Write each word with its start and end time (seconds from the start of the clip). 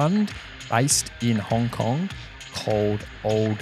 fund 0.00 0.32
based 0.70 1.12
in 1.22 1.36
Hong 1.36 1.68
Kong 1.68 2.10
called 2.52 3.06
Old 3.22 3.58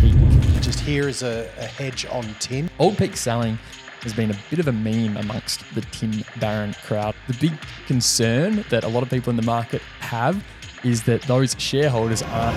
Peak. 0.00 0.16
Just 0.60 0.80
here 0.80 1.08
is 1.08 1.22
a, 1.22 1.48
a 1.58 1.64
hedge 1.64 2.04
on 2.10 2.24
tin. 2.40 2.68
Old 2.80 2.98
Peak 2.98 3.16
selling 3.16 3.56
has 4.00 4.12
been 4.12 4.32
a 4.32 4.36
bit 4.50 4.58
of 4.58 4.66
a 4.66 4.72
meme 4.72 5.16
amongst 5.16 5.62
the 5.76 5.82
tin 5.82 6.24
baron 6.40 6.74
crowd. 6.84 7.14
The 7.28 7.34
big 7.34 7.52
concern 7.86 8.64
that 8.68 8.82
a 8.82 8.88
lot 8.88 9.04
of 9.04 9.10
people 9.10 9.30
in 9.30 9.36
the 9.36 9.44
market 9.44 9.80
have 10.00 10.44
is 10.82 11.04
that 11.04 11.22
those 11.22 11.54
shareholders 11.56 12.20
aren't 12.22 12.56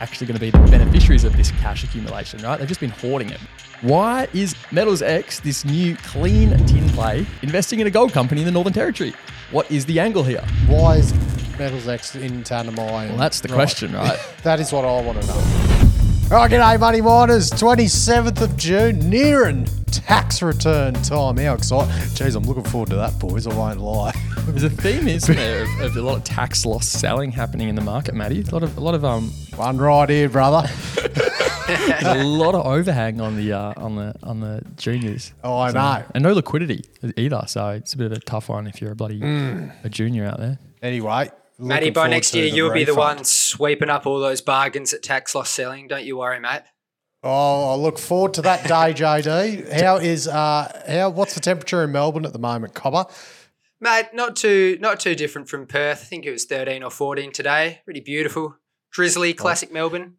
actually 0.00 0.26
going 0.26 0.38
to 0.38 0.40
be 0.40 0.50
the 0.50 0.58
beneficiaries 0.70 1.24
of 1.24 1.34
this 1.38 1.50
cash 1.52 1.82
accumulation, 1.82 2.42
right? 2.42 2.58
They've 2.58 2.68
just 2.68 2.80
been 2.80 2.90
hoarding 2.90 3.30
it. 3.30 3.40
Why 3.80 4.28
is 4.34 4.54
Metals 4.70 5.00
X, 5.00 5.40
this 5.40 5.64
new 5.64 5.96
clean 5.96 6.50
tin 6.66 6.86
play, 6.90 7.26
investing 7.40 7.80
in 7.80 7.86
a 7.86 7.90
gold 7.90 8.12
company 8.12 8.42
in 8.42 8.44
the 8.44 8.52
Northern 8.52 8.74
Territory? 8.74 9.14
What 9.50 9.70
is 9.70 9.86
the 9.86 9.98
angle 9.98 10.24
here? 10.24 10.44
Why 10.66 10.96
is 10.96 11.12
Metals 11.60 11.86
X 11.88 12.14
in 12.16 12.42
Tanami? 12.42 12.74
Well, 13.10 13.18
that's 13.18 13.40
the 13.40 13.48
question, 13.48 13.92
right? 13.92 14.18
that 14.44 14.60
is 14.60 14.72
what 14.72 14.86
I 14.86 15.02
want 15.02 15.20
to 15.20 15.26
know. 15.26 15.34
All 16.34 16.38
right, 16.38 16.50
g'day, 16.50 16.80
Money 16.80 17.02
Miners. 17.02 17.50
27th 17.50 18.40
of 18.40 18.56
June, 18.56 19.10
nearing 19.10 19.66
tax 19.90 20.40
return 20.40 20.94
time. 20.94 21.36
How 21.36 21.52
exciting. 21.52 21.92
Jeez, 22.14 22.34
I'm 22.34 22.44
looking 22.44 22.64
forward 22.64 22.88
to 22.88 22.96
that, 22.96 23.18
boys. 23.18 23.46
I 23.46 23.52
won't 23.52 23.78
lie. 23.78 24.12
There's 24.46 24.62
a 24.62 24.70
theme, 24.70 25.06
isn't 25.06 25.36
there, 25.36 25.64
of, 25.64 25.80
of 25.80 25.96
a 25.98 26.00
lot 26.00 26.16
of 26.16 26.24
tax 26.24 26.64
loss 26.64 26.88
selling 26.88 27.30
happening 27.30 27.68
in 27.68 27.74
the 27.74 27.82
market, 27.82 28.14
Matty. 28.14 28.40
A 28.40 28.54
lot 28.54 28.62
of, 28.62 28.78
a 28.78 28.80
lot 28.80 28.94
of 28.94 29.04
um, 29.04 29.28
One 29.56 29.76
right 29.76 30.08
here, 30.08 30.30
brother. 30.30 30.66
a 31.68 32.24
lot 32.24 32.54
of 32.54 32.64
overhang 32.64 33.20
on 33.20 33.36
the 33.36 33.52
uh, 33.52 33.74
on 33.76 33.96
the 33.96 34.14
on 34.22 34.40
the 34.40 34.62
juniors. 34.78 35.34
Oh, 35.44 35.58
I 35.58 35.72
know. 35.72 36.04
and 36.14 36.22
no 36.22 36.32
liquidity 36.32 36.86
either. 37.18 37.42
So 37.48 37.68
it's 37.68 37.92
a 37.92 37.98
bit 37.98 38.06
of 38.06 38.12
a 38.12 38.20
tough 38.20 38.48
one 38.48 38.66
if 38.66 38.80
you're 38.80 38.92
a 38.92 38.96
bloody 38.96 39.20
Mm. 39.20 39.72
a 39.84 39.90
junior 39.90 40.24
out 40.24 40.38
there. 40.38 40.58
Anyway. 40.82 41.30
Matty, 41.60 41.90
by 41.90 42.08
next 42.08 42.34
year, 42.34 42.46
you'll 42.46 42.72
be 42.72 42.84
the 42.84 42.92
refund. 42.92 43.18
one 43.18 43.24
sweeping 43.24 43.90
up 43.90 44.06
all 44.06 44.18
those 44.20 44.40
bargains 44.40 44.92
at 44.94 45.02
tax 45.02 45.34
loss 45.34 45.50
selling. 45.50 45.88
Don't 45.88 46.04
you 46.04 46.16
worry, 46.18 46.40
mate. 46.40 46.62
Oh, 47.22 47.72
I 47.72 47.74
look 47.74 47.98
forward 47.98 48.34
to 48.34 48.42
that 48.42 48.62
day, 48.64 48.68
JD. 48.94 49.80
How 49.80 49.96
is 49.96 50.26
uh 50.26 50.82
how 50.88 51.10
what's 51.10 51.34
the 51.34 51.40
temperature 51.40 51.84
in 51.84 51.92
Melbourne 51.92 52.24
at 52.24 52.32
the 52.32 52.38
moment, 52.38 52.74
Cobber? 52.74 53.04
Mate, 53.80 54.08
not 54.12 54.36
too 54.36 54.78
not 54.80 55.00
too 55.00 55.14
different 55.14 55.48
from 55.48 55.66
Perth. 55.66 56.02
I 56.02 56.04
think 56.04 56.24
it 56.24 56.30
was 56.30 56.44
13 56.44 56.82
or 56.82 56.90
14 56.90 57.32
today. 57.32 57.80
Pretty 57.84 58.00
beautiful. 58.00 58.56
Drizzly, 58.92 59.34
classic 59.34 59.72
Melbourne. 59.72 60.16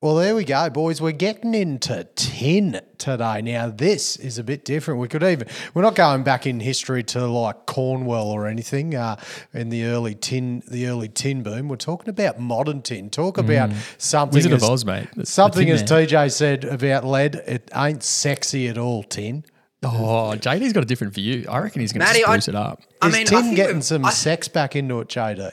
Well, 0.00 0.14
there 0.14 0.36
we 0.36 0.44
go, 0.44 0.70
boys. 0.70 1.00
We're 1.00 1.10
getting 1.10 1.54
into 1.54 2.04
tin 2.14 2.80
today. 2.98 3.42
Now, 3.42 3.68
this 3.68 4.14
is 4.14 4.38
a 4.38 4.44
bit 4.44 4.64
different. 4.64 5.00
We 5.00 5.08
could 5.08 5.24
even, 5.24 5.48
we're 5.74 5.82
not 5.82 5.96
going 5.96 6.22
back 6.22 6.46
in 6.46 6.60
history 6.60 7.02
to 7.02 7.26
like 7.26 7.66
Cornwall 7.66 8.30
or 8.30 8.46
anything 8.46 8.94
uh, 8.94 9.16
in 9.52 9.70
the 9.70 9.86
early 9.86 10.14
tin, 10.14 10.62
the 10.70 10.86
early 10.86 11.08
tin 11.08 11.42
boom. 11.42 11.66
We're 11.66 11.74
talking 11.74 12.08
about 12.10 12.38
modern 12.38 12.80
tin. 12.82 13.10
Talk 13.10 13.38
about 13.38 13.72
something. 13.98 14.36
Wizard 14.36 14.52
of 14.52 14.62
Oz, 14.62 14.84
mate. 14.84 15.08
The- 15.16 15.22
the 15.22 15.26
Something, 15.26 15.66
Tin 15.66 15.74
as 15.74 15.90
Man. 15.90 16.06
TJ 16.06 16.30
said 16.30 16.64
about 16.64 17.04
lead, 17.04 17.34
it 17.34 17.68
ain't 17.74 18.04
sexy 18.04 18.68
at 18.68 18.78
all, 18.78 19.02
tin. 19.02 19.44
Oh, 19.82 20.32
JD's 20.36 20.72
got 20.72 20.84
a 20.84 20.86
different 20.86 21.12
view. 21.12 21.44
I 21.50 21.58
reckon 21.58 21.80
he's 21.80 21.92
going 21.92 22.06
to 22.06 22.12
Matty, 22.12 22.24
I- 22.24 22.36
it 22.36 22.54
up. 22.54 22.82
I 23.02 23.08
Is 23.08 23.14
mean, 23.14 23.22
I 23.22 23.30
tin 23.30 23.42
think 23.42 23.56
getting 23.56 23.82
some 23.82 24.04
I- 24.04 24.10
sex 24.10 24.46
back 24.46 24.76
into 24.76 25.00
it, 25.00 25.08
JD? 25.08 25.50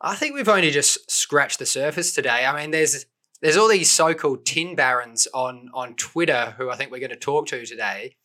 I 0.00 0.16
think 0.16 0.34
we've 0.34 0.48
only 0.48 0.72
just 0.72 1.08
scratched 1.08 1.60
the 1.60 1.66
surface 1.66 2.12
today. 2.12 2.44
I 2.44 2.60
mean, 2.60 2.72
there's 2.72 3.06
there's 3.44 3.58
all 3.58 3.68
these 3.68 3.90
so-called 3.90 4.46
tin 4.46 4.74
barons 4.74 5.28
on 5.34 5.68
on 5.74 5.94
Twitter 5.96 6.54
who 6.56 6.70
I 6.70 6.76
think 6.76 6.90
we're 6.90 6.98
going 6.98 7.10
to 7.10 7.16
talk 7.16 7.46
to 7.48 7.66
today, 7.66 8.16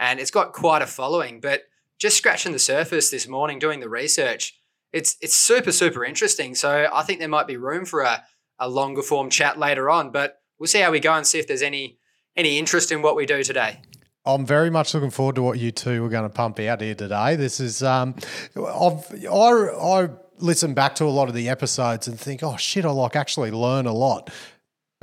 and 0.00 0.18
it's 0.18 0.32
got 0.32 0.52
quite 0.52 0.82
a 0.82 0.86
following. 0.86 1.40
But 1.40 1.62
just 1.96 2.16
scratching 2.16 2.50
the 2.50 2.58
surface 2.58 3.08
this 3.08 3.28
morning, 3.28 3.60
doing 3.60 3.78
the 3.78 3.88
research, 3.88 4.58
it's 4.92 5.16
it's 5.20 5.36
super 5.36 5.70
super 5.70 6.04
interesting. 6.04 6.56
So 6.56 6.88
I 6.92 7.04
think 7.04 7.20
there 7.20 7.28
might 7.28 7.46
be 7.46 7.56
room 7.56 7.84
for 7.84 8.02
a 8.02 8.24
a 8.58 8.68
longer 8.68 9.02
form 9.02 9.30
chat 9.30 9.60
later 9.60 9.88
on. 9.88 10.10
But 10.10 10.40
we'll 10.58 10.66
see 10.66 10.80
how 10.80 10.90
we 10.90 10.98
go 10.98 11.14
and 11.14 11.24
see 11.24 11.38
if 11.38 11.46
there's 11.46 11.62
any 11.62 11.98
any 12.36 12.58
interest 12.58 12.90
in 12.90 13.00
what 13.00 13.14
we 13.14 13.26
do 13.26 13.44
today. 13.44 13.80
I'm 14.26 14.44
very 14.44 14.70
much 14.70 14.92
looking 14.92 15.10
forward 15.10 15.36
to 15.36 15.42
what 15.42 15.60
you 15.60 15.70
two 15.70 16.04
are 16.04 16.08
going 16.08 16.28
to 16.28 16.34
pump 16.34 16.58
out 16.58 16.80
here 16.80 16.94
today. 16.94 17.36
This 17.36 17.60
is, 17.60 17.82
um, 17.82 18.14
I've, 18.56 19.04
I, 19.26 19.36
I 19.36 20.08
listen 20.38 20.72
back 20.72 20.94
to 20.94 21.04
a 21.04 21.12
lot 21.12 21.28
of 21.28 21.34
the 21.34 21.50
episodes 21.50 22.08
and 22.08 22.18
think, 22.18 22.42
oh 22.42 22.56
shit, 22.56 22.86
I 22.86 22.90
like 22.90 23.16
actually 23.16 23.50
learn 23.50 23.86
a 23.86 23.92
lot. 23.92 24.30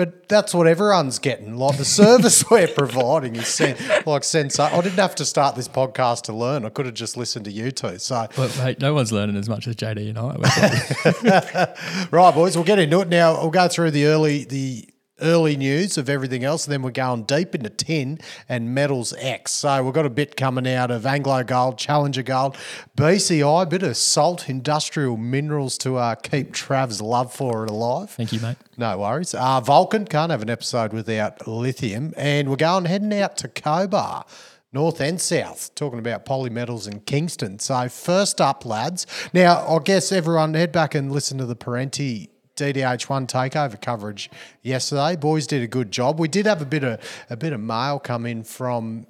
But 0.01 0.27
that's 0.27 0.55
what 0.55 0.65
everyone's 0.65 1.19
getting. 1.19 1.57
Like 1.57 1.77
the 1.77 1.85
service 1.85 2.43
we're 2.49 2.67
providing 2.67 3.35
is 3.35 3.47
sen- 3.47 3.77
like 4.07 4.23
sense. 4.23 4.57
I 4.59 4.81
didn't 4.81 4.97
have 4.97 5.13
to 5.13 5.25
start 5.25 5.55
this 5.55 5.67
podcast 5.67 6.23
to 6.23 6.33
learn. 6.33 6.65
I 6.65 6.69
could 6.69 6.87
have 6.87 6.95
just 6.95 7.17
listened 7.17 7.45
to 7.45 7.51
you 7.51 7.69
two. 7.69 7.99
So, 7.99 8.27
But 8.35 8.57
mate, 8.57 8.79
no 8.79 8.95
one's 8.95 9.11
learning 9.11 9.35
as 9.35 9.47
much 9.47 9.67
as 9.67 9.75
JD 9.75 10.09
and 10.09 10.17
I. 10.17 12.07
right, 12.11 12.33
boys, 12.33 12.55
we'll 12.55 12.65
get 12.65 12.79
into 12.79 12.99
it 13.01 13.09
now. 13.09 13.41
We'll 13.41 13.51
go 13.51 13.67
through 13.67 13.91
the 13.91 14.07
early 14.07 14.43
the 14.43 14.89
early 15.21 15.55
news 15.55 15.97
of 15.97 16.09
everything 16.09 16.43
else, 16.43 16.65
and 16.65 16.73
then 16.73 16.81
we're 16.81 16.91
going 16.91 17.23
deep 17.23 17.55
into 17.55 17.69
tin 17.69 18.19
and 18.49 18.73
metals 18.73 19.13
X. 19.17 19.51
So 19.51 19.83
we've 19.83 19.93
got 19.93 20.05
a 20.05 20.09
bit 20.09 20.35
coming 20.35 20.67
out 20.67 20.91
of 20.91 21.05
Anglo 21.05 21.43
Gold, 21.43 21.77
Challenger 21.77 22.23
Gold, 22.23 22.57
BCI, 22.97 23.63
a 23.63 23.65
bit 23.65 23.83
of 23.83 23.97
salt, 23.97 24.49
industrial 24.49 25.17
minerals 25.17 25.77
to 25.79 25.97
uh, 25.97 26.15
keep 26.15 26.53
Trav's 26.53 27.01
love 27.01 27.33
for 27.33 27.63
it 27.63 27.69
alive. 27.69 28.09
Thank 28.11 28.33
you, 28.33 28.39
mate. 28.39 28.57
No 28.77 28.97
worries. 28.97 29.33
Uh, 29.33 29.59
Vulcan 29.61 30.05
can't 30.05 30.31
have 30.31 30.41
an 30.41 30.49
episode 30.49 30.93
without 30.93 31.47
lithium, 31.47 32.13
and 32.17 32.49
we're 32.49 32.55
going 32.55 32.85
heading 32.85 33.13
out 33.13 33.37
to 33.37 33.47
Cobar. 33.47 34.25
North 34.73 35.01
and 35.01 35.19
south, 35.19 35.75
talking 35.75 35.99
about 35.99 36.25
polymetals 36.25 36.89
in 36.89 37.01
Kingston. 37.01 37.59
So, 37.59 37.89
first 37.89 38.39
up, 38.39 38.65
lads. 38.65 39.05
Now, 39.33 39.67
I 39.67 39.79
guess 39.79 40.13
everyone 40.13 40.53
head 40.53 40.71
back 40.71 40.95
and 40.95 41.11
listen 41.11 41.37
to 41.39 41.45
the 41.45 41.57
Perenti 41.57 42.30
DDH1 42.55 43.27
takeover 43.27 43.81
coverage 43.81 44.29
yesterday. 44.61 45.15
Boys 45.15 45.47
did 45.47 45.61
a 45.61 45.67
good 45.67 45.91
job. 45.91 46.19
We 46.19 46.27
did 46.27 46.45
have 46.45 46.61
a 46.61 46.65
bit 46.65 46.83
of 46.83 46.99
a 47.29 47.37
bit 47.37 47.53
of 47.53 47.59
mail 47.59 47.99
come 47.99 48.25
in 48.25 48.43
from 48.43 49.07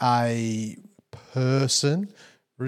a 0.00 0.76
person. 1.32 2.12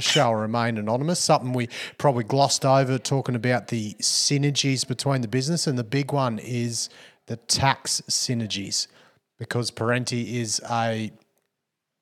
Shall 0.00 0.34
remain 0.34 0.76
anonymous. 0.76 1.20
Something 1.20 1.52
we 1.52 1.68
probably 1.98 2.24
glossed 2.24 2.64
over 2.64 2.98
talking 2.98 3.36
about 3.36 3.68
the 3.68 3.94
synergies 4.02 4.84
between 4.84 5.20
the 5.20 5.28
business, 5.28 5.68
and 5.68 5.78
the 5.78 5.84
big 5.84 6.12
one 6.12 6.40
is 6.40 6.88
the 7.26 7.36
tax 7.36 8.02
synergies 8.08 8.88
because 9.38 9.70
Perenti 9.70 10.34
is 10.34 10.60
a 10.68 11.12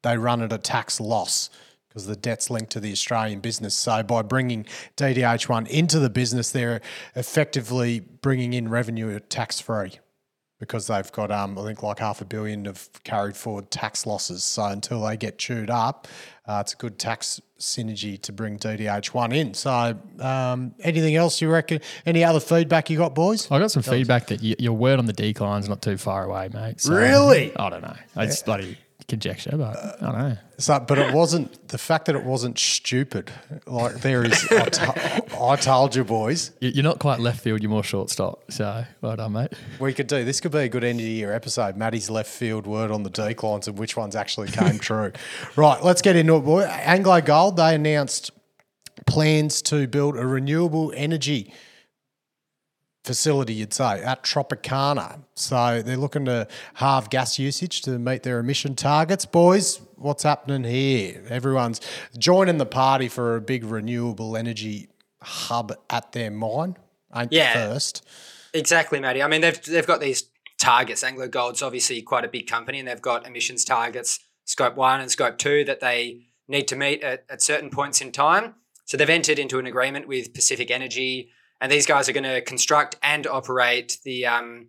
they 0.02 0.16
run 0.16 0.42
at 0.42 0.52
a 0.52 0.58
tax 0.58 1.00
loss 1.00 1.50
because 1.92 2.06
the 2.06 2.16
debt's 2.16 2.48
linked 2.48 2.72
to 2.72 2.80
the 2.80 2.90
Australian 2.90 3.40
business. 3.40 3.74
So 3.74 4.02
by 4.02 4.22
bringing 4.22 4.64
DDH1 4.96 5.68
into 5.68 5.98
the 5.98 6.08
business, 6.08 6.50
they're 6.50 6.80
effectively 7.14 8.00
bringing 8.00 8.54
in 8.54 8.68
revenue 8.70 9.18
tax 9.20 9.60
free 9.60 9.98
because 10.58 10.86
they've 10.86 11.12
got 11.12 11.30
um, 11.30 11.58
I 11.58 11.64
think 11.64 11.82
like 11.82 11.98
half 11.98 12.22
a 12.22 12.24
billion 12.24 12.66
of 12.66 12.88
carried 13.04 13.36
forward 13.36 13.70
tax 13.70 14.06
losses. 14.06 14.42
So 14.42 14.64
until 14.64 15.04
they 15.04 15.18
get 15.18 15.36
chewed 15.36 15.68
up, 15.68 16.08
uh, 16.46 16.62
it's 16.64 16.72
a 16.72 16.76
good 16.76 16.98
tax 16.98 17.40
synergy 17.58 18.20
to 18.22 18.32
bring 18.32 18.58
DDH1 18.58 19.34
in. 19.34 19.54
So 19.54 19.98
um, 20.20 20.74
anything 20.80 21.14
else 21.14 21.42
you 21.42 21.50
reckon? 21.50 21.80
Any 22.06 22.24
other 22.24 22.40
feedback 22.40 22.88
you 22.88 22.96
got, 22.96 23.14
boys? 23.14 23.50
I 23.50 23.58
got 23.58 23.70
some 23.70 23.82
feedback 23.82 24.28
that 24.28 24.40
your 24.40 24.72
word 24.72 24.98
on 24.98 25.04
the 25.04 25.12
decline's 25.12 25.68
not 25.68 25.82
too 25.82 25.98
far 25.98 26.24
away, 26.24 26.48
mate. 26.52 26.80
So, 26.80 26.94
Really? 26.94 27.54
I 27.56 27.68
don't 27.68 27.82
know. 27.82 27.96
It's 28.16 28.42
bloody 28.42 28.78
conjecture, 29.12 29.56
but 29.56 29.76
I 29.76 30.04
don't 30.06 30.18
know. 30.18 30.36
So, 30.58 30.80
but 30.80 30.98
it 30.98 31.12
wasn't 31.12 31.68
the 31.68 31.76
fact 31.78 32.06
that 32.06 32.16
it 32.16 32.24
wasn't 32.24 32.58
stupid. 32.58 33.30
Like 33.66 33.96
there 34.00 34.24
is, 34.24 34.46
I, 34.50 35.56
told 35.56 35.94
you, 35.94 36.02
boys, 36.04 36.52
You- 36.60 36.70
You're 36.70 36.84
not 36.84 36.98
quite 36.98 37.20
left 37.20 37.40
field, 37.40 37.60
you're 37.62 37.70
more 37.70 37.82
shortstop. 37.84 38.50
So 38.50 38.84
well 39.02 39.16
done, 39.16 39.32
mate. 39.32 39.52
we 39.78 39.92
could 39.92 40.06
do 40.06 40.24
this. 40.24 40.40
Could 40.40 40.52
be 40.52 40.58
a 40.60 40.68
good 40.68 40.82
end 40.84 40.98
of 41.00 41.04
the 41.04 41.10
year 41.12 41.32
episode. 41.34 41.76
Maddie's 41.76 42.08
left 42.08 42.30
field 42.30 42.66
word 42.66 42.90
on 42.90 43.02
the 43.02 43.10
declines 43.10 43.68
and 43.68 43.78
which 43.78 43.96
ones 43.96 44.16
actually 44.16 44.48
came 44.48 44.78
true. 44.90 45.12
Right, 45.56 45.82
let's 45.84 46.00
get 46.02 46.16
into 46.16 46.36
it, 46.36 46.40
boy. 46.44 46.62
Anglo 46.62 47.20
Gold 47.20 47.56
they 47.56 47.74
announced 47.74 48.30
plans 49.06 49.62
to 49.62 49.86
build 49.86 50.16
a 50.16 50.26
renewable 50.26 50.92
energy 50.96 51.52
facility, 53.04 53.54
you'd 53.54 53.74
say, 53.74 54.02
at 54.02 54.22
Tropicana. 54.22 55.22
So 55.34 55.82
they're 55.82 55.96
looking 55.96 56.24
to 56.26 56.46
halve 56.74 57.10
gas 57.10 57.38
usage 57.38 57.82
to 57.82 57.98
meet 57.98 58.22
their 58.22 58.38
emission 58.38 58.74
targets. 58.74 59.26
Boys, 59.26 59.80
what's 59.96 60.22
happening 60.22 60.64
here? 60.64 61.22
Everyone's 61.28 61.80
joining 62.18 62.58
the 62.58 62.66
party 62.66 63.08
for 63.08 63.36
a 63.36 63.40
big 63.40 63.64
renewable 63.64 64.36
energy 64.36 64.88
hub 65.22 65.72
at 65.90 66.12
their 66.12 66.30
mine. 66.30 66.76
Ain't 67.14 67.32
Yeah. 67.32 67.52
the 67.68 67.74
first. 67.74 68.06
Exactly, 68.54 69.00
Matty. 69.00 69.22
I 69.22 69.28
mean, 69.28 69.40
they've 69.40 69.62
they've 69.64 69.86
got 69.86 70.00
these 70.00 70.24
targets. 70.60 71.02
Anglo 71.02 71.26
Gold's 71.28 71.62
obviously 71.62 72.02
quite 72.02 72.24
a 72.24 72.28
big 72.28 72.46
company, 72.46 72.78
and 72.78 72.86
they've 72.88 73.00
got 73.00 73.26
emissions 73.26 73.64
targets, 73.64 74.20
scope 74.44 74.76
one 74.76 75.00
and 75.00 75.10
scope 75.10 75.38
two, 75.38 75.64
that 75.64 75.80
they 75.80 76.26
need 76.48 76.68
to 76.68 76.76
meet 76.76 77.02
at, 77.02 77.24
at 77.30 77.42
certain 77.42 77.70
points 77.70 78.00
in 78.00 78.12
time. 78.12 78.54
So 78.84 78.96
they've 78.96 79.08
entered 79.08 79.38
into 79.38 79.58
an 79.58 79.66
agreement 79.66 80.06
with 80.06 80.34
Pacific 80.34 80.70
Energy, 80.70 81.30
and 81.62 81.70
these 81.70 81.86
guys 81.86 82.08
are 82.08 82.12
going 82.12 82.24
to 82.24 82.40
construct 82.40 82.96
and 83.04 83.24
operate 83.26 83.98
the 84.04 84.26
um, 84.26 84.66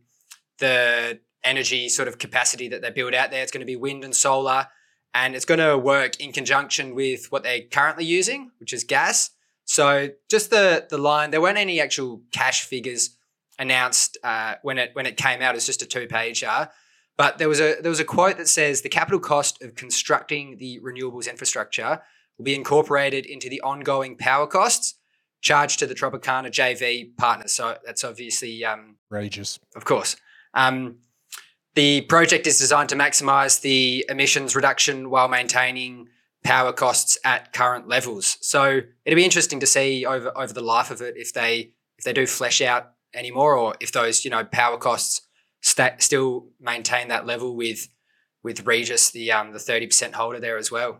the 0.59 1.19
energy 1.43 1.89
sort 1.89 2.07
of 2.07 2.19
capacity 2.19 2.69
that 2.69 2.83
they 2.83 2.91
build 2.91 3.15
out 3.15 3.31
there. 3.31 3.41
It's 3.41 3.51
going 3.51 3.61
to 3.61 3.65
be 3.65 3.75
wind 3.75 4.05
and 4.05 4.15
solar, 4.15 4.67
and 5.13 5.35
it's 5.35 5.43
going 5.43 5.59
to 5.59 5.75
work 5.75 6.21
in 6.21 6.31
conjunction 6.31 6.93
with 6.93 7.31
what 7.31 7.41
they're 7.41 7.63
currently 7.69 8.05
using, 8.05 8.51
which 8.59 8.71
is 8.71 8.83
gas. 8.83 9.31
So 9.65 10.09
just 10.29 10.51
the 10.51 10.85
the 10.87 10.99
line, 10.99 11.31
there 11.31 11.41
weren't 11.41 11.57
any 11.57 11.81
actual 11.81 12.21
cash 12.31 12.63
figures 12.63 13.17
announced 13.57 14.19
uh, 14.23 14.55
when 14.61 14.77
it 14.77 14.91
when 14.93 15.07
it 15.07 15.17
came 15.17 15.41
out. 15.41 15.55
It's 15.55 15.65
just 15.65 15.81
a 15.81 15.87
two 15.87 16.07
pager. 16.07 16.69
But 17.17 17.39
there 17.39 17.49
was 17.49 17.59
a 17.59 17.81
there 17.81 17.89
was 17.89 17.99
a 17.99 18.05
quote 18.05 18.37
that 18.37 18.47
says 18.47 18.81
the 18.81 18.89
capital 18.89 19.19
cost 19.19 19.63
of 19.63 19.73
constructing 19.73 20.57
the 20.57 20.79
renewables 20.83 21.27
infrastructure 21.27 22.01
will 22.37 22.45
be 22.45 22.53
incorporated 22.53 23.25
into 23.25 23.49
the 23.49 23.61
ongoing 23.61 24.15
power 24.15 24.45
costs 24.45 24.95
charged 25.43 25.77
to 25.77 25.85
the 25.85 25.93
Tropicana 25.93 26.47
JV 26.47 27.15
partner. 27.17 27.47
So 27.47 27.77
that's 27.85 28.03
obviously 28.03 28.65
um, 28.65 28.95
Regis. 29.11 29.59
of 29.75 29.85
course. 29.85 30.15
Um, 30.55 30.97
the 31.75 32.01
project 32.01 32.47
is 32.47 32.57
designed 32.57 32.89
to 32.89 32.95
maximize 32.95 33.61
the 33.61 34.05
emissions 34.09 34.55
reduction 34.55 35.09
while 35.09 35.27
maintaining 35.27 36.07
power 36.43 36.71
costs 36.71 37.17
at 37.23 37.51
current 37.51 37.87
levels. 37.87 38.37
So 38.41 38.81
it'll 39.05 39.17
be 39.17 39.25
interesting 39.25 39.59
to 39.59 39.67
see 39.67 40.05
over 40.05 40.35
over 40.37 40.53
the 40.53 40.61
life 40.61 40.91
of 40.91 41.01
it 41.01 41.15
if 41.17 41.33
they 41.33 41.71
if 41.97 42.05
they 42.05 42.13
do 42.13 42.25
flesh 42.25 42.61
out 42.61 42.93
anymore 43.13 43.55
or 43.55 43.75
if 43.79 43.91
those 43.91 44.23
you 44.23 44.31
know 44.31 44.43
power 44.43 44.77
costs 44.77 45.21
sta 45.61 45.95
still 45.99 46.47
maintain 46.59 47.07
that 47.07 47.25
level 47.25 47.55
with 47.55 47.87
with 48.43 48.65
Regis 48.65 49.11
the 49.11 49.31
um 49.31 49.51
the 49.51 49.59
thirty 49.59 49.87
percent 49.87 50.15
holder 50.15 50.39
there 50.39 50.57
as 50.57 50.71
well. 50.71 50.99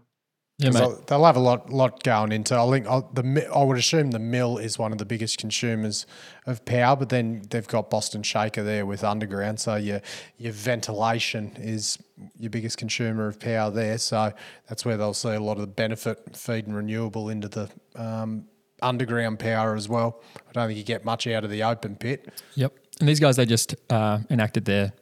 Yeah, 0.63 0.71
mate. 0.71 0.80
They'll, 0.80 1.01
they'll 1.07 1.25
have 1.25 1.36
a 1.36 1.42
lot, 1.42 1.69
lot 1.69 2.04
going 2.04 2.31
into. 2.31 2.57
I 2.57 2.69
think 2.69 2.88
I'll, 2.88 3.10
the 3.13 3.48
I 3.54 3.63
would 3.63 3.77
assume 3.77 4.12
the 4.12 4.19
mill 4.19 4.57
is 4.57 4.80
one 4.80 4.92
of 4.92 4.98
the 4.98 5.06
biggest 5.06 5.38
consumers 5.38 6.06
of 6.45 6.63
power, 6.65 6.95
but 6.95 7.10
then 7.10 7.44
they've 7.50 7.68
got 7.68 7.89
Boston 7.89 8.24
Shaker 8.24 8.63
there 8.63 8.86
with 8.86 9.04
underground, 9.04 9.60
so 9.60 9.75
your 9.75 10.01
your 10.38 10.54
ventilation 10.54 11.56
is 11.57 11.98
your 12.38 12.50
biggest 12.50 12.77
consumer 12.77 13.27
of 13.27 13.39
power 13.39 13.71
there. 13.71 13.98
So 13.98 14.33
that's 14.68 14.86
where 14.86 14.98
they'll 14.98 15.13
see 15.13 15.30
a 15.30 15.39
lot 15.39 15.54
of 15.54 15.62
the 15.62 15.68
benefit 15.68 16.36
feeding 16.36 16.74
renewable 16.74 17.30
into 17.30 17.48
the 17.48 17.69
um, 17.95 18.45
underground 18.81 19.39
power 19.39 19.75
as 19.75 19.89
well. 19.89 20.21
I 20.36 20.51
don't 20.54 20.68
think 20.68 20.77
you 20.77 20.83
get 20.83 21.06
much 21.06 21.25
out 21.27 21.44
of 21.44 21.50
the 21.50 21.63
open 21.63 21.95
pit. 21.95 22.30
Yep. 22.56 22.74
And 23.00 23.10
these 23.10 23.19
guys, 23.19 23.38
they 23.38 23.45
just 23.45 23.75
uh, 23.89 24.19
enacted 24.30 24.65
their 24.65 24.94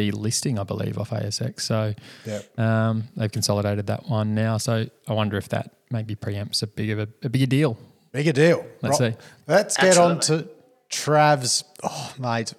delisting, 0.00 0.58
I 0.58 0.64
believe, 0.64 0.98
off 0.98 1.10
ASX. 1.10 1.60
So 1.60 1.94
Yep. 2.26 2.58
um, 2.58 3.04
they've 3.16 3.30
consolidated 3.32 3.86
that 3.88 4.08
one 4.08 4.34
now. 4.34 4.56
So 4.58 4.86
I 5.08 5.12
wonder 5.12 5.36
if 5.36 5.48
that 5.50 5.70
maybe 5.90 6.14
preempts 6.14 6.62
a 6.62 6.66
big 6.66 6.90
of 6.90 6.98
a, 6.98 7.08
a 7.22 7.28
bigger 7.28 7.46
deal. 7.46 7.76
Bigger 8.12 8.32
deal. 8.32 8.64
Let's 8.82 9.00
Right. 9.00 9.12
see. 9.14 9.18
Let's 9.46 9.76
get 9.76 9.98
on 9.98 10.20
to 10.20 10.48
Trav's. 10.90 11.64
Oh, 11.82 12.12
mate. 12.18 12.54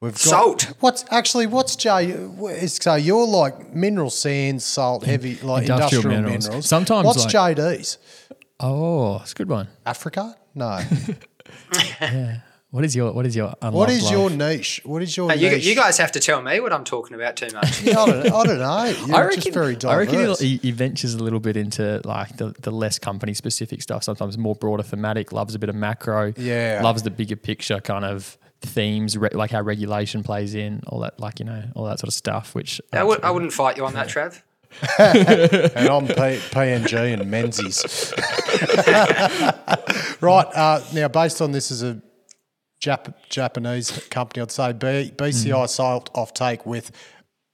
We've 0.00 0.12
got, 0.12 0.18
Salt. 0.20 0.62
What's 0.80 1.04
actually 1.10 1.46
what's 1.48 1.74
Jay? 1.74 2.14
So 2.68 2.94
you're 2.94 3.26
like 3.26 3.74
mineral 3.74 4.10
sands, 4.10 4.64
salt, 4.64 5.04
heavy 5.04 5.34
like 5.42 5.62
industrial, 5.62 6.04
Industrial 6.04 6.04
minerals. 6.22 6.44
minerals. 6.44 6.66
Sometimes, 6.68 7.04
what's 7.06 7.24
like- 7.34 7.56
JD's? 7.56 7.98
Oh, 8.60 9.16
it's 9.22 9.32
a 9.32 9.34
good 9.34 9.48
one. 9.48 9.66
Africa? 9.86 10.36
No. 10.54 10.80
What 12.70 12.84
is 12.84 12.94
your 12.94 13.12
What 13.12 13.24
is 13.24 13.34
your 13.34 13.54
what 13.60 13.88
is 13.88 14.02
life? 14.02 14.12
your 14.12 14.28
niche? 14.28 14.82
What 14.84 15.02
is 15.02 15.16
your 15.16 15.30
Uh, 15.30 15.34
you, 15.34 15.48
niche? 15.48 15.64
you 15.64 15.74
guys 15.74 15.96
have 15.96 16.12
to 16.12 16.20
tell 16.20 16.42
me 16.42 16.60
what 16.60 16.70
I'm 16.70 16.84
talking 16.84 17.14
about 17.14 17.36
too 17.36 17.48
much. 17.54 17.80
I 17.88 17.92
don't, 17.92 18.26
I 18.26 18.44
don't 18.44 18.58
know. 18.58 18.84
You're 19.06 19.16
I 19.16 19.22
reckon, 19.24 19.40
just 19.40 19.54
very 19.54 19.76
I 19.86 19.96
reckon 19.96 20.34
he, 20.38 20.58
he 20.58 20.70
ventures 20.70 21.14
a 21.14 21.18
little 21.24 21.40
bit 21.40 21.56
into 21.56 22.02
like 22.04 22.36
the, 22.36 22.54
the 22.60 22.70
less 22.70 22.98
company 22.98 23.32
specific 23.32 23.80
stuff. 23.80 24.04
Sometimes 24.04 24.36
more 24.36 24.54
broader 24.54 24.82
thematic. 24.82 25.32
Loves 25.32 25.54
a 25.54 25.58
bit 25.58 25.70
of 25.70 25.76
macro. 25.76 26.34
Yeah. 26.36 26.80
Loves 26.84 27.02
the 27.04 27.10
bigger 27.10 27.36
picture 27.36 27.80
kind 27.80 28.04
of 28.04 28.36
themes, 28.60 29.16
re- 29.16 29.30
like 29.32 29.50
how 29.50 29.62
regulation 29.62 30.22
plays 30.22 30.54
in, 30.54 30.82
all 30.88 31.00
that, 31.00 31.18
like 31.18 31.38
you 31.38 31.46
know, 31.46 31.62
all 31.74 31.84
that 31.86 32.00
sort 32.00 32.08
of 32.08 32.14
stuff. 32.14 32.54
Which 32.54 32.82
I, 32.92 33.02
would, 33.02 33.24
I 33.24 33.30
wouldn't 33.30 33.54
fight 33.54 33.78
you 33.78 33.86
on 33.86 33.94
that, 33.94 34.08
Trav. 34.08 34.42
and 34.98 35.88
I'm 35.88 36.06
P- 36.06 36.12
PNG 36.52 37.14
and 37.14 37.30
Menzies. 37.30 38.12
right 40.20 40.46
uh, 40.54 40.82
now, 40.92 41.08
based 41.08 41.40
on 41.40 41.52
this 41.52 41.70
as 41.70 41.82
a 41.82 42.02
Jap- 42.80 43.14
Japanese 43.28 43.90
company, 44.10 44.42
I'd 44.42 44.50
say 44.50 44.72
B- 44.72 45.10
BCI 45.16 45.64
Mm. 45.64 45.68
salt 45.68 46.12
offtake 46.14 46.64
with 46.66 46.90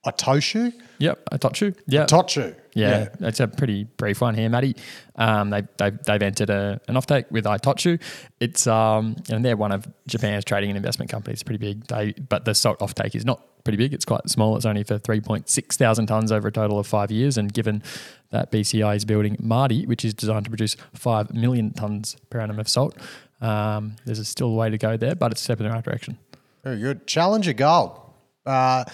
Itochu, 0.06 0.72
Yep, 0.98 1.18
I 1.32 1.36
taught 1.38 1.60
you. 1.60 1.74
Yeah. 1.88 3.08
Yeah, 3.20 3.28
it's 3.28 3.40
a 3.40 3.48
pretty 3.48 3.84
brief 3.84 4.20
one 4.20 4.34
here, 4.34 4.48
Matty. 4.50 4.76
Um, 5.16 5.48
they, 5.50 5.62
they've, 5.78 5.98
they've 6.04 6.22
entered 6.22 6.50
a, 6.50 6.78
an 6.88 6.94
offtake 6.96 7.30
with 7.30 7.44
Itochu. 7.46 8.00
It's 8.38 8.66
um, 8.66 9.16
and 9.30 9.42
they're 9.44 9.56
one 9.56 9.72
of 9.72 9.86
Japan's 10.06 10.44
trading 10.44 10.70
and 10.70 10.76
investment 10.76 11.10
companies. 11.10 11.42
Pretty 11.42 11.58
big. 11.58 11.86
They 11.86 12.12
but 12.12 12.44
the 12.44 12.54
salt 12.54 12.80
offtake 12.80 13.14
is 13.14 13.24
not 13.24 13.42
pretty 13.64 13.76
big. 13.78 13.94
It's 13.94 14.04
quite 14.04 14.28
small. 14.28 14.56
It's 14.56 14.66
only 14.66 14.82
for 14.84 14.98
three 14.98 15.20
point 15.20 15.48
six 15.48 15.76
thousand 15.76 16.06
tons 16.06 16.30
over 16.30 16.48
a 16.48 16.52
total 16.52 16.78
of 16.78 16.86
five 16.86 17.10
years. 17.10 17.38
And 17.38 17.52
given 17.52 17.82
that 18.30 18.52
BCI 18.52 18.96
is 18.96 19.04
building 19.04 19.36
Mardie, 19.36 19.86
which 19.86 20.04
is 20.04 20.12
designed 20.14 20.44
to 20.44 20.50
produce 20.50 20.76
five 20.92 21.32
million 21.32 21.72
tons 21.72 22.16
per 22.30 22.40
annum 22.40 22.58
of 22.60 22.68
salt, 22.68 22.96
um, 23.40 23.96
there's 24.04 24.26
still 24.28 24.48
a 24.48 24.54
way 24.54 24.70
to 24.70 24.78
go 24.78 24.96
there, 24.96 25.14
but 25.14 25.32
it's 25.32 25.40
a 25.40 25.44
step 25.44 25.60
in 25.60 25.66
the 25.66 25.72
right 25.72 25.84
direction. 25.84 26.18
Very 26.62 26.78
good. 26.78 27.06
Challenger 27.06 27.52
Gold. 27.52 28.00
Uh, 28.46 28.84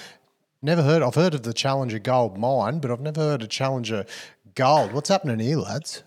never 0.63 0.83
heard. 0.83 1.03
I've 1.03 1.15
heard 1.15 1.35
of 1.35 1.43
the 1.43 1.53
Challenger 1.53 1.99
Gold 1.99 2.37
mine, 2.37 2.81
but 2.81 2.91
I've 2.91 3.01
never 3.01 3.21
heard 3.21 3.43
of 3.43 3.49
Challenger 3.49 4.07
Gold. 4.55 4.93
What's 4.93 5.09
happening 5.09 5.39
here, 5.39 5.59
lads? 5.59 6.03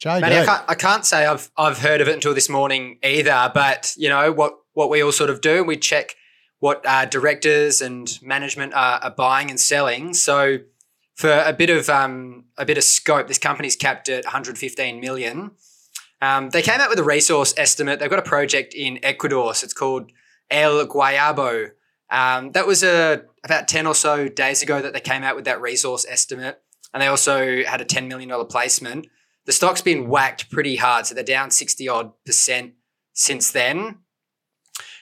JD. 0.00 0.20
Matty, 0.20 0.38
I 0.38 0.44
can't, 0.44 0.64
I 0.68 0.74
can't 0.74 1.06
say 1.06 1.26
I've 1.26 1.50
I've 1.56 1.78
heard 1.78 2.00
of 2.00 2.08
it 2.08 2.14
until 2.14 2.34
this 2.34 2.48
morning 2.48 2.98
either. 3.02 3.50
But 3.54 3.94
you 3.96 4.08
know 4.08 4.32
what 4.32 4.54
what 4.72 4.90
we 4.90 5.02
all 5.02 5.12
sort 5.12 5.30
of 5.30 5.40
do, 5.40 5.62
we 5.62 5.76
check 5.76 6.16
what 6.58 6.84
uh, 6.86 7.04
directors 7.04 7.80
and 7.80 8.18
management 8.22 8.74
are, 8.74 8.98
are 9.00 9.10
buying 9.10 9.50
and 9.50 9.60
selling. 9.60 10.14
So 10.14 10.58
for 11.14 11.42
a 11.44 11.52
bit 11.52 11.70
of 11.70 11.88
um, 11.88 12.44
a 12.56 12.64
bit 12.64 12.78
of 12.78 12.84
scope, 12.84 13.28
this 13.28 13.38
company's 13.38 13.76
capped 13.76 14.08
at 14.08 14.24
115 14.24 15.00
million. 15.00 15.52
Um, 16.24 16.48
they 16.50 16.62
came 16.62 16.80
out 16.80 16.88
with 16.88 16.98
a 16.98 17.04
resource 17.04 17.52
estimate. 17.58 18.00
They've 18.00 18.08
got 18.08 18.18
a 18.18 18.22
project 18.22 18.72
in 18.72 18.98
Ecuador. 19.02 19.54
So 19.54 19.64
it's 19.64 19.74
called 19.74 20.10
El 20.50 20.86
Guayabo. 20.86 21.72
Um, 22.10 22.52
that 22.52 22.66
was 22.66 22.82
a, 22.82 23.22
about 23.44 23.68
10 23.68 23.86
or 23.86 23.94
so 23.94 24.28
days 24.28 24.62
ago 24.62 24.80
that 24.80 24.94
they 24.94 25.00
came 25.00 25.22
out 25.22 25.36
with 25.36 25.44
that 25.44 25.60
resource 25.60 26.06
estimate. 26.08 26.62
And 26.94 27.02
they 27.02 27.08
also 27.08 27.62
had 27.64 27.82
a 27.82 27.84
$10 27.84 28.08
million 28.08 28.46
placement. 28.46 29.06
The 29.44 29.52
stock's 29.52 29.82
been 29.82 30.08
whacked 30.08 30.50
pretty 30.50 30.76
hard. 30.76 31.04
So 31.04 31.14
they're 31.14 31.24
down 31.24 31.50
60 31.50 31.88
odd 31.88 32.12
percent 32.24 32.72
since 33.12 33.50
then, 33.50 33.98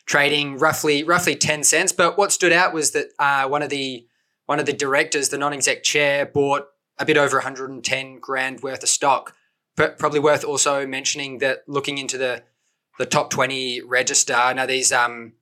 trading 0.07 0.59
roughly 0.59 1.05
roughly 1.05 1.37
10 1.37 1.63
cents. 1.63 1.93
But 1.93 2.19
what 2.19 2.33
stood 2.33 2.53
out 2.53 2.75
was 2.75 2.91
that 2.93 3.09
uh, 3.19 3.47
one 3.47 3.63
of 3.63 3.71
the 3.71 4.07
one 4.47 4.59
of 4.59 4.67
the 4.67 4.73
directors, 4.73 5.29
the 5.29 5.39
non-exec 5.39 5.85
chair, 5.85 6.27
bought 6.27 6.67
a 6.99 7.05
bit 7.05 7.17
over 7.17 7.37
110 7.37 8.19
grand 8.19 8.61
worth 8.61 8.83
of 8.83 8.89
stock. 8.89 9.37
But 9.77 9.99
probably 9.99 10.21
worth 10.21 10.45
also 10.45 10.87
mentioning 10.87 11.39
that 11.39 11.63
looking 11.67 11.99
into 11.99 12.19
the 12.19 12.43
the 12.99 13.07
top 13.07 13.31
20 13.31 13.81
register. 13.83 14.53
Now 14.55 14.67
these 14.67 14.93
um 14.93 15.33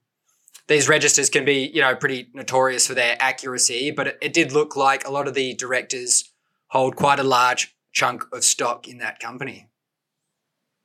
these 0.67 0.87
registers 0.87 1.29
can 1.29 1.43
be 1.43 1.69
you 1.73 1.81
know 1.81 1.95
pretty 1.95 2.27
notorious 2.33 2.87
for 2.87 2.93
their 2.93 3.17
accuracy, 3.19 3.91
but 3.91 4.07
it, 4.07 4.17
it 4.21 4.33
did 4.33 4.51
look 4.51 4.75
like 4.75 5.05
a 5.05 5.11
lot 5.11 5.27
of 5.27 5.33
the 5.33 5.53
directors 5.55 6.31
hold 6.67 6.95
quite 6.95 7.19
a 7.19 7.23
large 7.23 7.75
chunk 7.91 8.23
of 8.31 8.43
stock 8.43 8.87
in 8.87 8.99
that 8.99 9.19
company. 9.19 9.67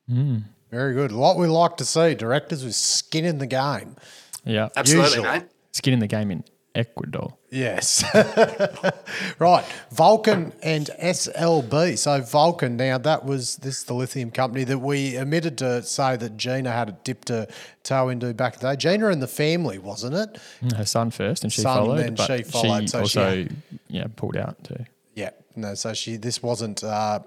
Mm. 0.09 0.43
Very 0.69 0.93
good. 0.93 1.13
What 1.13 1.37
we 1.37 1.47
like 1.47 1.77
to 1.77 1.85
see, 1.85 2.13
directors 2.13 2.63
with 2.65 2.75
skin 2.75 3.23
in 3.23 3.37
the 3.37 3.47
game. 3.47 3.95
Yeah, 4.43 4.67
Absolutely, 4.75 5.17
Usually. 5.17 5.39
mate. 5.39 5.43
skin 5.71 5.93
in 5.93 5.99
the 5.99 6.07
game 6.07 6.29
in 6.31 6.43
Ecuador. 6.75 7.36
Yes. 7.49 8.03
right. 9.39 9.63
Vulcan 9.91 10.51
and 10.61 10.89
SLB. 11.01 11.97
So 11.97 12.19
Vulcan, 12.21 12.75
now 12.75 12.97
that 12.97 13.23
was 13.25 13.55
this 13.57 13.79
is 13.79 13.83
the 13.85 13.93
lithium 13.93 14.31
company 14.31 14.63
that 14.65 14.79
we 14.79 15.17
omitted 15.17 15.57
to 15.59 15.81
say 15.83 16.17
that 16.17 16.35
Gina 16.35 16.71
had 16.71 17.01
dipped 17.03 17.29
a 17.29 17.47
toe 17.83 18.09
into 18.09 18.33
back 18.33 18.55
in 18.55 18.59
the 18.59 18.71
day. 18.71 18.75
Gina 18.75 19.07
and 19.07 19.21
the 19.21 19.27
family, 19.27 19.77
wasn't 19.77 20.15
it? 20.15 20.37
Her 20.75 20.85
son 20.85 21.09
first, 21.09 21.43
and 21.43 21.53
she 21.53 21.61
Son, 21.61 21.77
followed. 21.77 21.99
then 21.99 22.15
but 22.15 22.27
she 22.37 22.43
followed, 22.43 22.89
so 22.89 23.05
she 23.05 23.19
also 23.19 23.47
yeah 23.87 24.07
pulled 24.15 24.35
out 24.35 24.61
too. 24.63 24.85
Yeah. 25.15 25.29
No, 25.55 25.73
so 25.73 25.93
she 25.93 26.17
this 26.17 26.43
wasn't 26.43 26.83
uh, 26.83 27.19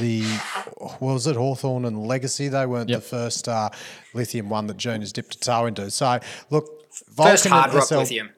the 0.00 0.22
what 0.78 1.00
was 1.00 1.26
it 1.28 1.36
Hawthorne 1.36 1.84
and 1.84 2.06
Legacy? 2.06 2.48
They 2.48 2.66
weren't 2.66 2.90
Yep. 2.90 2.98
the 3.00 3.06
first 3.06 3.48
uh, 3.48 3.70
lithium 4.12 4.50
one 4.50 4.66
that 4.66 4.76
Gina's 4.76 5.12
dipped 5.12 5.36
a 5.36 5.38
toe 5.38 5.66
into. 5.66 5.88
So 5.92 6.18
look, 6.50 6.66
Vulcan 7.10 7.32
First 7.32 7.46
hard 7.46 7.66
and 7.70 7.74
rock 7.76 7.86
SL 7.86 7.96
lithium. 7.98 8.30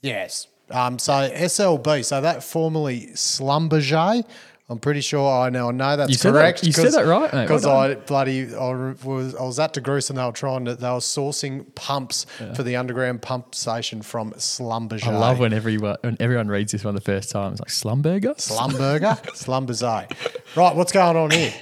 Yes. 0.00 0.48
Um, 0.70 0.98
so 0.98 1.12
SLB, 1.12 2.04
so 2.04 2.20
that 2.20 2.42
formerly 2.42 3.08
Slumberger. 3.14 4.24
I'm 4.70 4.78
pretty 4.78 5.02
sure 5.02 5.30
I 5.30 5.50
know. 5.50 5.68
I 5.68 5.72
know 5.72 5.94
that's 5.94 6.08
You 6.10 6.16
said 6.16 6.32
that- 6.32 6.38
correct. 6.38 6.64
you 6.64 6.72
said 6.72 6.92
that 6.92 7.04
right, 7.04 7.30
mate. 7.34 7.50
Well 7.50 7.58
Because. 7.58 7.66
I 7.66 7.94
bloody 7.96 8.54
I 8.54 8.94
was 9.04 9.34
I 9.34 9.42
was 9.42 9.58
at 9.58 9.74
DeGrussa 9.74 10.08
and 10.10 10.18
they 10.18 10.24
were 10.24 10.32
trying 10.32 10.64
to 10.64 10.74
they 10.74 10.88
were 10.88 10.94
sourcing 11.00 11.72
pumps 11.74 12.24
for 12.56 12.62
the 12.62 12.74
underground 12.76 13.20
pump 13.20 13.54
station 13.54 14.00
from 14.00 14.32
Slumberger. 14.38 15.06
I 15.08 15.18
love 15.18 15.38
when 15.38 15.52
everyone 15.52 15.98
when 16.00 16.16
everyone 16.18 16.48
reads 16.48 16.72
this 16.72 16.82
one 16.82 16.94
the 16.94 17.02
first 17.02 17.30
time. 17.30 17.52
It's 17.52 17.60
like 17.60 17.68
Slumberger. 17.68 18.34
Slumberger, 18.38 19.18
Slumberger. 19.34 20.56
Right, 20.56 20.74
what's 20.74 20.92
going 20.92 21.16
on 21.18 21.30
here? 21.30 21.52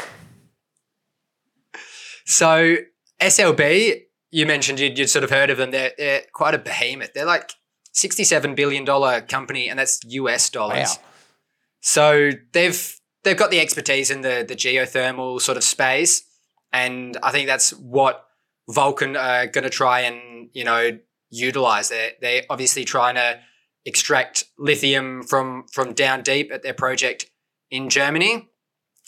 So 2.24 2.76
SLB, 3.20 4.02
you 4.30 4.46
mentioned 4.46 4.78
you'd, 4.80 4.96
you'd 4.98 5.10
sort 5.10 5.24
of 5.24 5.30
heard 5.30 5.50
of 5.50 5.58
them. 5.58 5.70
They're, 5.70 5.92
they're 5.98 6.22
quite 6.32 6.54
a 6.54 6.58
behemoth. 6.58 7.12
They're 7.14 7.24
like 7.26 7.50
$67 7.94 8.56
billion 8.56 8.86
company, 9.26 9.68
and 9.68 9.78
that's 9.78 10.00
US 10.04 10.50
dollars. 10.50 10.98
Wow. 10.98 11.04
So 11.80 12.30
they've 12.52 13.00
they've 13.24 13.36
got 13.36 13.50
the 13.50 13.60
expertise 13.60 14.10
in 14.10 14.22
the, 14.22 14.44
the 14.46 14.54
geothermal 14.54 15.40
sort 15.40 15.56
of 15.56 15.64
space. 15.64 16.22
and 16.72 17.16
I 17.22 17.30
think 17.30 17.46
that's 17.46 17.72
what 17.72 18.24
Vulcan 18.68 19.16
are 19.16 19.46
going 19.46 19.64
to 19.64 19.70
try 19.70 20.00
and 20.00 20.48
you 20.52 20.64
know 20.64 20.98
utilize. 21.30 21.88
They're 21.88 22.12
they're 22.20 22.42
obviously 22.48 22.84
trying 22.84 23.16
to 23.16 23.40
extract 23.84 24.44
lithium 24.58 25.22
from 25.22 25.66
from 25.72 25.92
down 25.92 26.22
deep 26.22 26.52
at 26.52 26.62
their 26.62 26.74
project 26.74 27.26
in 27.70 27.88
Germany. 27.88 28.48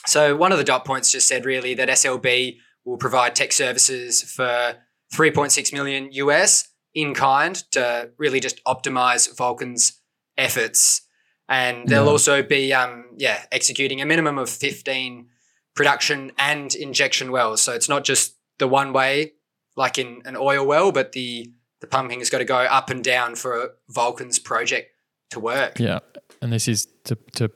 So 0.06 0.36
one 0.36 0.52
of 0.52 0.58
the 0.58 0.64
dot 0.64 0.84
points 0.84 1.10
just 1.12 1.28
said 1.28 1.44
really 1.44 1.74
that 1.74 1.88
SLB 1.88 2.58
will 2.84 2.98
provide 2.98 3.34
tech 3.34 3.52
services 3.52 4.22
for 4.22 4.76
3.6 5.14 5.72
million 5.72 6.10
US 6.12 6.68
in 6.94 7.14
kind 7.14 7.56
to 7.72 8.10
really 8.18 8.40
just 8.40 8.62
optimize 8.64 9.36
Vulcan's 9.36 10.00
efforts. 10.38 11.02
And 11.48 11.88
they'll 11.88 12.04
Yeah. 12.04 12.10
also 12.10 12.42
be 12.42 12.72
um, 12.72 13.04
yeah 13.18 13.44
executing 13.52 14.00
a 14.00 14.06
minimum 14.06 14.38
of 14.38 14.48
15 14.48 15.26
production 15.74 16.32
and 16.38 16.74
injection 16.74 17.30
wells. 17.32 17.60
So 17.60 17.72
it's 17.72 17.88
not 17.88 18.04
just 18.04 18.36
the 18.58 18.68
one 18.68 18.92
way 18.92 19.32
like 19.76 19.98
in 19.98 20.22
an 20.24 20.36
oil 20.36 20.64
well, 20.66 20.92
but 20.92 21.12
the 21.12 21.50
the 21.80 21.86
pumping 21.88 22.20
has 22.20 22.30
got 22.30 22.38
to 22.38 22.44
go 22.44 22.56
up 22.58 22.88
and 22.90 23.02
down 23.04 23.34
for 23.34 23.74
Vulcan's 23.90 24.38
project 24.38 24.90
to 25.30 25.40
work. 25.40 25.78
Yeah, 25.78 25.98
and 26.40 26.52
this 26.52 26.68
is 26.68 26.86
to 27.04 27.16
to 27.32 27.50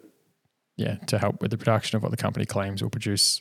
yeah 0.76 0.96
to 1.06 1.18
help 1.18 1.40
with 1.40 1.50
the 1.50 1.56
production 1.58 1.96
of 1.96 2.02
what 2.02 2.10
the 2.10 2.16
company 2.16 2.44
claims 2.44 2.82
will 2.82 2.90
produce 2.90 3.40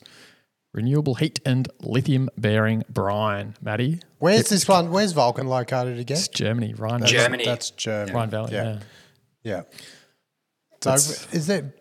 renewable 0.78 1.16
heat 1.16 1.40
and 1.46 1.68
lithium 1.82 2.30
bearing 2.38 2.84
brine. 2.88 3.56
Maddie, 3.62 4.00
Where's 4.20 4.48
this 4.50 4.68
one? 4.68 4.92
Where's 4.92 5.12
Vulcan 5.12 5.48
located 5.48 5.98
again? 6.00 6.18
it's 6.18 6.28
Germany, 6.30 6.74
Rhine, 6.76 7.02
That's- 7.02 7.12
Germany. 7.12 7.46
That's 7.46 7.72
Germany. 7.72 8.14
Rhine 8.14 8.30
Valley. 8.30 8.54
Yeah. 8.54 8.64
Yeah. 8.64 8.80
Yeah. 9.44 9.62
So 10.84 10.90
That's- 10.92 11.34
is 11.34 11.48
there, 11.48 11.74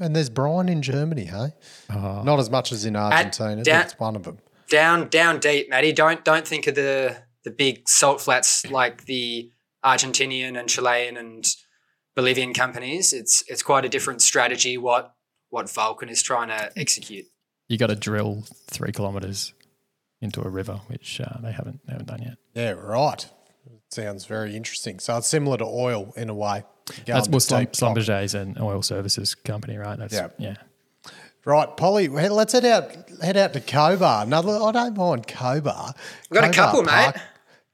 and 0.00 0.14
there's 0.14 0.30
brine 0.30 0.68
in 0.68 0.80
Germany, 0.82 1.24
hey? 1.24 1.52
Uh, 1.90 2.22
Not 2.24 2.38
as 2.38 2.48
much 2.48 2.70
as 2.72 2.84
in 2.84 2.94
Argentina. 2.96 3.62
da- 3.64 3.72
That's 3.72 3.98
one 3.98 4.14
of 4.16 4.22
them. 4.22 4.38
down 4.70 5.08
down 5.08 5.40
deep, 5.40 5.68
Matty. 5.68 5.92
Don't 5.92 6.24
don't 6.24 6.46
think 6.46 6.66
of 6.68 6.74
the 6.76 7.16
the 7.44 7.50
big 7.50 7.88
salt 7.88 8.20
flats 8.20 8.64
like 8.70 9.04
the 9.06 9.50
Argentinian 9.84 10.58
and 10.58 10.68
Chilean 10.68 11.16
and 11.16 11.44
Bolivian 12.14 12.54
companies. 12.54 13.12
It's 13.12 13.42
it's 13.48 13.62
quite 13.62 13.84
a 13.84 13.88
different 13.88 14.22
strategy 14.22 14.78
what 14.78 15.12
what 15.50 15.68
Vulcan 15.70 16.08
is 16.08 16.22
trying 16.22 16.48
to 16.48 16.72
execute. 16.78 17.26
You 17.68 17.78
got 17.78 17.86
to 17.88 17.96
drill 17.96 18.44
three 18.70 18.92
kilometers 18.92 19.52
into 20.20 20.42
a 20.42 20.48
river, 20.48 20.80
which 20.88 21.20
uh, 21.20 21.38
they 21.42 21.52
haven't 21.52 21.80
they 21.86 21.92
haven't 21.92 22.08
done 22.08 22.22
yet. 22.22 22.36
Yeah, 22.54 22.70
right. 22.72 23.26
Sounds 23.90 24.26
very 24.26 24.56
interesting. 24.56 24.98
So 24.98 25.16
it's 25.16 25.26
similar 25.28 25.56
to 25.58 25.64
oil 25.64 26.12
in 26.16 26.28
a 26.28 26.34
way. 26.34 26.64
Going 26.86 27.02
That's 27.06 27.28
well, 27.28 27.40
Slum, 27.40 27.60
deep 27.64 27.72
top. 27.72 27.96
An 28.34 28.56
oil 28.60 28.82
services 28.82 29.34
company, 29.34 29.76
right? 29.76 29.98
That's 29.98 30.12
Yeah. 30.12 30.28
yeah. 30.38 30.56
Right, 31.46 31.74
Polly. 31.76 32.08
Let's 32.08 32.52
head 32.54 32.64
out. 32.64 32.90
Head 33.22 33.36
out 33.36 33.52
to 33.52 33.60
Cobar. 33.60 34.22
Another. 34.22 34.58
I 34.62 34.72
don't 34.72 34.96
mind 34.96 35.26
Cobar. 35.26 35.94
We've 36.30 36.40
got 36.40 36.50
a 36.50 36.52
couple, 36.52 36.84
Park- 36.84 37.16
mate. 37.16 37.22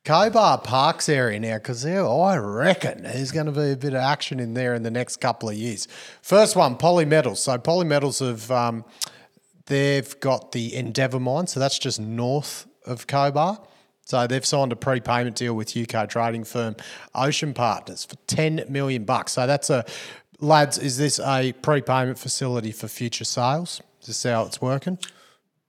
Cobar 0.04 0.59
Parkes 0.64 1.09
area 1.09 1.38
now, 1.38 1.59
because 1.59 1.85
I 1.87 2.37
reckon 2.37 3.02
there's 3.02 3.30
going 3.30 3.47
to 3.47 3.52
be 3.52 3.73
a 3.73 3.76
bit 3.76 3.92
of 3.94 4.00
action 4.00 4.40
in 4.40 4.54
there 4.54 4.75
in 4.75 4.82
the 4.82 4.90
next 4.90 5.18
couple 5.18 5.49
of 5.49 5.54
years. 5.54 5.87
First 6.23 6.56
one, 6.56 6.76
Polymetals. 6.76 7.37
So 7.37 7.59
Polymetals 7.59 8.26
have 8.26 8.50
um, 8.50 8.85
they've 9.71 10.19
got 10.21 10.53
the 10.53 10.75
Endeavour 10.75 11.21
mine, 11.21 11.47
so 11.47 11.59
that's 11.61 11.79
just 11.79 11.99
north 12.00 12.67
of 12.85 13.07
Cobar. 13.07 13.65
So 14.05 14.27
they've 14.27 14.45
signed 14.45 14.73
a 14.73 14.77
prepayment 14.77 15.37
deal 15.37 15.55
with 15.55 15.77
UK 15.77 16.09
trading 16.09 16.45
firm 16.45 16.75
Ocean 17.15 17.55
Partners 17.55 18.05
for 18.05 18.17
ten 18.27 18.65
million 18.69 19.05
bucks. 19.05 19.33
So 19.33 19.47
that's 19.47 19.71
a 19.71 19.85
lads. 20.41 20.77
Is 20.77 20.99
this 20.99 21.21
a 21.21 21.53
prepayment 21.62 22.19
facility 22.19 22.73
for 22.73 22.89
future 22.89 23.25
sales? 23.25 23.81
Is 24.00 24.09
this 24.09 24.23
how 24.25 24.45
it's 24.47 24.61
working? 24.61 24.99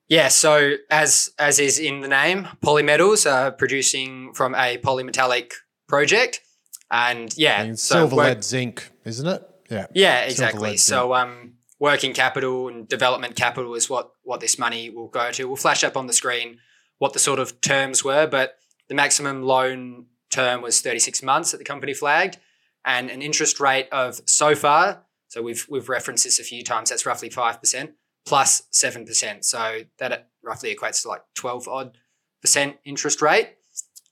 Yeah, 0.07 0.29
so 0.29 0.75
as 0.89 1.29
as 1.37 1.59
is 1.59 1.77
in 1.77 2.01
the 2.01 2.07
name, 2.07 2.47
Polymetals 2.63 3.31
are 3.31 3.51
producing 3.51 4.33
from 4.33 4.55
a 4.55 4.77
polymetallic 4.79 5.51
project, 5.87 6.41
and 6.89 7.31
yeah, 7.37 7.61
And 7.61 7.77
so 7.79 8.07
silver, 8.07 8.15
lead, 8.15 8.43
zinc, 8.43 8.89
isn't 9.05 9.27
it? 9.27 9.47
Yeah. 9.69 9.85
Yeah, 9.93 10.21
exactly. 10.21 10.71
lead, 10.71 10.79
So 10.79 11.13
um, 11.13 11.53
working 11.81 12.13
capital 12.13 12.67
and 12.67 12.87
development 12.87 13.35
capital 13.35 13.73
is 13.73 13.89
what 13.89 14.11
what 14.23 14.39
this 14.39 14.57
money 14.57 14.89
will 14.89 15.09
go 15.09 15.31
to. 15.31 15.45
We'll 15.45 15.57
flash 15.57 15.83
up 15.83 15.97
on 15.97 16.07
the 16.07 16.13
screen 16.13 16.59
what 16.99 17.13
the 17.13 17.19
sort 17.19 17.39
of 17.39 17.59
terms 17.61 18.03
were, 18.03 18.27
but 18.27 18.59
the 18.87 18.93
maximum 18.93 19.41
loan 19.41 20.05
term 20.29 20.61
was 20.61 20.79
36 20.79 21.23
months 21.23 21.49
that 21.49 21.57
the 21.57 21.63
company 21.63 21.95
flagged, 21.95 22.37
and 22.85 23.09
an 23.09 23.23
interest 23.23 23.59
rate 23.59 23.89
of 23.91 24.21
so 24.27 24.53
far. 24.55 25.01
So 25.27 25.41
we've 25.41 25.65
we've 25.67 25.89
referenced 25.89 26.23
this 26.23 26.39
a 26.39 26.43
few 26.43 26.63
times. 26.63 26.91
That's 26.91 27.05
roughly 27.05 27.29
five 27.29 27.59
percent 27.59 27.93
plus 28.25 28.63
seven 28.69 29.03
percent. 29.03 29.43
So 29.43 29.81
that 29.97 30.29
roughly 30.43 30.73
equates 30.73 31.01
to 31.01 31.07
like 31.07 31.23
12 31.33 31.67
odd 31.67 31.97
percent 32.41 32.77
interest 32.85 33.21
rate. 33.21 33.55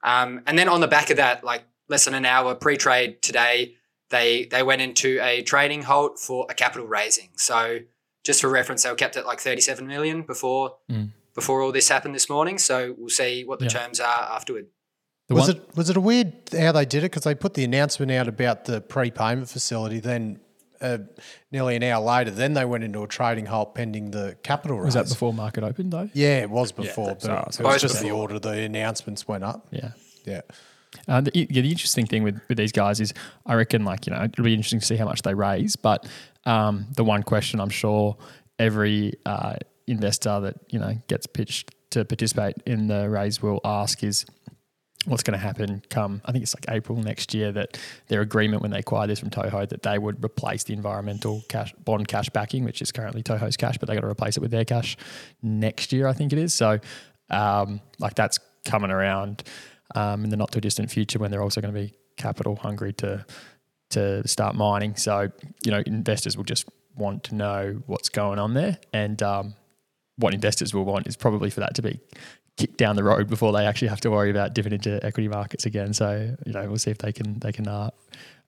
Um, 0.03 0.41
and 0.47 0.57
then 0.57 0.67
on 0.67 0.81
the 0.81 0.88
back 0.88 1.11
of 1.11 1.17
that, 1.17 1.43
like 1.43 1.63
less 1.88 2.05
than 2.05 2.15
an 2.15 2.25
hour 2.25 2.55
pre-trade 2.55 3.21
today, 3.21 3.75
they 4.09 4.45
they 4.45 4.63
went 4.63 4.81
into 4.81 5.19
a 5.21 5.41
trading 5.43 5.83
halt 5.83 6.19
for 6.19 6.45
a 6.49 6.53
capital 6.53 6.87
raising. 6.87 7.29
So 7.35 7.79
just 8.23 8.41
for 8.41 8.49
reference, 8.49 8.83
they 8.83 8.89
were 8.89 8.95
kept 8.95 9.17
at 9.17 9.25
like 9.25 9.39
37 9.39 9.87
million 9.87 10.23
before 10.23 10.75
Mm. 10.91 11.11
before 11.35 11.61
all 11.61 11.71
this 11.71 11.89
happened 11.89 12.15
this 12.15 12.29
morning. 12.29 12.57
So 12.57 12.95
we'll 12.97 13.09
see 13.09 13.43
what 13.45 13.59
the 13.59 13.65
Yeah. 13.65 13.69
terms 13.79 13.99
are 13.99 14.21
afterward. 14.35 14.67
The 15.27 15.35
was 15.35 15.47
one- 15.47 15.57
it 15.57 15.75
was 15.77 15.89
it 15.89 15.97
a 15.97 16.01
weird 16.01 16.33
how 16.57 16.71
they 16.71 16.85
did 16.85 16.99
it 17.03 17.11
because 17.11 17.23
they 17.23 17.35
put 17.35 17.53
the 17.53 17.63
announcement 17.63 18.11
out 18.11 18.27
about 18.27 18.65
the 18.65 18.81
prepayment 18.81 19.47
facility, 19.49 19.99
then 19.99 20.39
uh, 20.81 20.97
nearly 21.51 21.75
an 21.75 21.83
hour 21.83 22.01
later, 22.03 22.31
then 22.31 22.53
they 22.53 22.63
went 22.63 22.85
into 22.85 23.03
a 23.03 23.07
trading 23.07 23.45
halt 23.47 23.75
pending 23.75 24.11
the 24.11 24.37
capital 24.43 24.77
raise. 24.77 24.85
Was 24.85 24.93
that 24.95 25.09
before 25.09 25.33
market 25.33 25.61
opened 25.63 25.91
though? 25.91 26.09
Yeah, 26.13 26.39
it 26.39 26.49
was 26.49 26.71
before, 26.71 27.07
that's- 27.07 27.27
but 27.27 27.31
oh, 27.37 27.41
it 27.41 27.73
was 27.73 27.83
it's 27.83 27.93
just 27.93 28.01
the 28.01 28.11
order. 28.11 28.39
The 28.39 28.51
announcements 28.61 29.27
went 29.27 29.43
up. 29.43 29.67
Yeah. 29.71 29.91
Yeah, 30.25 30.41
Uh, 31.08 31.22
the, 31.22 31.31
yeah, 31.34 31.62
the 31.62 31.69
interesting 31.69 32.05
thing 32.05 32.24
with, 32.24 32.39
with 32.48 32.58
these 32.58 32.72
guys 32.72 33.00
is, 33.00 33.13
I 33.46 33.55
reckon, 33.55 33.86
like 33.86 34.08
you 34.08 34.13
know, 34.13 34.24
it'll 34.24 34.43
be 34.43 34.53
interesting 34.53 34.79
to 34.79 34.86
see 34.86 34.96
how 34.96 35.05
much 35.05 35.22
they 35.22 35.34
raise. 35.34 35.75
But 35.75 36.08
um, 36.46 36.88
the 36.96 37.03
one 37.03 37.24
question 37.24 37.60
I'm 37.60 37.69
sure 37.69 38.17
every 38.58 39.13
uh, 39.25 39.55
investor 39.88 40.39
that 40.39 40.55
you 40.69 40.79
know 40.79 40.96
gets 41.08 41.27
pitched 41.27 41.74
to 41.91 42.05
participate 42.05 42.55
in 42.65 42.88
the 42.88 43.10
raise 43.10 43.41
will 43.41 43.62
ask 43.63 44.03
is, 44.03 44.25
what's 45.05 45.24
going 45.24 45.38
to 45.38 45.43
happen 45.43 45.81
come 45.89 46.22
I 46.25 46.34
think 46.34 46.43
it's 46.43 46.53
like 46.53 46.65
April 46.69 46.98
next 46.98 47.34
year 47.34 47.53
that 47.53 47.79
their 48.08 48.19
agreement 48.22 48.62
when 48.62 48.72
they 48.72 48.79
acquire 48.79 49.08
this 49.08 49.19
from 49.19 49.29
Toho 49.29 49.67
that 49.69 49.81
they 49.81 49.98
would 49.98 50.24
replace 50.24 50.63
the 50.65 50.74
environmental 50.74 51.41
cash 51.48 51.74
bond 51.86 52.08
cash 52.08 52.29
backing, 52.29 52.65
which 52.65 52.81
is 52.81 52.91
currently 52.91 53.24
Toho's 53.24 53.55
cash, 53.55 53.77
but 53.77 53.88
they 53.88 53.96
got 53.96 54.01
to 54.01 54.08
replace 54.08 54.36
it 54.36 54.41
with 54.41 54.51
their 54.51 54.65
cash 54.65 54.98
next 55.41 55.93
year, 55.93 56.05
I 56.08 56.13
think 56.13 56.34
it 56.34 56.39
is. 56.39 56.53
So 56.53 56.79
um, 57.29 57.79
like 58.00 58.15
that's 58.15 58.39
coming 58.65 58.91
around 58.91 59.43
um, 59.96 60.24
in 60.24 60.29
the 60.29 60.38
not 60.38 60.51
too 60.51 60.62
distant 60.62 60.91
future 60.91 61.19
when 61.19 61.31
they're 61.31 61.41
also 61.41 61.62
going 61.62 61.74
to 61.74 61.79
be 61.79 61.93
capital 62.17 62.55
hungry 62.55 62.93
to 62.93 63.25
to 63.91 64.27
start 64.27 64.55
mining. 64.55 64.96
So 64.96 65.29
you 65.63 65.72
know 65.72 65.84
investors 65.86 66.38
will 66.38 66.43
just 66.43 66.67
want 66.96 67.24
to 67.25 67.36
know 67.36 67.81
what's 67.86 68.10
going 68.10 68.39
on 68.39 68.53
there, 68.53 68.77
and 68.93 69.22
um, 69.24 69.55
what 70.17 70.34
investors 70.34 70.74
will 70.74 70.86
want 70.86 71.08
is 71.08 71.15
probably 71.15 71.50
for 71.50 71.62
that 71.62 71.75
to 71.75 71.81
be 71.81 72.00
kicked 72.58 72.77
down 72.77 72.98
the 72.98 73.03
road 73.03 73.29
before 73.29 73.53
they 73.53 73.65
actually 73.65 73.88
have 73.88 74.01
to 74.01 74.12
worry 74.12 74.29
about 74.29 74.53
dipping 74.53 74.74
into 74.74 75.03
equity 75.05 75.29
markets 75.29 75.65
again. 75.65 75.93
So 75.93 76.36
you 76.46 76.53
know 76.53 76.67
we'll 76.67 76.77
see 76.77 76.91
if 76.91 77.00
they 77.00 77.12
can 77.12 77.39
they 77.39 77.51
can 77.51 77.67
uh, 77.67 77.89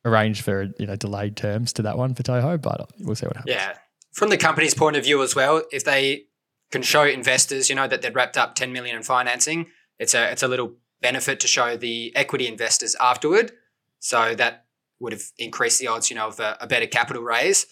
arrange 0.05 0.41
for 0.41 0.69
you 0.77 0.85
know 0.85 0.95
delayed 0.95 1.35
terms 1.37 1.73
to 1.73 1.81
that 1.83 1.97
one 1.97 2.13
for 2.13 2.23
Toho, 2.23 2.61
but 2.61 2.91
we'll 2.99 3.15
see 3.15 3.25
what 3.25 3.37
happens. 3.37 3.55
Yeah. 3.55 3.77
From 4.11 4.29
the 4.29 4.37
company's 4.37 4.73
point 4.73 4.97
of 4.97 5.05
view 5.05 5.23
as 5.23 5.35
well, 5.35 5.63
if 5.71 5.85
they 5.85 6.25
can 6.69 6.81
show 6.81 7.03
investors, 7.03 7.69
you 7.69 7.75
know, 7.75 7.87
that 7.87 8.01
they'd 8.01 8.13
wrapped 8.13 8.37
up 8.37 8.55
10 8.55 8.73
million 8.73 8.97
in 8.97 9.03
financing, 9.03 9.67
it's 9.99 10.13
a 10.13 10.31
it's 10.31 10.43
a 10.43 10.47
little 10.47 10.73
benefit 11.01 11.39
to 11.41 11.47
show 11.47 11.75
the 11.77 12.11
equity 12.15 12.47
investors 12.47 12.95
afterward. 12.99 13.51
So 13.99 14.35
that 14.35 14.65
would 14.99 15.13
have 15.13 15.23
increased 15.37 15.79
the 15.79 15.87
odds, 15.87 16.09
you 16.09 16.15
know, 16.15 16.27
of 16.27 16.39
a, 16.39 16.57
a 16.61 16.67
better 16.67 16.87
capital 16.87 17.23
raise. 17.23 17.65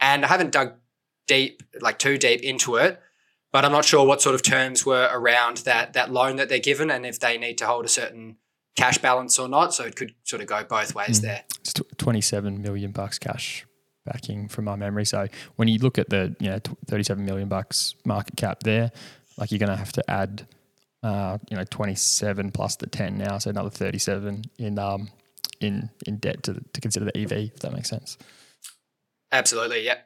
And 0.00 0.24
I 0.24 0.28
haven't 0.28 0.52
dug 0.52 0.74
deep, 1.26 1.62
like 1.80 1.98
too 1.98 2.16
deep 2.18 2.40
into 2.42 2.76
it, 2.76 3.00
but 3.52 3.64
I'm 3.64 3.72
not 3.72 3.84
sure 3.84 4.06
what 4.06 4.22
sort 4.22 4.34
of 4.34 4.42
terms 4.42 4.86
were 4.86 5.08
around 5.12 5.58
that 5.58 5.92
that 5.92 6.10
loan 6.10 6.36
that 6.36 6.48
they're 6.48 6.58
given 6.58 6.90
and 6.90 7.04
if 7.04 7.20
they 7.20 7.36
need 7.38 7.58
to 7.58 7.66
hold 7.66 7.84
a 7.84 7.88
certain 7.88 8.36
cash 8.76 8.98
balance 8.98 9.38
or 9.38 9.48
not. 9.48 9.74
So 9.74 9.84
it 9.84 9.96
could 9.96 10.14
sort 10.24 10.40
of 10.42 10.48
go 10.48 10.64
both 10.64 10.94
ways 10.94 11.18
Mm. 11.20 11.22
there. 11.22 11.44
It's 11.60 11.72
tw- 11.74 11.98
27 11.98 12.62
million 12.62 12.92
bucks 12.92 13.18
cash 13.18 13.66
backing 14.06 14.48
from 14.48 14.64
my 14.64 14.76
memory. 14.76 15.04
So 15.04 15.26
when 15.56 15.68
you 15.68 15.78
look 15.78 15.98
at 15.98 16.08
the 16.08 16.34
you 16.40 16.48
know 16.50 16.58
tw- 16.60 16.78
37 16.86 17.24
million 17.24 17.48
bucks 17.48 17.94
market 18.06 18.36
cap 18.36 18.60
there, 18.62 18.90
like 19.36 19.50
you're 19.50 19.58
going 19.58 19.68
to 19.70 19.76
have 19.76 19.92
to 19.92 20.10
add 20.10 20.46
uh, 21.02 21.38
you 21.50 21.56
know 21.56 21.64
27 21.64 22.50
plus 22.52 22.76
the 22.76 22.86
10 22.86 23.16
now, 23.18 23.38
so 23.38 23.50
another 23.50 23.70
37 23.70 24.42
in 24.58 24.78
um 24.78 25.08
in 25.60 25.90
in 26.06 26.16
debt 26.16 26.42
to 26.44 26.62
to 26.72 26.80
consider 26.80 27.06
the 27.06 27.16
EV 27.16 27.32
if 27.32 27.60
that 27.60 27.72
makes 27.72 27.88
sense. 27.88 28.18
Absolutely. 29.32 29.84
Yeah. 29.84 29.98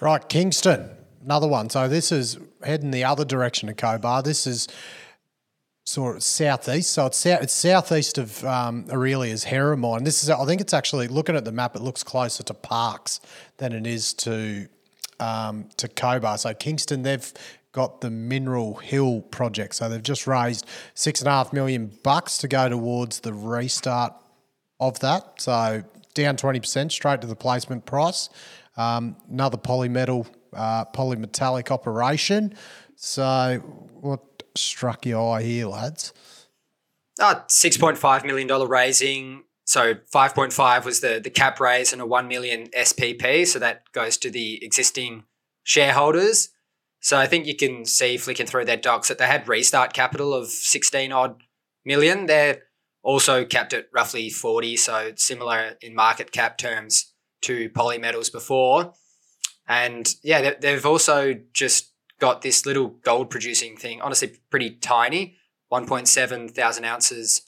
right. 0.00 0.26
Kingston, 0.28 0.90
another 1.22 1.48
one. 1.48 1.70
So 1.70 1.88
this 1.88 2.12
is 2.12 2.38
heading 2.62 2.92
the 2.92 3.04
other 3.04 3.24
direction 3.24 3.68
of 3.68 3.76
Cobar. 3.76 4.22
This 4.22 4.46
is 4.46 4.68
sort 5.84 6.16
of 6.16 6.22
southeast. 6.22 6.90
So 6.90 7.06
it's 7.06 7.16
south, 7.18 7.42
it's 7.42 7.52
southeast 7.52 8.18
of 8.18 8.44
um, 8.44 8.86
Aurelia's 8.90 9.44
Hera 9.44 9.76
mine. 9.76 10.04
This 10.04 10.22
is 10.22 10.30
I 10.30 10.44
think 10.44 10.60
it's 10.60 10.74
actually 10.74 11.08
looking 11.08 11.36
at 11.36 11.44
the 11.44 11.52
map. 11.52 11.76
It 11.76 11.82
looks 11.82 12.02
closer 12.02 12.42
to 12.44 12.54
Parkes 12.54 13.20
than 13.58 13.72
it 13.72 13.86
is 13.86 14.12
to 14.14 14.68
um, 15.18 15.68
to 15.78 15.88
Cobar. 15.88 16.38
So 16.38 16.52
Kingston, 16.54 17.02
they've 17.02 17.32
got 17.76 18.00
the 18.00 18.08
Mineral 18.08 18.76
Hill 18.76 19.20
project. 19.20 19.74
So 19.74 19.90
they've 19.90 20.02
just 20.02 20.26
raised 20.26 20.64
six 20.94 21.20
and 21.20 21.28
a 21.28 21.30
half 21.30 21.52
million 21.52 21.92
bucks 22.02 22.38
to 22.38 22.48
go 22.48 22.70
towards 22.70 23.20
the 23.20 23.34
restart 23.34 24.14
of 24.80 24.98
that. 25.00 25.42
So 25.42 25.84
down 26.14 26.38
20% 26.38 26.90
straight 26.90 27.20
to 27.20 27.26
the 27.26 27.36
placement 27.36 27.84
price. 27.84 28.30
Um, 28.78 29.16
another 29.30 29.58
polymetal, 29.58 30.26
uh, 30.54 30.86
polymetallic 30.86 31.70
operation. 31.70 32.54
So 32.96 33.58
what 34.00 34.42
struck 34.56 35.04
your 35.04 35.36
eye 35.36 35.42
here, 35.42 35.66
lads? 35.66 36.14
Uh, 37.20 37.34
$6.5 37.46 38.24
million 38.24 38.68
raising. 38.68 39.42
So 39.66 39.94
5.5 39.94 40.84
was 40.86 41.00
the, 41.00 41.20
the 41.22 41.28
cap 41.28 41.60
raise 41.60 41.92
and 41.92 42.00
a 42.00 42.06
1 42.06 42.26
million 42.26 42.68
SPP. 42.68 43.46
So 43.46 43.58
that 43.58 43.92
goes 43.92 44.16
to 44.18 44.30
the 44.30 44.64
existing 44.64 45.24
shareholders. 45.62 46.48
So 47.06 47.16
I 47.16 47.28
think 47.28 47.46
you 47.46 47.54
can 47.54 47.84
see 47.84 48.16
flicking 48.16 48.46
through 48.46 48.64
their 48.64 48.76
docs 48.76 49.06
that 49.06 49.18
they 49.18 49.28
had 49.28 49.46
restart 49.46 49.92
capital 49.92 50.34
of 50.34 50.48
16 50.48 51.12
odd 51.12 51.40
million. 51.84 52.26
They're 52.26 52.64
also 53.04 53.44
capped 53.44 53.72
at 53.72 53.86
roughly 53.94 54.28
40, 54.28 54.76
so 54.76 55.12
similar 55.14 55.76
in 55.80 55.94
market 55.94 56.32
cap 56.32 56.58
terms 56.58 57.14
to 57.42 57.70
polymetals 57.70 58.32
before. 58.32 58.92
And 59.68 60.12
yeah, 60.24 60.54
they've 60.60 60.84
also 60.84 61.34
just 61.52 61.92
got 62.18 62.42
this 62.42 62.66
little 62.66 62.88
gold 62.88 63.30
producing 63.30 63.76
thing, 63.76 64.02
honestly, 64.02 64.32
pretty 64.50 64.70
tiny 64.70 65.36
1.7 65.72 66.50
thousand 66.50 66.84
ounces 66.86 67.42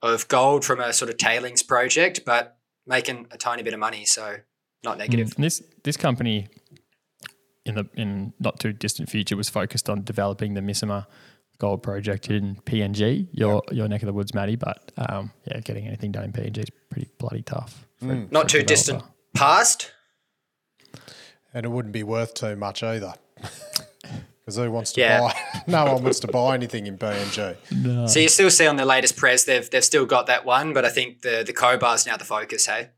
of 0.00 0.26
gold 0.28 0.64
from 0.64 0.80
a 0.80 0.90
sort 0.90 1.10
of 1.10 1.18
tailings 1.18 1.62
project, 1.62 2.22
but 2.24 2.56
making 2.86 3.26
a 3.30 3.36
tiny 3.36 3.62
bit 3.62 3.74
of 3.74 3.78
money. 3.78 4.06
So 4.06 4.36
not 4.82 4.96
negative. 4.96 5.34
Mm. 5.34 5.36
This 5.36 5.62
this 5.84 5.98
company 5.98 6.48
in 7.64 7.76
the 7.76 7.88
in 7.94 8.32
not 8.40 8.58
too 8.58 8.72
distant 8.72 9.08
future 9.08 9.36
was 9.36 9.48
focused 9.48 9.88
on 9.88 10.02
developing 10.02 10.54
the 10.54 10.60
Misima 10.60 11.06
gold 11.58 11.82
project 11.82 12.28
in 12.28 12.56
PNG, 12.66 13.28
your 13.32 13.62
your 13.70 13.88
neck 13.88 14.02
of 14.02 14.06
the 14.06 14.12
woods, 14.12 14.34
Matty. 14.34 14.56
But 14.56 14.92
um, 14.96 15.32
yeah, 15.46 15.60
getting 15.60 15.86
anything 15.86 16.12
done 16.12 16.24
in 16.24 16.32
PNG 16.32 16.58
is 16.58 16.70
pretty 16.90 17.08
bloody 17.18 17.42
tough. 17.42 17.86
For, 17.98 18.06
mm. 18.06 18.30
Not 18.32 18.48
too 18.48 18.62
distant 18.62 19.02
past. 19.34 19.92
And 21.54 21.66
it 21.66 21.68
wouldn't 21.68 21.92
be 21.92 22.02
worth 22.02 22.34
too 22.34 22.56
much 22.56 22.82
either. 22.82 23.14
Because 24.44 24.56
who 24.56 24.72
wants 24.72 24.92
to 24.94 25.00
yeah. 25.00 25.20
buy? 25.20 25.34
no 25.68 25.84
one 25.92 26.02
wants 26.02 26.18
to 26.20 26.26
buy 26.26 26.54
anything 26.54 26.88
in 26.88 26.98
PNG. 26.98 27.56
No. 27.70 28.08
So 28.08 28.18
you 28.18 28.28
still 28.28 28.50
see 28.50 28.66
on 28.66 28.74
the 28.74 28.84
latest 28.84 29.16
press 29.16 29.44
they've 29.44 29.70
they've 29.70 29.84
still 29.84 30.04
got 30.04 30.26
that 30.26 30.44
one, 30.44 30.72
but 30.72 30.84
I 30.84 30.88
think 30.88 31.22
the 31.22 31.44
the 31.46 31.92
is 31.94 32.06
now 32.06 32.16
the 32.16 32.24
focus. 32.24 32.66
Hey. 32.66 32.90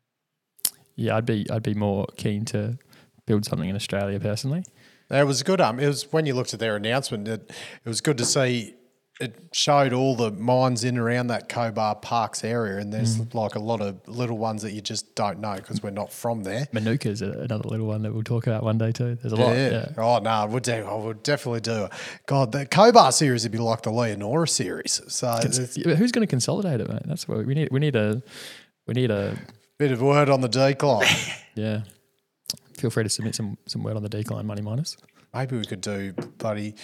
Yeah, 0.97 1.19
I'd 1.19 1.27
be 1.27 1.47
I'd 1.51 1.63
be 1.63 1.75
more 1.75 2.07
keen 2.17 2.47
to 2.47 2.79
build 3.27 3.45
something 3.45 3.69
in 3.69 3.77
Australia 3.77 4.21
personally. 4.21 4.65
It 5.11 5.27
was 5.27 5.43
good. 5.43 5.61
Um, 5.61 5.79
it 5.79 5.87
was 5.87 6.11
when 6.13 6.27
you 6.27 6.35
looked 6.35 6.55
at 6.55 6.61
their 6.61 6.77
announcement. 6.77 7.29
It, 7.29 7.53
it 7.85 7.89
was 7.89 8.01
good 8.01 8.19
to 8.19 8.25
see. 8.25 8.75
It 9.21 9.51
showed 9.53 9.93
all 9.93 10.17
the 10.17 10.33
mines 10.33 10.83
in 10.83 10.99
around 10.99 11.29
that 11.29 11.49
Cobar 11.49 11.97
Parkes 11.97 12.43
area, 12.43 12.79
and 12.79 12.93
there's 12.93 13.19
mm. 13.19 13.33
like 13.33 13.55
a 13.55 13.61
lot 13.61 13.81
of 13.81 14.09
little 14.09 14.37
ones 14.37 14.63
that 14.63 14.73
you 14.73 14.81
just 14.81 15.15
don't 15.15 15.39
know 15.39 15.55
because 15.55 15.81
we're 15.85 15.91
not 15.91 16.13
from 16.13 16.43
there. 16.43 16.67
Manuka 16.73 17.11
is 17.11 17.23
another 17.23 17.69
little 17.69 17.87
one 17.87 18.03
that 18.03 18.13
we'll 18.13 18.25
talk 18.25 18.49
about 18.49 18.65
one 18.65 18.77
day 18.77 18.91
too. 18.91 19.15
There's 19.15 19.33
a 19.33 19.37
lot. 19.37 19.55
Yeah. 19.55 19.69
yeah. 19.69 19.89
Oh 19.99 20.19
no, 20.19 20.31
I 20.31 20.45
would, 20.47 20.69
I 20.69 20.95
would 20.95 21.23
definitely 21.23 21.61
do 21.61 21.85
it. 21.85 21.93
God, 22.27 22.51
the 22.51 22.67
Cobar 22.67 23.13
series 23.13 23.45
would 23.45 23.53
be 23.53 23.59
like 23.59 23.83
the 23.83 23.93
Leonora 23.93 24.49
series. 24.49 25.01
So 25.07 25.29
who's 25.29 26.11
going 26.11 26.27
to 26.27 26.27
consolidate 26.27 26.81
it, 26.81 26.89
mate? 26.89 27.03
That's 27.05 27.29
what 27.29 27.47
we 27.47 27.55
need. 27.55 27.69
We 27.71 27.79
need 27.79 27.95
a. 27.95 28.21
We 28.87 28.95
need 28.95 29.11
a 29.11 29.39
bit 29.79 29.93
of 29.93 30.03
word 30.03 30.29
on 30.29 30.41
the 30.41 30.49
decline. 30.49 31.07
yeah 31.55 31.83
feel 32.77 32.91
free 32.91 33.05
to 33.05 33.09
submit 33.11 33.35
some 33.35 33.59
some 33.67 33.83
word 33.83 33.97
on 33.97 34.03
the 34.03 34.09
decline 34.09 34.47
money 34.47 34.63
miners. 34.63 34.97
Maybe 35.33 35.57
we 35.57 35.65
could 35.65 35.81
do 35.81 36.13
bloody. 36.39 36.75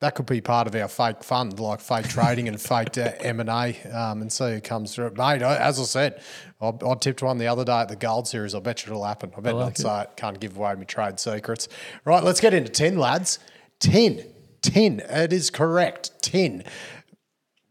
That 0.00 0.14
could 0.14 0.26
be 0.26 0.40
part 0.40 0.68
of 0.68 0.76
our 0.76 0.86
fake 0.86 1.24
fund, 1.24 1.58
like 1.58 1.80
fake 1.80 2.08
trading 2.08 2.46
and 2.46 2.60
fake 2.60 2.96
uh, 2.96 3.10
M 3.20 3.40
and 3.40 3.48
A, 3.48 3.74
um, 3.90 4.22
and 4.22 4.32
see 4.32 4.52
who 4.52 4.60
comes 4.60 4.94
through. 4.94 5.10
Mate, 5.16 5.42
as 5.42 5.80
I 5.80 5.82
said, 5.82 6.22
I, 6.60 6.68
I, 6.68 6.94
tipped 6.94 7.20
one 7.20 7.38
the 7.38 7.48
other 7.48 7.64
day 7.64 7.80
at 7.80 7.88
the 7.88 7.96
gold 7.96 8.28
series. 8.28 8.54
I 8.54 8.60
bet 8.60 8.86
you 8.86 8.92
it'll 8.92 9.04
happen. 9.04 9.32
I 9.36 9.40
bet 9.40 9.54
I 9.54 9.56
like 9.56 9.66
not 9.66 9.78
say 9.78 10.02
it. 10.02 10.16
Can't 10.16 10.38
give 10.38 10.56
away 10.56 10.76
my 10.76 10.84
trade 10.84 11.18
secrets. 11.18 11.68
Right, 12.04 12.22
let's 12.22 12.40
get 12.40 12.54
into 12.54 12.70
ten, 12.70 12.96
lads. 12.98 13.40
Ten. 13.80 14.22
10. 14.62 15.00
It 15.08 15.32
is 15.32 15.50
correct. 15.50 16.20
10 16.22 16.64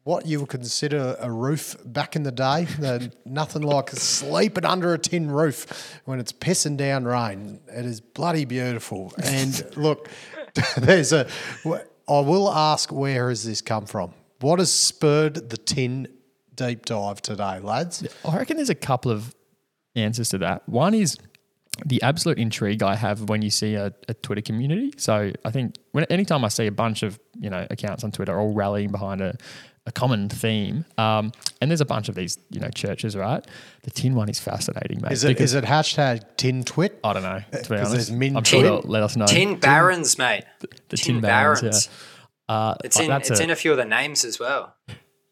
what 0.08 0.26
you 0.26 0.40
would 0.40 0.48
consider 0.48 1.18
a 1.20 1.30
roof 1.30 1.76
back 1.84 2.16
in 2.16 2.24
the 2.24 2.32
day. 2.32 2.66
nothing 3.26 3.62
like 3.62 3.90
sleeping 3.90 4.64
under 4.64 4.94
a 4.94 4.98
tin 4.98 5.30
roof 5.30 6.00
when 6.06 6.18
it's 6.18 6.32
pissing 6.32 6.78
down 6.78 7.04
rain. 7.04 7.60
It 7.68 7.86
is 7.86 8.00
bloody 8.00 8.46
beautiful. 8.46 9.14
And 9.22 9.62
look, 9.76 10.10
there's 10.78 11.12
a. 11.12 11.28
I 11.66 12.22
will 12.22 12.50
ask 12.50 12.90
where 12.90 13.28
has 13.28 13.44
this 13.44 13.62
come 13.62 13.86
from? 13.86 14.14
What 14.40 14.60
has 14.60 14.72
spurred 14.72 15.50
the 15.50 15.58
tin 15.58 16.08
deep 16.56 16.86
dive 16.86 17.22
today, 17.22 17.60
lads? 17.60 18.08
I 18.24 18.38
reckon 18.38 18.56
there's 18.56 18.70
a 18.70 18.76
couple 18.76 19.12
of 19.12 19.36
answers 19.94 20.30
to 20.30 20.38
that. 20.38 20.70
One 20.70 20.94
is 20.94 21.18
the 21.86 22.02
absolute 22.02 22.40
intrigue 22.40 22.82
I 22.82 22.96
have 22.96 23.28
when 23.30 23.42
you 23.42 23.50
see 23.50 23.76
a, 23.76 23.94
a, 24.08 24.14
Twitter 24.14 24.42
community. 24.42 24.94
So 24.98 25.32
I 25.44 25.52
think 25.52 25.76
when 25.92 26.06
anytime 26.06 26.44
I 26.44 26.48
see 26.48 26.66
a 26.66 26.72
bunch 26.72 27.04
of 27.04 27.20
you 27.40 27.50
know 27.50 27.68
accounts 27.70 28.06
on 28.06 28.12
Twitter 28.12 28.40
all 28.40 28.54
rallying 28.54 28.90
behind 28.90 29.22
a, 29.22 29.36
a 29.88 29.92
common 29.92 30.30
theme. 30.30 30.86
Um, 30.98 31.32
and 31.62 31.72
there's 31.72 31.82
a 31.82 31.86
bunch 31.86 32.10
of 32.10 32.16
these, 32.16 32.38
you 32.52 32.60
know, 32.60 32.70
churches, 32.70 33.16
right? 33.16 33.44
The 33.84 33.92
tin 33.92 34.14
one 34.14 34.30
is 34.30 34.40
fascinating, 34.40 35.02
mate. 35.02 35.14
Is 35.14 35.24
it, 35.24 35.40
is 35.40 35.54
it 35.54 35.64
hashtag 35.64 36.24
tin 36.38 36.64
twit? 36.64 37.00
I 37.04 37.14
don't 37.14 37.24
know, 37.24 37.42
to 37.52 37.70
be 37.70 37.78
honest. 37.78 38.12
I'm 38.12 38.44
sure 38.44 38.62
they'll 38.62 38.82
let 38.82 39.02
us 39.02 39.16
know. 39.16 39.26
Tin 39.26 39.60
Barons, 39.60 40.18
mate. 40.18 40.44
The, 40.60 40.68
the 40.90 40.98
tin, 40.98 41.16
tin, 41.16 41.22
Barons. 41.22 41.62
barons 41.62 41.90
yeah. 41.90 41.94
Uh, 42.50 42.76
it's 42.84 43.00
in, 43.00 43.12
it's 43.12 43.30
a, 43.30 43.44
in 43.44 43.50
a 43.50 43.56
few 43.56 43.72
of 43.72 43.78
the 43.78 43.86
names 43.86 44.24
as 44.24 44.40
well. 44.40 44.76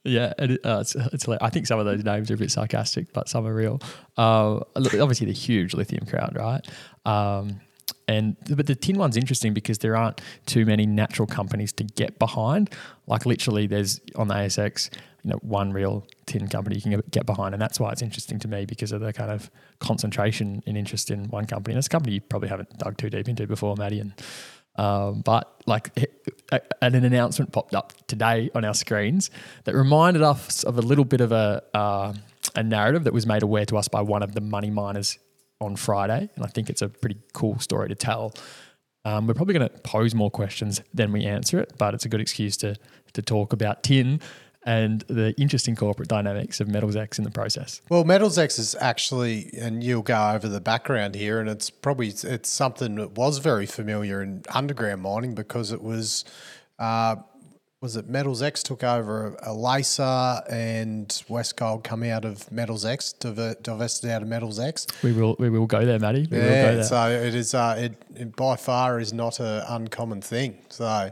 Yeah, 0.04 0.34
it, 0.38 0.60
uh, 0.65 0.80
it's, 0.82 0.96
it's 0.96 1.28
I 1.28 1.50
think 1.50 1.65
some 1.65 1.80
of 1.80 1.86
those 1.86 2.04
names 2.04 2.30
are 2.30 2.36
a 2.36 2.38
bit 2.38 2.52
sarcastic, 2.52 3.12
but 3.13 3.28
some 3.28 3.48
are 3.48 3.54
real. 3.54 3.82
Uh, 4.18 4.60
obviously, 4.76 5.26
the 5.26 5.34
huge 5.34 5.74
lithium 5.74 6.06
crowd, 6.06 6.36
right? 6.36 6.65
Um, 7.06 7.62
and 8.08 8.36
but 8.50 8.68
the 8.68 8.76
tin 8.76 8.98
one's 8.98 9.18
interesting 9.18 9.54
because 9.54 9.80
there 9.80 9.96
aren't 9.96 10.22
too 10.46 10.65
many 10.65 10.86
natural 10.86 11.28
companies 11.28 11.72
to 11.74 11.84
get 11.84 12.20
behind. 12.20 12.70
Like 13.08 13.26
literally, 13.26 13.68
there's 13.68 14.00
on 14.15 14.28
the 14.28 14.36
ASX, 14.36 14.89
you 15.24 15.32
know, 15.32 15.38
one 15.41 15.74
real 15.74 16.06
tin 16.26 16.48
company 16.48 16.76
you 16.76 16.82
can 16.82 17.02
get 17.10 17.26
behind, 17.26 17.56
and 17.56 17.62
that's 17.62 17.80
why 17.80 17.91
it's 17.91 18.02
interesting 18.02 18.39
to 18.39 18.48
me 18.48 18.65
because 18.65 18.91
of 18.91 19.02
the 19.02 19.12
kind 19.12 19.32
of 19.32 19.50
concentration 19.80 20.62
in 20.65 20.78
interest 20.78 21.10
in 21.10 21.26
one 21.30 21.46
company. 21.46 21.74
And 21.74 21.80
it's 21.80 21.88
a 21.88 21.89
company 21.89 22.15
you 22.15 22.22
probably 22.22 22.50
haven't 22.50 22.78
dug 22.78 22.98
too 22.98 23.10
deep 23.10 23.28
into 23.28 23.48
before, 23.48 23.76
Maddie. 23.76 24.00
And 24.00 24.13
um, 24.78 25.22
but 25.22 25.62
like 25.65 25.98
an 26.82 26.96
announcement 26.96 27.54
popped 27.54 27.74
up 27.74 27.94
today 28.08 28.50
on 28.54 28.65
our 28.65 28.74
screens 28.74 29.32
that 29.63 29.74
reminded 29.74 30.22
us 30.22 30.63
of 30.63 30.78
a 30.78 30.82
little 30.82 31.06
bit 31.06 31.22
of 31.22 31.32
a 31.32 31.63
uh, 31.74 32.13
a 32.56 32.63
narrative 32.63 33.04
that 33.04 33.13
was 33.13 33.26
made 33.26 33.44
aware 33.44 33.65
to 33.65 33.78
us 33.78 33.88
by 33.88 34.02
one 34.02 34.22
of 34.24 34.34
the 34.34 34.41
money 34.41 34.70
miners 34.70 35.18
on 35.62 35.76
Friday, 35.76 36.30
and 36.36 36.46
I 36.46 36.48
think 36.48 36.70
it's 36.70 36.82
a 36.82 36.89
pretty 36.89 37.18
cool 37.34 37.60
story 37.60 37.89
to 37.89 37.96
tell. 37.96 38.34
Um, 39.06 39.28
we're 39.28 39.36
probably 39.36 39.54
going 39.54 39.70
to 39.70 39.78
pose 39.80 40.15
more 40.15 40.32
questions 40.32 40.82
than 40.94 41.12
we 41.12 41.26
answer 41.26 41.60
it, 41.60 41.74
but 41.78 41.94
it's 41.94 42.06
a 42.06 42.10
good 42.10 42.22
excuse 42.22 42.58
to 42.58 42.76
to 43.13 43.22
talk 43.22 43.54
about 43.54 43.82
tin 43.82 44.20
and 44.65 45.02
the 45.08 45.34
interesting 45.39 45.76
corporate 45.76 46.10
dynamics 46.10 46.60
of 46.60 46.68
Metals 46.68 46.96
X 46.96 47.20
in 47.20 47.24
the 47.24 47.32
process. 47.32 47.82
Well, 47.88 48.04
Metals 48.04 48.38
X 48.38 48.58
is 48.58 48.76
actually, 48.82 49.52
and 49.58 49.84
you'll 49.84 50.02
go 50.02 50.32
over 50.32 50.48
the 50.48 50.60
background 50.60 51.15
here, 51.15 51.39
and 51.39 51.48
it's 51.48 51.70
probably 51.70 52.08
it's 52.08 52.50
something 52.50 52.96
that 52.96 53.12
was 53.12 53.38
very 53.38 53.68
familiar 53.68 54.22
in 54.22 54.44
underground 54.54 55.02
mining 55.02 55.36
because 55.36 55.72
it 55.72 55.82
was. 55.82 56.26
Uh, 56.78 57.15
was 57.86 57.95
it 57.95 58.10
Metals 58.10 58.41
X 58.41 58.63
took 58.63 58.84
over 58.84 59.38
Alasa 59.45 60.43
and 60.52 61.08
Westgold 61.30 61.84
come 61.84 62.02
out 62.02 62.26
of 62.26 62.52
Metals 62.52 62.84
X, 62.84 63.13
divested 63.13 64.10
out 64.10 64.24
of 64.24 64.28
Metals 64.28 64.60
X. 64.60 64.88
We 65.04 65.13
will 65.13 65.36
we 65.38 65.50
will 65.50 65.67
go 65.67 65.86
there, 65.86 66.00
Matty. 66.00 66.28
We 66.30 66.38
yeah, 66.38 66.82
so 66.82 67.10
it 67.12 67.36
is 67.36 67.54
uh, 67.54 67.76
it, 67.78 68.04
it, 68.15 68.36
by 68.36 68.56
far 68.56 69.00
is 69.00 69.13
not 69.13 69.39
an 69.39 69.63
uncommon 69.67 70.21
thing. 70.21 70.58
So, 70.69 71.12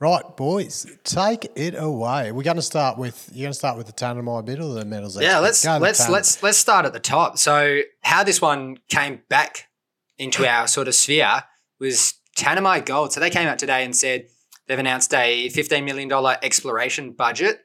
right, 0.00 0.36
boys, 0.36 0.86
take 1.04 1.46
it 1.56 1.74
away. 1.76 2.32
We're 2.32 2.42
going 2.42 2.56
to 2.56 2.62
start 2.62 2.96
with 2.96 3.28
you're 3.34 3.44
going 3.44 3.52
to 3.52 3.58
start 3.58 3.76
with 3.76 3.86
the 3.86 3.92
Tanami 3.92 4.44
bit 4.46 4.60
or 4.60 4.72
the 4.72 4.86
Metals 4.86 5.18
X. 5.18 5.24
Yeah, 5.24 5.40
let's 5.40 5.64
let's 5.64 6.08
let's 6.08 6.42
let's 6.42 6.58
start 6.58 6.86
at 6.86 6.94
the 6.94 7.00
top. 7.00 7.36
So, 7.36 7.82
how 8.00 8.24
this 8.24 8.40
one 8.40 8.78
came 8.88 9.20
back 9.28 9.68
into 10.16 10.48
our 10.48 10.66
sort 10.68 10.88
of 10.88 10.94
sphere 10.94 11.42
was 11.78 12.14
Tanami 12.34 12.84
Gold. 12.84 13.12
So 13.12 13.20
they 13.20 13.30
came 13.30 13.46
out 13.46 13.58
today 13.58 13.84
and 13.84 13.94
said 13.94 14.28
They've 14.66 14.78
announced 14.78 15.12
a 15.14 15.48
$15 15.48 15.84
million 15.84 16.10
exploration 16.42 17.12
budget. 17.12 17.60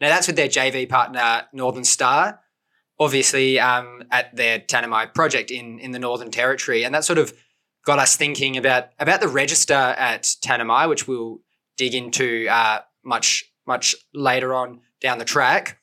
Now, 0.00 0.08
that's 0.08 0.26
with 0.26 0.36
their 0.36 0.48
JV 0.48 0.88
partner, 0.88 1.44
Northern 1.52 1.84
Star, 1.84 2.40
obviously 2.98 3.58
um, 3.58 4.02
at 4.10 4.34
their 4.36 4.60
Tanami 4.60 5.12
project 5.14 5.50
in, 5.50 5.78
in 5.78 5.90
the 5.90 5.98
Northern 5.98 6.30
Territory. 6.30 6.84
And 6.84 6.94
that 6.94 7.04
sort 7.04 7.18
of 7.18 7.32
got 7.84 7.98
us 7.98 8.16
thinking 8.16 8.56
about, 8.56 8.88
about 8.98 9.20
the 9.20 9.28
register 9.28 9.74
at 9.74 10.22
Tanami, 10.44 10.88
which 10.88 11.06
we'll 11.08 11.40
dig 11.76 11.94
into 11.94 12.46
uh, 12.48 12.80
much, 13.04 13.44
much 13.66 13.94
later 14.12 14.54
on 14.54 14.80
down 15.00 15.18
the 15.18 15.24
track. 15.24 15.78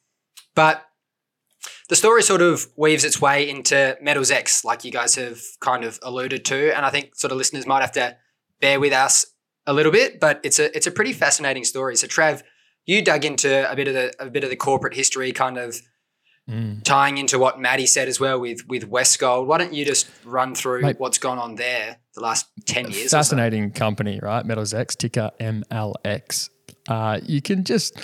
But 0.56 0.86
the 1.90 1.96
story 1.96 2.24
sort 2.24 2.42
of 2.42 2.68
weaves 2.76 3.04
its 3.04 3.22
way 3.22 3.50
into 3.50 3.98
Metals 4.02 4.32
X, 4.32 4.64
like 4.64 4.84
you 4.84 4.92
guys 4.92 5.16
have 5.16 5.42
kind 5.60 5.84
of 5.84 6.00
alluded 6.02 6.46
to. 6.46 6.76
And 6.76 6.86
I 6.86 6.90
think 6.90 7.16
sort 7.16 7.32
of 7.32 7.38
listeners 7.38 7.68
might 7.68 7.82
have 7.82 7.92
to 7.94 8.18
bear 8.60 8.80
with 8.80 8.94
us 8.94 9.26
a 9.68 9.74
little 9.74 9.92
bit, 9.92 10.20
but 10.20 10.40
it's 10.44 10.60
a 10.60 10.76
it's 10.76 10.88
a 10.88 10.92
pretty 10.92 11.14
fascinating 11.14 11.64
story. 11.64 11.96
So 11.96 12.08
Trav, 12.08 12.42
you 12.86 13.02
dug 13.04 13.26
into 13.26 13.70
a 13.72 13.76
bit 13.76 13.88
of 13.88 13.94
the 13.94 14.14
a 14.20 14.30
bit 14.30 14.44
of 14.44 14.50
the 14.50 14.56
corporate 14.56 14.94
history, 14.96 15.32
kind 15.32 15.58
of 15.58 15.76
Mm. 16.50 16.84
tying 16.84 17.20
into 17.20 17.38
what 17.38 17.60
Maddie 17.62 17.86
said 17.86 18.08
as 18.08 18.20
well 18.20 18.40
with 18.40 18.68
with 18.68 18.90
Westgold. 18.90 19.46
Why 19.46 19.60
don't 19.60 19.74
you 19.74 19.86
just 19.86 20.10
run 20.26 20.56
through 20.56 20.82
Mate. 20.82 21.00
what's 21.00 21.20
gone 21.20 21.38
on 21.38 21.54
there 21.56 21.98
the 22.16 22.22
last 22.22 22.48
ten 22.66 22.86
years? 22.90 23.06
or 23.06 23.10
so? 23.10 23.18
Fascinating 23.18 23.72
company, 23.72 24.20
right? 24.22 24.44
Metals 24.44 24.74
X, 24.74 24.96
ticker 24.96 25.30
MLX. 25.40 26.50
Uh, 26.90 27.20
you 27.24 27.44
can 27.44 27.64
just 27.64 28.04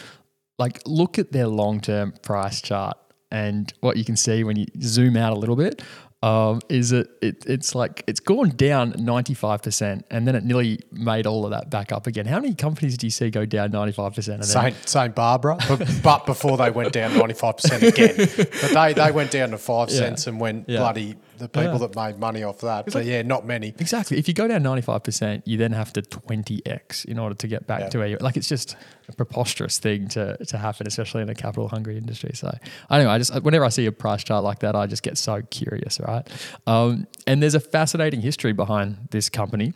like 0.60 0.82
look 0.86 1.18
at 1.18 1.32
their 1.32 1.48
long 1.48 1.82
term 1.82 2.14
price 2.22 2.62
chart, 2.62 2.96
and 3.32 3.74
what 3.82 3.98
you 3.98 4.06
can 4.06 4.16
see 4.16 4.44
when 4.44 4.56
you 4.56 4.68
zoom 4.82 5.18
out 5.18 5.34
a 5.34 5.36
little 5.36 5.56
bit 5.56 5.82
um, 6.24 6.62
is 6.68 6.90
that 6.90 7.08
it, 7.22 7.46
it's 7.46 7.76
like 7.76 8.04
it's 8.08 8.20
gone 8.20 8.50
down 8.50 8.94
95%, 8.94 10.04
and 10.10 10.28
then 10.28 10.36
it 10.36 10.44
nearly 10.44 10.80
made 10.92 11.28
all 11.28 11.46
of 11.46 11.52
that 11.52 11.70
back 11.70 11.92
up 11.92 12.08
again. 12.08 12.26
How 12.26 12.40
many 12.40 12.56
companies 12.56 12.98
do 12.98 13.06
you 13.06 13.12
see 13.12 13.30
go 13.30 13.46
down 13.46 13.72
95%? 13.72 14.18
And 14.18 14.26
then, 14.28 14.44
St. 14.44 14.90
St. 14.90 15.16
Barbara, 15.16 15.58
but, 15.68 15.88
but 16.02 16.26
before 16.26 16.58
they 16.58 16.72
went 16.72 16.92
down 16.92 17.12
95% 17.12 17.84
again. 17.84 18.16
But 18.62 18.74
they, 18.74 18.94
they 18.94 19.12
went 19.12 19.30
down 19.32 19.52
to 19.52 19.58
five 19.60 19.90
Yeah. 19.90 19.98
cents 20.00 20.26
and 20.28 20.40
went 20.40 20.68
Yeah. 20.68 20.80
bloody 20.80 21.16
the 21.38 21.48
people 21.50 21.72
Yeah. 21.74 21.78
that 21.88 21.96
made 21.96 22.20
money 22.20 22.44
off 22.44 22.60
that. 22.60 22.86
But 22.92 23.06
yeah, 23.06 23.22
not 23.22 23.46
many. 23.46 23.70
Exactly. 23.80 24.18
If 24.18 24.28
you 24.28 24.34
go 24.34 24.48
down 24.48 24.64
95%, 24.64 25.44
you 25.46 25.58
then 25.58 25.72
have 25.72 25.94
to 25.94 26.02
20x 26.02 27.06
in 27.06 27.20
order 27.20 27.36
to 27.36 27.48
get 27.48 27.68
back 27.68 27.82
Yeah. 27.82 27.90
to 27.90 27.98
where 28.00 28.08
you 28.08 28.18
like 28.20 28.38
it's 28.38 28.50
just 28.50 28.76
a 29.10 29.14
preposterous 29.14 29.80
thing 29.80 30.08
to 30.10 30.38
to 30.46 30.58
happen, 30.58 30.88
especially 30.88 31.22
in 31.22 31.30
a 31.30 31.36
capital 31.36 31.68
hungry 31.70 31.98
industry. 31.98 32.32
So 32.34 32.50
I 32.90 32.98
don't 32.98 33.06
know, 33.06 33.12
I 33.12 33.18
just 33.18 33.34
whenever 33.44 33.66
I 33.66 33.70
see 33.70 33.86
a 33.86 33.92
price 33.92 34.24
chart 34.24 34.44
like 34.44 34.60
that, 34.60 34.76
I 34.76 34.88
just 34.88 35.04
get 35.04 35.18
so 35.18 35.42
curious, 35.50 36.00
right? 36.00 36.28
Um, 36.66 37.08
and 37.26 37.42
there's 37.42 37.56
a 37.56 37.60
fascinating 37.60 38.22
history 38.22 38.54
behind 38.54 39.08
this 39.12 39.30
company. 39.30 39.74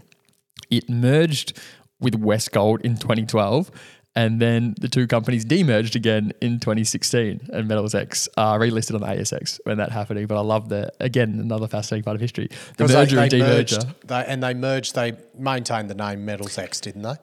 It 0.69 0.89
merged 0.89 1.59
with 1.99 2.19
Westgold 2.19 2.81
in 2.81 2.97
2012. 2.97 3.69
And 4.13 4.41
then 4.41 4.75
the 4.79 4.89
two 4.89 5.07
companies 5.07 5.45
demerged 5.45 5.95
again 5.95 6.33
in 6.41 6.59
2016, 6.59 7.49
and 7.53 7.67
Metals 7.67 7.95
X 7.95 8.27
uh, 8.35 8.55
relisted 8.55 8.95
on 8.95 9.01
the 9.01 9.07
ASX 9.07 9.59
when 9.63 9.77
that 9.77 9.91
happening. 9.91 10.27
But 10.27 10.37
I 10.37 10.41
love 10.41 10.67
that 10.69 10.95
again, 10.99 11.39
another 11.39 11.67
fascinating 11.67 12.03
part 12.03 12.15
of 12.15 12.21
history. 12.21 12.49
The 12.77 12.87
merger 12.89 13.15
they, 13.15 13.21
and 13.23 13.31
demerger. 13.31 13.47
merged, 13.47 14.07
they, 14.07 14.25
and 14.27 14.43
they 14.43 14.53
merged, 14.53 14.95
they 14.95 15.13
maintained 15.37 15.89
the 15.89 15.95
name 15.95 16.25
Metals 16.25 16.57
X, 16.57 16.81
didn't 16.81 17.03
they? 17.03 17.15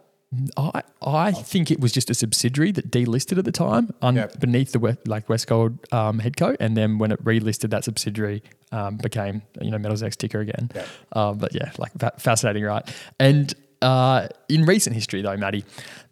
I, 0.58 0.82
I 1.02 1.32
think 1.32 1.70
it 1.70 1.80
was 1.80 1.90
just 1.90 2.10
a 2.10 2.14
subsidiary 2.14 2.70
that 2.72 2.90
delisted 2.90 3.38
at 3.38 3.46
the 3.46 3.52
time 3.52 3.94
un, 4.02 4.16
Yep. 4.16 4.40
beneath 4.40 4.72
the 4.72 4.78
West, 4.78 5.08
like 5.08 5.26
Westgold 5.26 5.90
um, 5.92 6.20
headco, 6.20 6.54
and 6.60 6.76
then 6.76 6.98
when 6.98 7.12
it 7.12 7.24
relisted, 7.24 7.70
that 7.70 7.84
subsidiary 7.84 8.42
um, 8.70 8.96
became 8.98 9.40
you 9.60 9.70
know 9.70 9.78
Metals 9.78 10.02
X 10.02 10.16
ticker 10.16 10.40
again. 10.40 10.70
Yep. 10.74 10.86
Um, 11.12 11.38
but 11.38 11.54
yeah, 11.54 11.70
like 11.78 11.92
fa- 11.98 12.12
fascinating, 12.18 12.62
right? 12.64 12.86
And 13.18 13.54
uh, 13.82 14.28
in 14.48 14.64
recent 14.64 14.94
history, 14.94 15.22
though, 15.22 15.36
Maddie, 15.36 15.64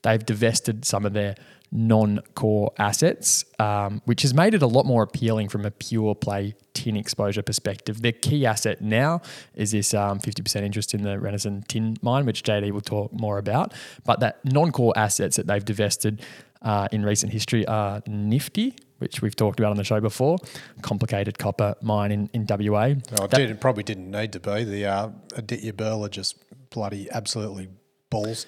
they've 0.03 0.25
divested 0.25 0.85
some 0.85 1.05
of 1.05 1.13
their 1.13 1.37
non-core 1.73 2.73
assets, 2.79 3.45
um, 3.59 4.01
which 4.05 4.23
has 4.23 4.33
made 4.33 4.55
it 4.55 4.63
a 4.63 4.67
lot 4.67 4.87
more 4.87 5.03
appealing 5.03 5.49
from 5.49 5.65
a 5.65 5.71
pure 5.71 6.15
play 6.15 6.55
tin 6.75 6.97
exposure 6.97 7.43
perspective. 7.43 8.03
Their 8.03 8.13
key 8.13 8.47
asset 8.47 8.81
now 8.81 9.21
is 9.55 9.73
this 9.73 9.93
um, 9.93 10.21
50% 10.21 10.63
interest 10.63 10.95
in 10.95 11.03
the 11.03 11.17
Renison 11.17 11.67
tin 11.67 11.97
mine, 12.03 12.25
which 12.25 12.43
JD 12.45 12.71
will 12.71 12.81
talk 12.81 13.13
more 13.13 13.39
about. 13.39 13.75
But 14.05 14.21
that 14.21 14.45
non-core 14.45 14.95
assets 14.97 15.37
that 15.37 15.47
they've 15.47 15.65
divested 15.65 16.23
uh, 16.63 16.89
in 16.93 17.05
recent 17.05 17.33
history 17.33 17.67
are 17.67 18.03
Nifty, 18.07 18.75
which 18.99 19.21
we've 19.21 19.37
talked 19.37 19.61
about 19.61 19.71
on 19.71 19.77
the 19.77 19.85
show 19.85 20.01
before, 20.01 20.39
complicated 20.83 21.39
copper 21.39 21.75
mine 21.83 22.13
in, 22.13 22.31
in 22.33 22.47
WA. 22.49 22.95
Oh, 23.21 23.25
it, 23.25 23.31
did, 23.31 23.61
probably 23.61 23.83
didn't 23.83 24.11
need 24.11 24.33
to 24.33 24.41
be. 24.41 24.65
The 24.65 24.87
uh, 24.87 25.09
Aditya 25.35 25.75
Birla 25.75 26.11
just 26.11 26.37
bloody 26.77 27.09
absolutely 27.11 27.69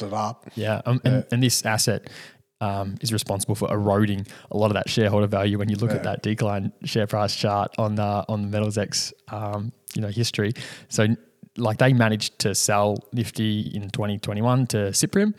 it 0.02 0.12
up. 0.12 0.46
Yeah, 0.54 0.80
um, 0.86 1.00
and, 1.04 1.26
and 1.30 1.42
this 1.42 1.64
asset 1.64 2.08
um, 2.60 2.96
is 3.00 3.12
responsible 3.12 3.54
for 3.54 3.70
eroding 3.70 4.26
a 4.50 4.56
lot 4.56 4.66
of 4.66 4.74
that 4.74 4.88
shareholder 4.88 5.26
value. 5.26 5.58
When 5.58 5.68
you 5.68 5.76
look 5.76 5.90
at 5.90 6.04
that 6.04 6.22
decline 6.22 6.72
share 6.84 7.06
price 7.06 7.34
chart 7.36 7.74
on 7.78 7.96
the 7.96 8.24
on 8.28 8.42
the 8.42 8.48
Metals 8.48 8.78
X, 8.78 9.12
um, 9.28 9.72
you 9.94 10.02
know 10.02 10.08
history. 10.08 10.52
So 10.88 11.06
like 11.56 11.78
they 11.78 11.92
managed 11.92 12.38
to 12.40 12.54
sell 12.54 13.04
Nifty 13.12 13.72
in 13.74 13.90
2021 13.90 14.66
to 14.68 14.76
Cyprium. 14.92 15.34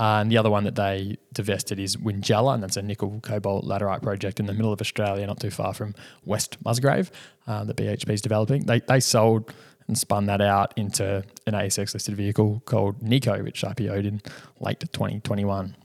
Uh, 0.00 0.20
and 0.20 0.32
the 0.32 0.36
other 0.36 0.50
one 0.50 0.64
that 0.64 0.74
they 0.74 1.16
divested 1.32 1.78
is 1.78 1.96
Wingellina, 1.96 2.54
and 2.54 2.62
that's 2.62 2.76
a 2.76 2.82
nickel 2.82 3.20
cobalt 3.20 3.64
laterite 3.64 4.02
project 4.02 4.40
in 4.40 4.46
the 4.46 4.52
middle 4.52 4.72
of 4.72 4.80
Australia, 4.80 5.24
not 5.26 5.38
too 5.38 5.50
far 5.50 5.72
from 5.72 5.94
West 6.24 6.56
Musgrave, 6.64 7.12
uh, 7.46 7.62
that 7.64 7.76
BHP 7.76 8.10
is 8.10 8.20
developing. 8.20 8.66
They, 8.66 8.80
they 8.80 8.98
sold 8.98 9.54
and 9.92 9.98
spun 9.98 10.24
that 10.24 10.40
out 10.40 10.72
into 10.74 11.22
an 11.46 11.52
ASX 11.52 11.92
listed 11.92 12.16
vehicle 12.16 12.62
called 12.64 13.02
Nico, 13.02 13.42
which 13.42 13.60
IPO'd 13.60 14.06
in 14.06 14.22
late 14.58 14.80
2021. 14.80 15.76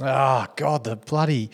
Oh, 0.00 0.06
ah, 0.06 0.48
God, 0.56 0.84
the 0.84 0.96
bloody. 0.96 1.50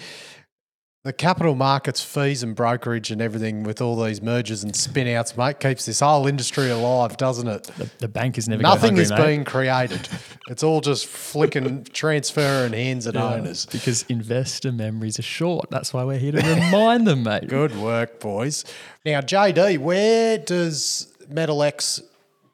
The 1.02 1.12
capital 1.12 1.56
markets 1.56 2.00
fees 2.00 2.44
and 2.44 2.54
brokerage 2.54 3.10
and 3.10 3.20
everything 3.20 3.64
with 3.64 3.80
all 3.80 4.00
these 4.00 4.22
mergers 4.22 4.62
and 4.62 4.76
spin 4.76 5.08
outs, 5.08 5.36
mate, 5.36 5.58
keeps 5.58 5.86
this 5.86 5.98
whole 5.98 6.28
industry 6.28 6.70
alive, 6.70 7.16
doesn't 7.16 7.48
it? 7.48 7.64
The, 7.64 7.90
the 7.98 8.08
bank 8.08 8.38
is 8.38 8.48
never 8.48 8.62
Nothing 8.62 8.94
go 8.94 9.00
is 9.00 9.10
mate, 9.10 9.26
being 9.26 9.44
created. 9.44 10.08
It's 10.48 10.62
all 10.62 10.80
just 10.80 11.06
flicking, 11.06 11.84
transferring 11.92 12.74
hands 12.74 13.06
and 13.06 13.16
owners. 13.16 13.66
because 13.66 14.04
investor 14.10 14.70
memories 14.70 15.18
are 15.18 15.22
short. 15.22 15.70
That's 15.70 15.92
why 15.92 16.04
we're 16.04 16.18
here 16.18 16.32
to 16.32 16.38
remind 16.38 17.06
them, 17.06 17.24
mate. 17.24 17.48
Good 17.48 17.76
work, 17.78 18.20
boys. 18.20 18.64
Now, 19.04 19.22
JD, 19.22 19.78
where 19.78 20.38
does 20.38 21.09
Metal 21.30 21.62
X 21.62 22.00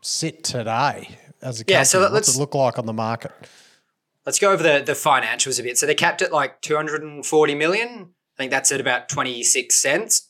sit 0.01 0.45
today 0.45 1.19
as 1.43 1.61
a 1.61 1.65
company? 1.65 1.75
Yeah, 1.79 1.83
so 1.83 2.01
What's 2.01 2.13
let's- 2.13 2.37
it 2.37 2.39
look 2.41 2.55
like 2.55 2.79
on 2.79 2.87
the 2.87 2.93
market? 2.93 3.33
Let's 4.25 4.41
go 4.41 4.51
over 4.53 4.63
the, 4.63 4.83
the 4.85 4.93
financials 4.93 5.61
a 5.61 5.63
bit. 5.63 5.79
So 5.79 5.87
they're 5.87 5.95
capped 5.95 6.21
at 6.21 6.33
like 6.33 6.61
240 6.61 7.55
million. 7.55 8.09
I 8.35 8.37
think 8.37 8.51
that's 8.51 8.73
at 8.73 8.81
about 8.81 9.09
26 9.09 9.75
cents. 9.75 10.29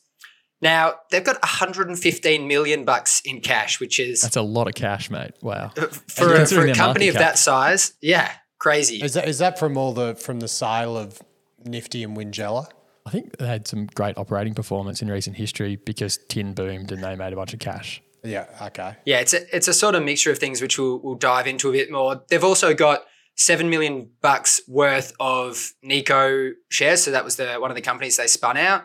Now 0.61 0.95
they've 1.09 1.23
got 1.23 1.41
115 1.41 2.47
million 2.47 2.85
bucks 2.85 3.21
in 3.25 3.41
cash, 3.41 3.79
which 3.79 3.99
is 3.99 4.21
That's 4.21 4.35
a 4.35 4.41
lot 4.41 4.67
of 4.67 4.75
cash, 4.75 5.09
mate. 5.09 5.31
Wow. 5.41 5.71
Uh, 5.75 5.87
for, 5.87 6.33
a, 6.33 6.45
for 6.45 6.67
a 6.67 6.73
company 6.73 7.07
of 7.07 7.15
cap. 7.15 7.21
that 7.21 7.39
size. 7.39 7.93
Yeah, 8.01 8.31
crazy. 8.59 8.97
Is 9.03 9.13
that 9.15 9.27
is 9.27 9.39
that 9.39 9.59
from 9.59 9.77
all 9.77 9.93
the 9.93 10.15
from 10.15 10.39
the 10.39 10.47
sale 10.47 10.97
of 10.97 11.19
Nifty 11.65 12.03
and 12.03 12.15
Wingellina? 12.15 12.69
I 13.05 13.09
think 13.09 13.37
they 13.37 13.47
had 13.47 13.67
some 13.67 13.85
great 13.87 14.17
operating 14.17 14.53
performance 14.53 15.01
in 15.01 15.09
recent 15.09 15.37
history 15.37 15.75
because 15.77 16.19
tin 16.27 16.53
boomed 16.53 16.91
and 16.91 17.03
they 17.03 17.15
made 17.15 17.33
a 17.33 17.35
bunch 17.35 17.53
of 17.53 17.59
cash. 17.59 18.01
Yeah, 18.27 18.45
okay. 18.61 18.97
Yeah, 19.05 19.19
it's 19.19 19.33
a, 19.33 19.55
it's 19.55 19.67
a 19.67 19.73
sort 19.73 19.95
of 19.95 20.03
mixture 20.03 20.31
of 20.31 20.37
things 20.37 20.61
which 20.61 20.77
we'll, 20.77 20.99
we'll 20.99 21.15
dive 21.15 21.47
into 21.47 21.69
a 21.69 21.71
bit 21.71 21.89
more. 21.89 22.23
They've 22.29 22.43
also 22.43 22.73
got 22.73 23.05
seven 23.35 23.69
million 23.69 24.09
bucks 24.21 24.59
worth 24.67 25.13
of 25.19 25.71
Nico 25.81 26.51
shares, 26.69 27.03
so 27.03 27.11
that 27.11 27.23
was 27.23 27.37
the 27.37 27.53
one 27.53 27.71
of 27.71 27.75
the 27.75 27.81
companies 27.81 28.17
they 28.17 28.27
spun 28.27 28.57
out. 28.57 28.83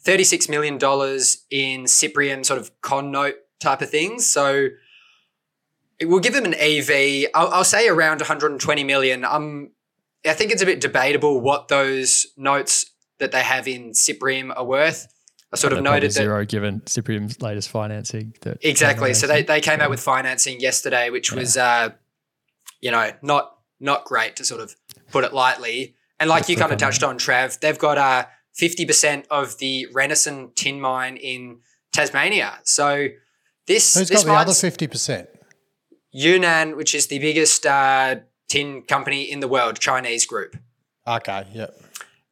Thirty 0.00 0.24
six 0.24 0.48
million 0.48 0.76
dollars 0.76 1.44
in 1.50 1.84
Cyprium 1.84 2.44
sort 2.44 2.60
of 2.60 2.70
con 2.80 3.12
note 3.12 3.36
type 3.60 3.80
of 3.80 3.90
things. 3.90 4.26
So 4.26 4.68
we'll 6.02 6.20
give 6.20 6.34
them 6.34 6.44
an 6.44 6.54
EV. 6.54 7.30
I'll, 7.34 7.48
I'll 7.48 7.64
say 7.64 7.88
around 7.88 8.20
one 8.20 8.26
hundred 8.26 8.50
and 8.50 8.60
twenty 8.60 8.82
million. 8.82 9.24
Um, 9.24 9.70
I 10.26 10.32
think 10.32 10.50
it's 10.50 10.62
a 10.62 10.66
bit 10.66 10.80
debatable 10.80 11.40
what 11.40 11.68
those 11.68 12.26
notes 12.36 12.86
that 13.18 13.30
they 13.30 13.42
have 13.42 13.68
in 13.68 13.92
Cyprium 13.92 14.52
are 14.56 14.64
worth. 14.64 15.06
I 15.54 15.56
sort 15.56 15.72
of 15.72 15.82
noted 15.84 16.10
that 16.10 16.14
zero 16.14 16.44
given 16.44 16.84
Cyprium's 16.86 17.40
latest 17.40 17.68
financing. 17.68 18.34
That 18.40 18.58
Exactly. 18.60 19.14
So 19.14 19.28
they, 19.28 19.44
they 19.44 19.60
came 19.60 19.80
out 19.80 19.88
with 19.88 20.00
financing 20.00 20.58
yesterday, 20.58 21.10
which 21.10 21.32
was 21.32 21.56
uh, 21.56 21.90
you 22.80 22.90
know 22.90 23.12
not 23.22 23.58
not 23.78 24.04
great 24.04 24.34
to 24.36 24.44
sort 24.44 24.60
of 24.60 24.74
put 25.12 25.22
it 25.22 25.32
lightly. 25.32 25.94
And 26.18 26.28
like 26.28 26.48
you 26.48 26.56
kind 26.56 26.72
of 26.72 26.78
touched 26.78 27.04
on, 27.04 27.18
Trav, 27.18 27.60
they've 27.60 27.78
got 27.78 27.98
uh 27.98 28.26
fifty 28.52 28.84
percent 28.84 29.26
of 29.30 29.58
the 29.58 29.86
Renison 29.92 30.52
tin 30.56 30.80
mine 30.80 31.16
in 31.16 31.60
Tasmania. 31.92 32.58
So 32.64 33.08
this 33.68 33.94
Who's 33.94 34.08
this 34.08 34.24
got 34.24 34.32
the 34.32 34.36
other 34.36 34.54
fifty 34.54 34.88
percent? 34.88 35.28
Yunnan, 36.10 36.76
which 36.76 36.96
is 36.96 37.06
the 37.06 37.20
biggest 37.20 37.64
uh, 37.64 38.16
tin 38.48 38.82
company 38.82 39.22
in 39.22 39.40
the 39.40 39.48
world, 39.48 39.78
Chinese 39.78 40.26
group. 40.26 40.56
Okay, 41.06 41.46
yep. 41.52 41.80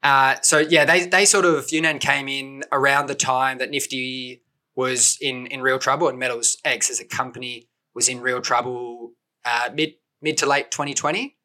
Uh, 0.02 0.36
so 0.42 0.58
yeah, 0.58 0.84
they 0.84 1.06
they 1.06 1.24
sort 1.24 1.44
of 1.44 1.70
Yunnan 1.70 1.98
came 1.98 2.28
in 2.28 2.64
around 2.72 3.06
the 3.06 3.14
time 3.14 3.58
that 3.58 3.70
Nifty 3.70 4.42
was 4.74 5.16
in 5.20 5.46
in 5.46 5.60
real 5.62 5.78
trouble, 5.78 6.08
and 6.08 6.18
Metals 6.18 6.56
X 6.64 6.90
as 6.90 6.98
a 7.00 7.04
company 7.04 7.68
was 7.94 8.08
in 8.08 8.20
real 8.20 8.40
trouble 8.40 9.12
uh, 9.44 9.70
mid 9.74 9.94
mid 10.20 10.36
to 10.38 10.46
late 10.46 10.70
2020, 10.70 11.36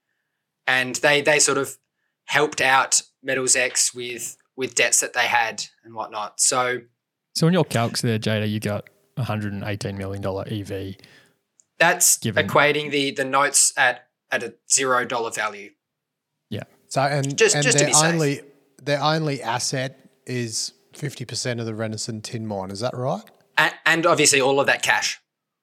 and 0.66 0.96
they 0.98 1.22
they 1.22 1.40
sort 1.40 1.58
of 1.58 1.78
helped 2.26 2.62
out 2.62 3.02
Metals 3.22 3.56
X 3.56 3.94
with 3.94 4.38
with 4.56 4.74
debts 4.74 5.02
that 5.02 5.14
they 5.14 5.28
had 5.28 5.64
and 5.84 5.94
whatnot. 5.94 6.40
So 6.40 6.82
So 7.36 7.48
in 7.48 7.54
your 7.54 7.66
calcs 7.66 8.02
there, 8.02 8.18
Jada, 8.18 8.50
you 8.50 8.60
got 8.60 8.90
118 9.16 9.98
million 9.98 10.22
dollar 10.22 10.46
EV. 10.50 10.96
that's 11.78 12.18
Given- 12.18 12.48
equating 12.48 12.90
the 12.90 13.12
the 13.12 13.26
notes 13.26 13.72
at 13.78 14.08
at 14.32 14.42
a 14.42 14.56
zero 14.72 15.06
dollar 15.06 15.30
value. 15.32 15.72
So 16.90 17.02
and 17.02 17.38
Just- 17.38 17.56
and 17.56 17.64
just 17.64 17.78
to 17.78 17.84
their 17.84 17.88
be 17.92 17.94
safe. 17.94 18.14
only 18.14 18.42
their 18.82 19.02
only 19.02 19.42
asset 19.42 20.00
is 20.26 20.74
fifty 20.94 21.26
percent 21.26 21.60
of 21.60 21.66
the 21.66 21.74
Renison 21.74 22.22
tin 22.24 22.46
mine. 22.48 22.72
Is 22.72 22.80
that 22.80 22.96
right? 22.96 23.24
And, 23.58 23.74
and 23.86 24.06
obviously 24.06 24.40
all 24.42 24.60
of 24.60 24.68
that 24.68 24.84
cash. 24.84 25.20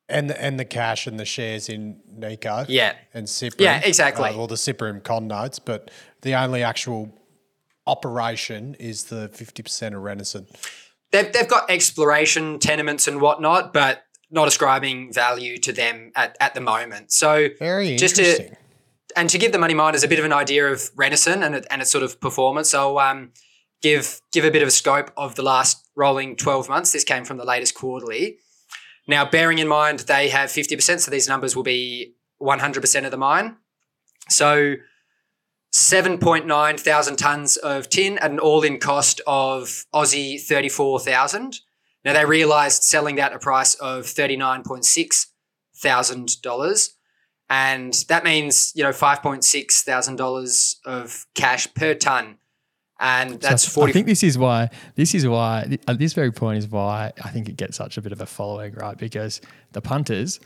And 0.08 0.28
the, 0.28 0.42
and 0.42 0.60
the 0.60 0.64
cash 0.66 1.06
and 1.06 1.18
the 1.18 1.24
shares 1.24 1.68
in 1.70 2.00
Nico. 2.06 2.66
Yeah. 2.68 2.94
And 3.14 3.26
Cyprium. 3.26 3.60
Yeah, 3.60 3.80
exactly. 3.82 4.30
Uh, 4.30 4.36
well, 4.36 4.46
the 4.46 4.56
Cyprium 4.56 5.00
con 5.02 5.28
notes, 5.28 5.58
but 5.58 5.90
the 6.20 6.34
only 6.34 6.62
actual 6.62 7.10
operation 7.86 8.74
is 8.78 9.04
the 9.04 9.30
50% 9.32 9.88
of 9.88 10.02
Renison. 10.02 10.46
They've, 11.12 11.32
they've 11.32 11.48
got 11.48 11.70
exploration 11.70 12.58
tenements 12.58 13.06
and 13.08 13.20
whatnot, 13.20 13.72
but 13.72 14.02
not 14.30 14.48
ascribing 14.48 15.12
value 15.12 15.58
to 15.58 15.72
them 15.72 16.12
at, 16.16 16.36
at 16.40 16.54
the 16.54 16.60
moment. 16.60 17.12
So 17.12 17.48
Very 17.58 17.96
just 17.96 18.16
to 18.16 18.22
interesting. 18.22 18.56
And 19.16 19.30
to 19.30 19.38
give 19.38 19.52
the 19.52 19.58
money 19.58 19.74
miners 19.74 20.02
a 20.02 20.08
bit 20.08 20.18
of 20.18 20.24
an 20.24 20.32
idea 20.32 20.70
of 20.70 20.78
Renison 20.94 21.44
and, 21.44 21.54
it, 21.54 21.66
and 21.70 21.82
its 21.82 21.90
sort 21.90 22.04
of 22.04 22.20
performance, 22.20 22.74
I'll 22.74 22.98
um, 22.98 23.32
give 23.82 24.20
give 24.32 24.44
a 24.44 24.50
bit 24.50 24.62
of 24.62 24.68
a 24.68 24.72
scope 24.72 25.12
of 25.16 25.34
the 25.34 25.42
last 25.42 25.88
rolling 25.96 26.36
12 26.36 26.68
months. 26.68 26.92
This 26.92 27.04
came 27.04 27.24
from 27.24 27.36
the 27.36 27.44
latest 27.44 27.74
quarterly. 27.74 28.38
Now, 29.06 29.28
bearing 29.28 29.58
in 29.58 29.68
mind 29.68 30.00
they 30.00 30.28
have 30.30 30.50
50%, 30.50 31.00
so 31.00 31.10
these 31.10 31.28
numbers 31.28 31.54
will 31.54 31.62
be 31.62 32.14
100% 32.40 33.04
of 33.04 33.10
the 33.10 33.16
mine. 33.16 33.56
So 34.28 34.76
7.9 35.74 36.80
thousand 36.80 37.16
tons 37.16 37.56
of 37.56 37.90
tin 37.90 38.16
at 38.18 38.30
an 38.30 38.38
all-in 38.38 38.78
cost 38.78 39.20
of 39.26 39.84
Aussie 39.92 40.40
34,000. 40.40 41.60
Now 42.04 42.12
they 42.12 42.24
realized 42.24 42.84
selling 42.84 43.16
that 43.16 43.32
at 43.32 43.36
a 43.36 43.40
price 43.40 43.74
of 43.74 44.04
39.6 44.04 45.26
thousand 45.76 46.40
dollars. 46.42 46.94
And 47.50 47.92
that 48.08 48.24
means, 48.24 48.72
you 48.74 48.82
know, 48.82 48.90
$5.6 48.90 49.82
thousand 49.82 50.20
of 50.20 51.26
cash 51.34 51.72
per 51.74 51.94
ton. 51.94 52.38
And 53.00 53.40
that's 53.40 53.64
So 53.64 53.80
40 53.80 53.90
I 53.90 53.92
think 53.92 54.06
this 54.06 54.22
is 54.22 54.38
why 54.38 54.70
this 54.94 55.14
is 55.14 55.26
why 55.26 55.78
at 55.88 55.98
this 55.98 56.12
very 56.12 56.30
point 56.30 56.58
is 56.58 56.68
why 56.68 57.12
I 57.22 57.30
think 57.30 57.48
it 57.48 57.56
gets 57.56 57.76
such 57.76 57.98
a 57.98 58.00
bit 58.00 58.12
of 58.12 58.20
a 58.20 58.26
following, 58.26 58.72
right? 58.74 58.96
Because 58.96 59.40
the 59.72 59.80
punters 59.80 60.38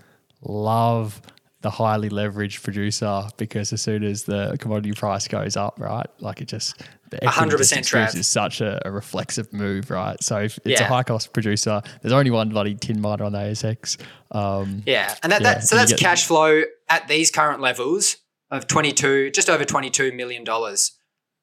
love 0.42 1.20
the 1.60 1.70
highly 1.70 2.08
leveraged 2.08 2.62
producer 2.62 3.24
because 3.36 3.72
as 3.72 3.82
soon 3.82 4.04
as 4.04 4.24
the 4.24 4.56
commodity 4.60 4.92
price 4.92 5.26
goes 5.26 5.56
up, 5.56 5.78
right, 5.80 6.06
like 6.20 6.40
it 6.40 6.46
just 6.46 6.80
the 7.10 7.22
equity 7.24 7.56
100% 7.56 7.58
just 7.58 7.92
Trav. 7.92 8.14
is 8.14 8.26
such 8.28 8.60
a, 8.60 8.86
a 8.86 8.92
reflexive 8.92 9.52
move, 9.52 9.90
right? 9.90 10.22
So 10.22 10.38
if 10.38 10.58
it's 10.64 10.80
a 10.80 10.84
high 10.84 11.02
cost 11.02 11.32
producer, 11.32 11.82
there's 12.00 12.12
only 12.12 12.30
one 12.30 12.50
bloody 12.50 12.74
tin 12.74 13.00
miner 13.00 13.24
on 13.24 13.32
the 13.32 13.38
ASX. 13.38 13.98
Um, 14.30 14.82
Yeah, 14.86 15.14
and 15.22 15.32
that, 15.32 15.42
Yeah, 15.42 15.54
that 15.54 15.64
so 15.64 15.76
that's 15.76 15.92
cash 15.94 16.26
flow 16.26 16.62
at 16.88 17.08
these 17.08 17.30
current 17.30 17.60
levels 17.60 18.18
of 18.50 18.66
twenty 18.66 18.92
two, 18.92 19.30
just 19.30 19.50
over 19.50 19.64
twenty 19.64 19.90
two 19.90 20.12
million 20.12 20.44
dollars. 20.44 20.92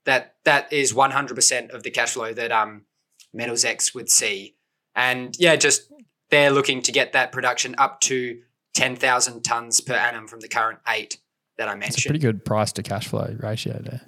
That 0.06 0.36
that 0.46 0.72
is 0.72 0.94
one 0.94 1.12
hundred 1.12 1.36
percent 1.36 1.72
of 1.72 1.84
the 1.84 1.92
cash 1.92 2.14
flow 2.14 2.32
that 2.34 2.52
um 2.52 2.86
Metals 3.34 3.66
X 3.66 3.94
would 3.94 4.10
see, 4.10 4.56
and 4.96 5.36
yeah, 5.38 5.58
just 5.58 5.92
they're 6.30 6.52
looking 6.52 6.82
to 6.84 6.92
get 6.92 7.14
that 7.14 7.32
production 7.32 7.76
up 7.78 8.00
to 8.02 8.40
ten 8.76 8.96
thousand 8.96 9.44
tons 9.44 9.82
per 9.82 9.94
annum 9.96 10.28
from 10.28 10.42
the 10.42 10.48
current 10.48 10.80
eight 10.88 11.18
that 11.58 11.68
I 11.68 11.74
mentioned. 11.76 11.96
it's 11.96 12.06
a 12.06 12.10
mentioned. 12.10 12.12
pretty 12.12 12.22
good 12.38 12.46
price 12.46 12.72
to 12.74 12.84
cash 12.84 13.08
flow 13.08 13.36
ratio 13.40 13.80
there. 13.82 14.02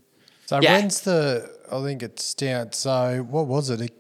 So 0.46 0.60
Yeah. 0.62 0.74
when's 0.78 1.02
the? 1.02 1.50
I 1.72 1.82
think 1.84 2.04
it's 2.04 2.34
down. 2.34 2.72
So 2.74 3.26
what 3.30 3.48
was 3.48 3.70
it? 3.70 3.92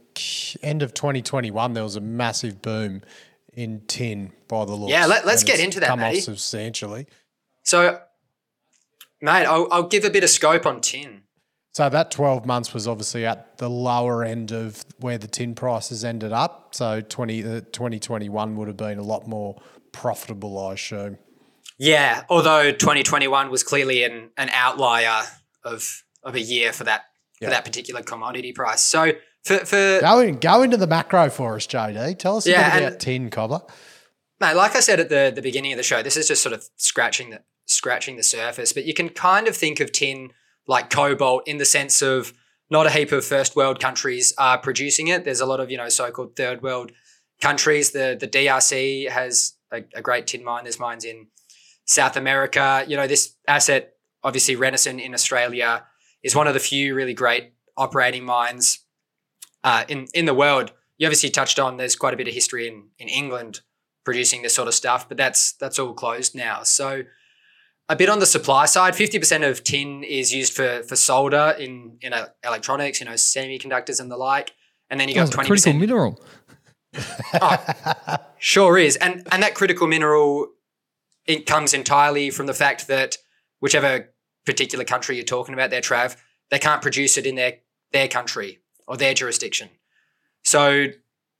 End 0.63 0.81
of 0.81 0.93
2021, 0.95 1.73
there 1.73 1.83
was 1.83 1.95
a 1.95 2.01
massive 2.01 2.61
boom 2.61 3.01
in 3.53 3.81
tin 3.87 4.31
by 4.47 4.65
the 4.65 4.73
looks. 4.73 4.91
Yeah, 4.91 5.05
let- 5.05 5.25
let's 5.27 5.43
get 5.43 5.59
into 5.59 5.79
that, 5.79 5.87
Come 5.87 5.99
Matty. 5.99 6.17
off 6.17 6.23
substantially. 6.23 7.05
So, 7.63 7.99
mate, 9.21 9.45
I'll, 9.45 9.67
I'll 9.71 9.87
give 9.87 10.05
a 10.05 10.09
bit 10.09 10.23
of 10.23 10.29
scope 10.31 10.65
on 10.65 10.81
tin. 10.81 11.21
So 11.73 11.87
that 11.89 12.09
12 12.09 12.47
months 12.47 12.73
was 12.73 12.87
obviously 12.87 13.25
at 13.27 13.59
the 13.59 13.69
lower 13.69 14.23
end 14.23 14.51
of 14.51 14.83
where 14.99 15.19
the 15.19 15.27
tin 15.27 15.53
prices 15.53 16.03
ended 16.03 16.31
up. 16.33 16.73
So 16.73 17.01
20, 17.01 17.43
uh, 17.43 17.61
2021 17.71 18.55
would 18.55 18.67
have 18.67 18.77
been 18.77 18.97
a 18.97 19.03
lot 19.03 19.27
more 19.27 19.61
profitable, 19.91 20.57
I 20.59 20.73
assume. 20.73 21.17
Yeah, 21.79 22.23
although 22.29 22.71
2021 22.71 23.49
was 23.51 23.63
clearly 23.63 24.03
an, 24.03 24.31
an 24.37 24.49
outlier 24.51 25.23
of 25.63 26.03
of 26.23 26.35
a 26.35 26.41
year 26.41 26.73
for 26.73 26.83
that 26.85 27.03
Yeah. 27.39 27.47
for 27.47 27.51
that 27.51 27.65
particular 27.65 28.01
commodity 28.01 28.51
price. 28.53 28.81
So 28.81 29.11
for 29.43 29.59
for 29.59 29.99
Go, 30.01 30.19
in, 30.19 30.39
go 30.39 30.63
into 30.63 30.77
the 30.77 30.87
macro 30.87 31.29
for 31.29 31.55
us, 31.55 31.67
JD. 31.67 32.17
Tell 32.17 32.37
us 32.37 32.47
a 32.47 32.51
Yeah, 32.51 32.77
about 32.77 32.99
tin, 32.99 33.29
Cobber. 33.29 33.61
mate, 34.39 34.55
like 34.55 34.75
I 34.75 34.79
said 34.79 34.99
at 34.99 35.09
the 35.09 35.31
the 35.33 35.41
beginning 35.41 35.71
of 35.73 35.77
the 35.77 35.83
show, 35.83 36.01
this 36.01 36.17
is 36.17 36.27
just 36.27 36.41
sort 36.41 36.53
of 36.53 36.65
scratching 36.77 37.29
the 37.29 37.41
scratching 37.65 38.15
the 38.17 38.23
surface. 38.23 38.73
But 38.73 38.85
you 38.85 38.93
can 38.93 39.09
kind 39.09 39.47
of 39.47 39.55
think 39.55 39.79
of 39.79 39.91
tin 39.91 40.31
like 40.67 40.89
cobalt 40.89 41.47
in 41.47 41.57
the 41.59 41.65
sense 41.65 42.01
of 42.01 42.33
not 42.69 42.87
a 42.87 42.89
heap 42.89 43.11
of 43.13 43.23
first 43.23 43.55
world 43.55 43.79
countries 43.79 44.33
are 44.37 44.57
producing 44.57 45.07
it. 45.07 45.23
There's 45.23 45.39
a 45.41 45.45
lot 45.45 45.59
of 45.59 45.69
you 45.69 45.77
know 45.77 45.89
so-called 45.89 46.35
third 46.35 46.61
world 46.63 46.91
countries. 47.41 47.91
The 47.91 48.17
the 48.19 48.27
DRC 48.27 49.09
has 49.09 49.53
a, 49.71 49.83
a 49.93 50.01
great 50.01 50.27
tin 50.27 50.43
mine. 50.43 50.63
There's 50.63 50.79
mines 50.79 51.03
in 51.05 51.27
South 51.85 52.15
America. 52.17 52.85
You 52.87 52.97
know 52.97 53.07
this 53.07 53.35
asset, 53.47 53.93
obviously 54.23 54.55
Renison 54.55 55.01
in 55.01 55.13
Australia, 55.13 55.85
is 56.23 56.35
one 56.35 56.47
of 56.47 56.53
the 56.53 56.59
few 56.59 56.95
really 56.95 57.13
great 57.13 57.53
operating 57.75 58.25
mines 58.25 58.85
uh, 59.63 59.83
in 59.87 60.07
in 60.13 60.25
the 60.25 60.33
world. 60.33 60.71
You 60.97 61.07
obviously 61.07 61.29
touched 61.29 61.59
on 61.59 61.77
there's 61.77 61.95
quite 61.95 62.13
a 62.13 62.17
bit 62.17 62.27
of 62.27 62.33
history 62.33 62.67
in 62.67 62.89
in 62.99 63.07
England 63.07 63.61
producing 64.03 64.41
this 64.41 64.55
sort 64.55 64.69
of 64.69 64.73
stuff, 64.73 65.07
but 65.07 65.17
that's 65.17 65.53
that's 65.53 65.77
all 65.79 65.93
closed 65.93 66.33
now. 66.33 66.63
So 66.63 67.03
a 67.89 67.95
bit 67.95 68.09
on 68.09 68.19
the 68.19 68.25
supply 68.25 68.65
side, 68.65 68.93
50% 68.93 69.49
of 69.49 69.63
tin 69.63 70.03
is 70.03 70.33
used 70.33 70.53
for 70.53 70.83
for 70.83 70.95
solder 70.95 71.55
in 71.57 71.97
in 72.01 72.13
uh, 72.13 72.27
electronics, 72.43 72.99
you 72.99 73.05
know, 73.05 73.13
semiconductors 73.13 73.99
and 73.99 74.11
the 74.11 74.17
like. 74.17 74.53
And 74.89 74.99
then 74.99 75.09
you 75.09 75.15
got 75.15 75.27
it's 75.27 75.35
20% 75.35 75.45
critical 75.47 75.73
mineral. 75.73 76.21
Ah, 77.33 78.25
sure 78.39 78.77
is, 78.77 78.95
and 78.97 79.27
and 79.31 79.43
that 79.43 79.55
critical 79.55 79.87
mineral 79.87 80.47
it 81.25 81.45
comes 81.45 81.73
entirely 81.73 82.29
from 82.29 82.47
the 82.47 82.53
fact 82.53 82.87
that 82.87 83.17
whichever 83.59 84.13
particular 84.45 84.85
country 84.85 85.17
you're 85.17 85.25
talking 85.25 85.53
about, 85.53 85.69
there, 85.69 85.81
Trav, 85.81 86.15
they 86.49 86.59
can't 86.59 86.81
produce 86.81 87.17
it 87.17 87.25
in 87.25 87.35
their 87.35 87.57
their 87.91 88.07
country 88.07 88.59
or 88.87 88.97
their 88.97 89.13
jurisdiction. 89.13 89.69
So 90.43 90.87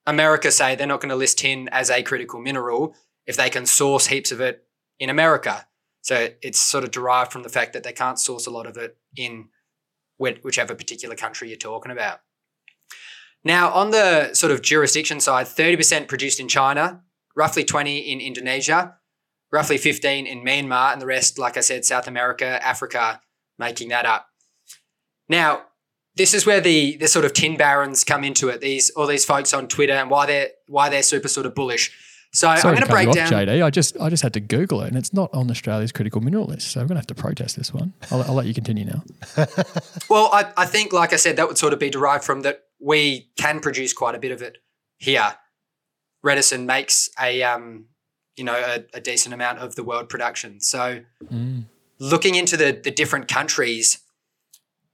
America 0.05 0.51
say 0.51 0.75
they're 0.75 0.88
not 0.88 1.01
going 1.01 1.10
to 1.10 1.15
list 1.15 1.39
tin 1.39 1.69
as 1.71 1.89
a 1.89 2.03
critical 2.03 2.39
mineral 2.39 2.95
if 3.25 3.38
they 3.38 3.49
can 3.49 3.65
source 3.65 4.07
heaps 4.07 4.31
of 4.31 4.41
it 4.41 4.65
in 4.99 5.10
America. 5.10 5.67
So 6.01 6.29
it's 6.41 6.60
sort 6.60 6.83
of 6.83 6.91
derived 6.91 7.31
from 7.31 7.43
the 7.43 7.49
fact 7.49 7.73
that 7.73 7.83
they 7.83 7.91
can't 7.91 8.19
source 8.19 8.47
a 8.47 8.51
lot 8.51 8.67
of 8.67 8.77
it 8.77 8.97
in 9.15 9.49
whichever 10.17 10.73
particular 10.73 11.15
country 11.15 11.49
you're 11.49 11.57
talking 11.57 11.91
about. 11.91 12.21
Now, 13.43 13.71
on 13.71 13.91
the 13.91 14.34
sort 14.34 14.52
of 14.52 14.62
jurisdiction 14.62 15.19
side, 15.19 15.45
30% 15.45 16.08
produced 16.08 16.39
in 16.39 16.47
China, 16.47 17.02
roughly 17.36 17.63
20 17.63 18.00
in 18.00 18.19
Indonesia, 18.19 18.95
roughly 19.52 19.78
15 19.78 20.26
in 20.28 20.43
Myanmar, 20.43 20.91
and 20.91 21.02
the 21.02 21.06
rest, 21.06 21.39
like 21.39 21.56
I 21.56 21.62
said, 21.62 21.86
South 21.86 22.08
America, 22.08 22.63
Africa, 22.65 23.21
making 23.58 23.89
that 23.89 24.06
up. 24.06 24.28
Now, 25.30 25.63
this 26.15 26.34
is 26.34 26.45
where 26.45 26.60
the 26.60 26.97
the 26.97 27.08
sort 27.08 27.26
of 27.26 27.34
tin 27.34 27.58
barons 27.58 28.04
come 28.04 28.23
into 28.23 28.50
it. 28.50 28.60
These 28.60 28.89
all 28.91 29.06
these 29.06 29.23
folks 29.23 29.54
on 29.54 29.67
Twitter 29.67 29.93
and 29.93 30.10
why 30.10 30.26
they're 30.26 30.50
why 30.67 30.89
they're 30.89 31.04
super 31.04 31.28
sort 31.28 31.45
of 31.45 31.54
bullish. 31.54 31.91
So 32.34 32.47
Sorry 32.56 32.58
I'm 32.58 32.63
going 32.63 32.76
to 32.76 32.82
to 32.82 32.88
cut 32.88 32.93
break 32.93 33.08
you 33.08 33.13
down. 33.13 33.26
off, 33.28 33.39
JD. 33.47 33.63
I 33.63 33.69
just 33.69 34.00
I 34.00 34.10
just 34.10 34.23
had 34.23 34.34
to 34.34 34.39
Google 34.39 34.82
it, 34.82 34.88
and 34.88 34.97
it's 34.97 35.13
not 35.13 35.32
on 35.34 35.50
Australia's 35.50 35.91
critical 35.91 36.19
mineral 36.21 36.45
list. 36.45 36.71
So 36.71 36.82
I'm 36.82 36.88
going 36.88 36.95
to 36.95 37.00
have 37.00 37.08
to 37.08 37.15
protest 37.15 37.56
this 37.56 37.73
one. 37.73 37.93
I'll, 38.12 38.23
I'll 38.23 38.34
let 38.34 38.47
you 38.47 38.54
continue 38.54 38.86
now. 38.86 39.04
Well, 40.10 40.30
I, 40.32 40.52
I 40.56 40.65
think, 40.65 40.93
like 40.93 41.12
I 41.13 41.17
said, 41.17 41.36
that 41.36 41.47
would 41.47 41.58
sort 41.58 41.73
of 41.73 41.80
be 41.80 41.89
derived 41.89 42.23
from 42.23 42.41
that 42.41 42.63
we 42.79 43.29
can 43.37 43.59
produce 43.59 43.93
quite 43.93 44.15
a 44.15 44.19
bit 44.19 44.31
of 44.31 44.41
it 44.41 44.57
here. 44.97 45.35
Renison 46.25 46.65
makes 46.65 47.09
a 47.21 47.43
um, 47.43 47.85
you 48.35 48.43
know, 48.43 48.55
a, 48.55 48.83
a 48.93 49.01
decent 49.01 49.33
amount 49.33 49.59
of 49.59 49.75
the 49.75 49.83
world 49.83 50.09
production. 50.09 50.59
So 50.61 51.01
Mm. 51.31 51.65
looking 51.99 52.35
into 52.35 52.55
the 52.57 52.71
the 52.83 52.91
different 52.91 53.27
countries, 53.27 53.99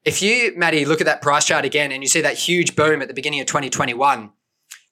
if 0.06 0.22
you, 0.22 0.54
Maddie, 0.58 0.86
look 0.86 1.02
at 1.02 1.06
that 1.06 1.22
price 1.22 1.46
chart 1.46 1.66
again 1.66 1.92
and 1.92 2.04
you 2.04 2.10
see 2.10 2.22
that 2.22 2.36
huge 2.38 2.76
boom 2.76 3.02
at 3.02 3.08
the 3.08 3.14
beginning 3.14 3.40
of 3.42 3.48
2021, 3.48 4.32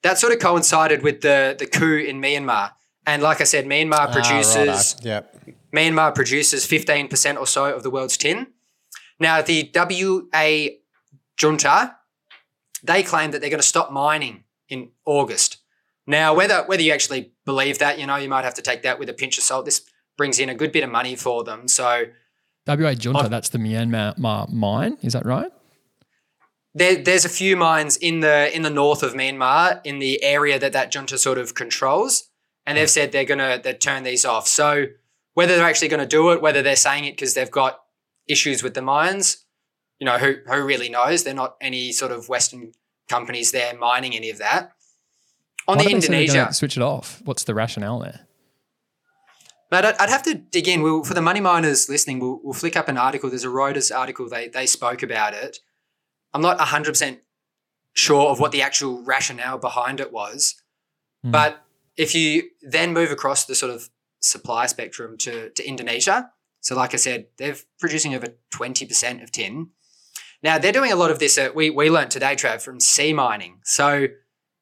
that 0.03 0.17
sort 0.17 0.33
of 0.33 0.39
coincided 0.39 1.01
with 1.03 1.21
the 1.21 1.55
the 1.57 1.65
coup 1.65 1.97
in 1.97 2.21
Myanmar. 2.21 2.71
And 3.05 3.21
like 3.23 3.41
I 3.41 3.45
said, 3.45 3.65
Myanmar 3.65 4.07
Ah, 4.09 4.11
produces 4.13 4.95
righto. 4.95 5.09
Yep. 5.09 5.35
Myanmar 5.73 6.13
produces 6.13 6.65
15% 6.67 7.37
or 7.39 7.47
so 7.47 7.65
of 7.75 7.81
the 7.83 7.89
world's 7.89 8.15
tin. 8.17 8.47
Now, 9.19 9.41
the 9.41 9.69
Wa 9.73 10.67
junta, 11.37 11.95
they 12.83 13.03
claim 13.03 13.31
that 13.31 13.41
they're 13.41 13.49
going 13.49 13.61
to 13.61 13.67
stop 13.67 13.91
mining 13.91 14.43
in 14.69 14.89
August. 15.05 15.57
Now, 16.07 16.33
whether 16.33 16.63
whether 16.63 16.81
you 16.81 16.91
actually 16.91 17.33
believe 17.45 17.79
that, 17.79 17.99
you 17.99 18.07
know, 18.07 18.15
you 18.15 18.29
might 18.29 18.43
have 18.43 18.55
to 18.55 18.61
take 18.61 18.83
that 18.83 18.99
with 18.99 19.09
a 19.09 19.13
pinch 19.13 19.37
of 19.37 19.43
salt. 19.43 19.65
This 19.65 19.81
brings 20.17 20.39
in 20.39 20.49
a 20.49 20.55
good 20.55 20.71
bit 20.71 20.83
of 20.83 20.89
money 20.89 21.15
for 21.15 21.43
them. 21.43 21.67
So 21.67 22.05
Wa 22.67 22.75
Junta, 22.75 23.19
I've- 23.19 23.29
that's 23.29 23.49
the 23.49 23.57
Myanmar 23.57 24.49
mine. 24.49 24.97
Is 25.01 25.13
that 25.13 25.25
right? 25.25 25.51
there, 26.73 26.95
there's 26.95 27.25
a 27.25 27.29
few 27.29 27.57
mines 27.57 27.97
in 27.97 28.21
the 28.21 28.53
in 28.55 28.61
the 28.61 28.69
north 28.69 29.03
of 29.03 29.13
Myanmar, 29.13 29.81
in 29.83 29.99
the 29.99 30.23
area 30.23 30.57
that 30.57 30.73
that 30.73 30.91
junta 30.91 31.17
sort 31.17 31.37
of 31.37 31.53
controls, 31.53 32.29
and 32.65 32.77
they've 32.77 32.87
mm. 32.87 32.91
said 32.91 33.11
they're 33.11 33.25
gonna 33.25 33.59
they 33.61 33.73
turn 33.73 34.03
these 34.03 34.25
off. 34.25 34.47
So 34.47 34.85
whether 35.33 35.55
they're 35.55 35.65
actually 35.65 35.87
going 35.87 36.01
to 36.01 36.05
do 36.05 36.31
it, 36.31 36.41
whether 36.41 36.61
they're 36.61 36.75
saying 36.75 37.05
it 37.05 37.13
because 37.13 37.33
they've 37.33 37.49
got 37.49 37.81
issues 38.27 38.61
with 38.63 38.73
the 38.73 38.81
mines, 38.81 39.45
you 40.01 40.05
know, 40.05 40.17
who 40.17 40.37
who 40.47 40.63
really 40.65 40.89
knows? 40.89 41.23
They're 41.23 41.33
not 41.35 41.55
any 41.61 41.91
sort 41.91 42.11
of 42.11 42.27
Western 42.27 42.73
companies 43.07 43.51
there 43.51 43.77
mining 43.77 44.15
any 44.15 44.31
of 44.31 44.39
that. 44.39 44.71
On 45.67 45.77
Why 45.77 45.83
the 45.83 45.89
do 45.89 45.95
they 45.95 46.01
say 46.01 46.07
they're 46.07 46.17
gonna 46.17 46.23
Indonesia, 46.23 46.53
switch 46.53 46.75
it 46.75 46.81
off. 46.83 47.21
What's 47.23 47.43
the 47.43 47.53
rationale 47.53 47.99
there? 47.99 48.21
But 49.69 49.85
I'd, 49.85 49.95
I'd 49.99 50.09
have 50.09 50.23
to 50.23 50.33
dig 50.33 50.67
in. 50.67 50.81
We'll, 50.81 51.03
for 51.03 51.13
the 51.13 51.21
money 51.21 51.39
miners 51.39 51.87
listening, 51.87 52.19
we'll, 52.19 52.41
we'll 52.43 52.53
flick 52.53 52.75
up 52.75 52.89
an 52.89 52.97
article. 52.97 53.29
There's 53.29 53.43
a 53.45 53.47
Reuters 53.47 53.95
article. 53.95 54.27
They 54.27 54.47
they 54.49 54.65
spoke 54.65 55.03
about 55.03 55.33
it. 55.35 55.59
I'm 56.33 56.41
not 56.41 56.57
100 56.57 56.91
percent 56.91 57.19
sure 57.93 58.29
of 58.31 58.39
what 58.39 58.51
the 58.51 58.61
actual 58.63 59.03
rationale 59.03 59.59
behind 59.59 59.99
it 59.99 60.11
was, 60.11 60.55
Hmm. 61.23 61.29
but 61.31 61.63
if 61.95 62.15
you 62.15 62.49
then 62.63 62.93
move 62.93 63.11
across 63.11 63.45
the 63.45 63.53
sort 63.53 63.71
of 63.71 63.89
supply 64.19 64.65
spectrum 64.65 65.15
to 65.19 65.51
to 65.51 65.63
Indonesia, 65.67 66.31
so 66.59 66.75
like 66.75 66.93
I 66.95 66.97
said, 66.97 67.27
they're 67.37 67.57
producing 67.79 68.15
over 68.15 68.27
20 68.51 68.85
percent 68.87 69.21
of 69.21 69.31
tin. 69.31 69.69
Now 70.43 70.57
they're 70.57 70.71
doing 70.71 70.91
a 70.91 70.95
lot 70.95 71.11
of 71.11 71.19
this. 71.19 71.37
Uh, 71.37 71.49
we 71.53 71.69
we 71.69 71.89
learned 71.89 72.11
today, 72.11 72.35
Trav, 72.35 72.61
from 72.61 72.79
sea 72.79 73.13
mining. 73.13 73.59
So 73.63 74.07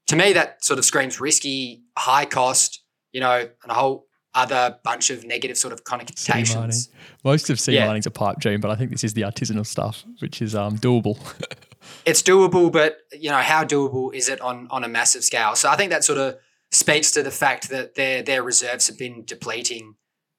to 0.07 0.15
me, 0.15 0.33
that 0.33 0.63
sort 0.63 0.79
of 0.79 0.85
screams 0.85 1.19
risky, 1.19 1.83
high 1.97 2.25
cost. 2.25 2.83
You 3.11 3.21
know, 3.21 3.37
and 3.39 3.71
a 3.71 3.73
whole 3.73 4.05
other 4.35 4.77
bunch 4.83 5.09
of 5.09 5.25
negative 5.25 5.57
sort 5.57 5.73
of 5.73 5.83
connotations. 5.83 6.89
Most 7.23 7.49
of 7.49 7.59
sea 7.59 7.73
Yeah. 7.73 7.87
mining's 7.87 8.05
a 8.05 8.11
pipe 8.11 8.37
dream, 8.39 8.61
but 8.61 8.69
I 8.69 8.75
think 8.75 8.91
this 8.91 9.03
is 9.03 9.13
the 9.15 9.23
artisanal 9.23 9.65
stuff, 9.65 10.05
which 10.19 10.41
is 10.41 10.53
um, 10.55 10.77
doable. 10.77 11.17
It's 12.05 12.21
doable, 12.21 12.71
but 12.71 12.97
you 13.13 13.29
know, 13.31 13.37
how 13.37 13.63
doable 13.63 14.13
is 14.13 14.29
it 14.29 14.39
on 14.41 14.67
on 14.69 14.83
a 14.83 14.87
massive 14.87 15.23
scale? 15.23 15.55
So 15.55 15.69
I 15.69 15.75
think 15.75 15.89
that 15.91 16.03
sort 16.03 16.19
of 16.19 16.35
speaks 16.71 17.11
to 17.13 17.23
the 17.23 17.31
fact 17.31 17.69
that 17.69 17.95
their 17.95 18.21
their 18.21 18.43
reserves 18.43 18.87
have 18.87 18.97
been 18.97 19.23
depleting 19.25 19.95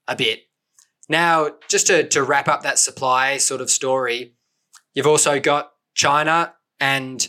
a 0.06 0.14
bit. 0.14 0.40
Now, 1.08 1.50
just 1.68 1.86
to 1.88 2.06
to 2.08 2.22
wrap 2.22 2.46
up 2.46 2.62
that 2.62 2.78
supply 2.78 3.38
sort 3.38 3.60
of 3.62 3.70
story, 3.70 4.34
you've 4.94 5.06
also 5.06 5.40
got 5.40 5.72
China 5.94 6.54
and 6.78 7.28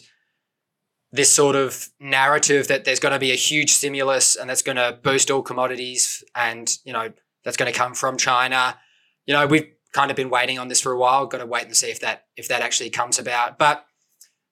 this 1.12 1.30
sort 1.30 1.56
of 1.56 1.89
narrative 2.00 2.67
that 2.69 2.86
there's 2.86 3.00
going 3.00 3.13
to 3.13 3.19
be 3.19 3.32
a 3.32 3.36
huge 3.36 3.74
stimulus 3.74 4.36
and 4.36 4.50
that's 4.50 4.62
going 4.62 4.78
to 4.78 4.97
boost 5.04 5.30
all 5.30 5.41
commodities 5.41 6.24
and 6.36 6.78
you 6.86 6.93
know 6.93 7.12
that's 7.43 7.58
going 7.58 7.71
to 7.71 7.78
come 7.78 7.93
from 7.93 8.17
China. 8.17 8.78
You 9.26 9.34
know, 9.34 9.47
we've 9.47 9.67
kind 9.93 10.10
of 10.10 10.17
been 10.17 10.30
waiting 10.30 10.60
on 10.60 10.67
this 10.67 10.80
for 10.82 10.91
a 10.91 10.97
while. 10.97 11.26
Got 11.26 11.39
to 11.39 11.45
wait 11.45 11.65
and 11.65 11.76
see 11.76 11.89
if 11.89 12.00
that 12.02 12.26
if 12.38 12.47
that 12.47 12.62
actually 12.62 12.89
comes 12.89 13.19
about. 13.19 13.58
But 13.58 13.86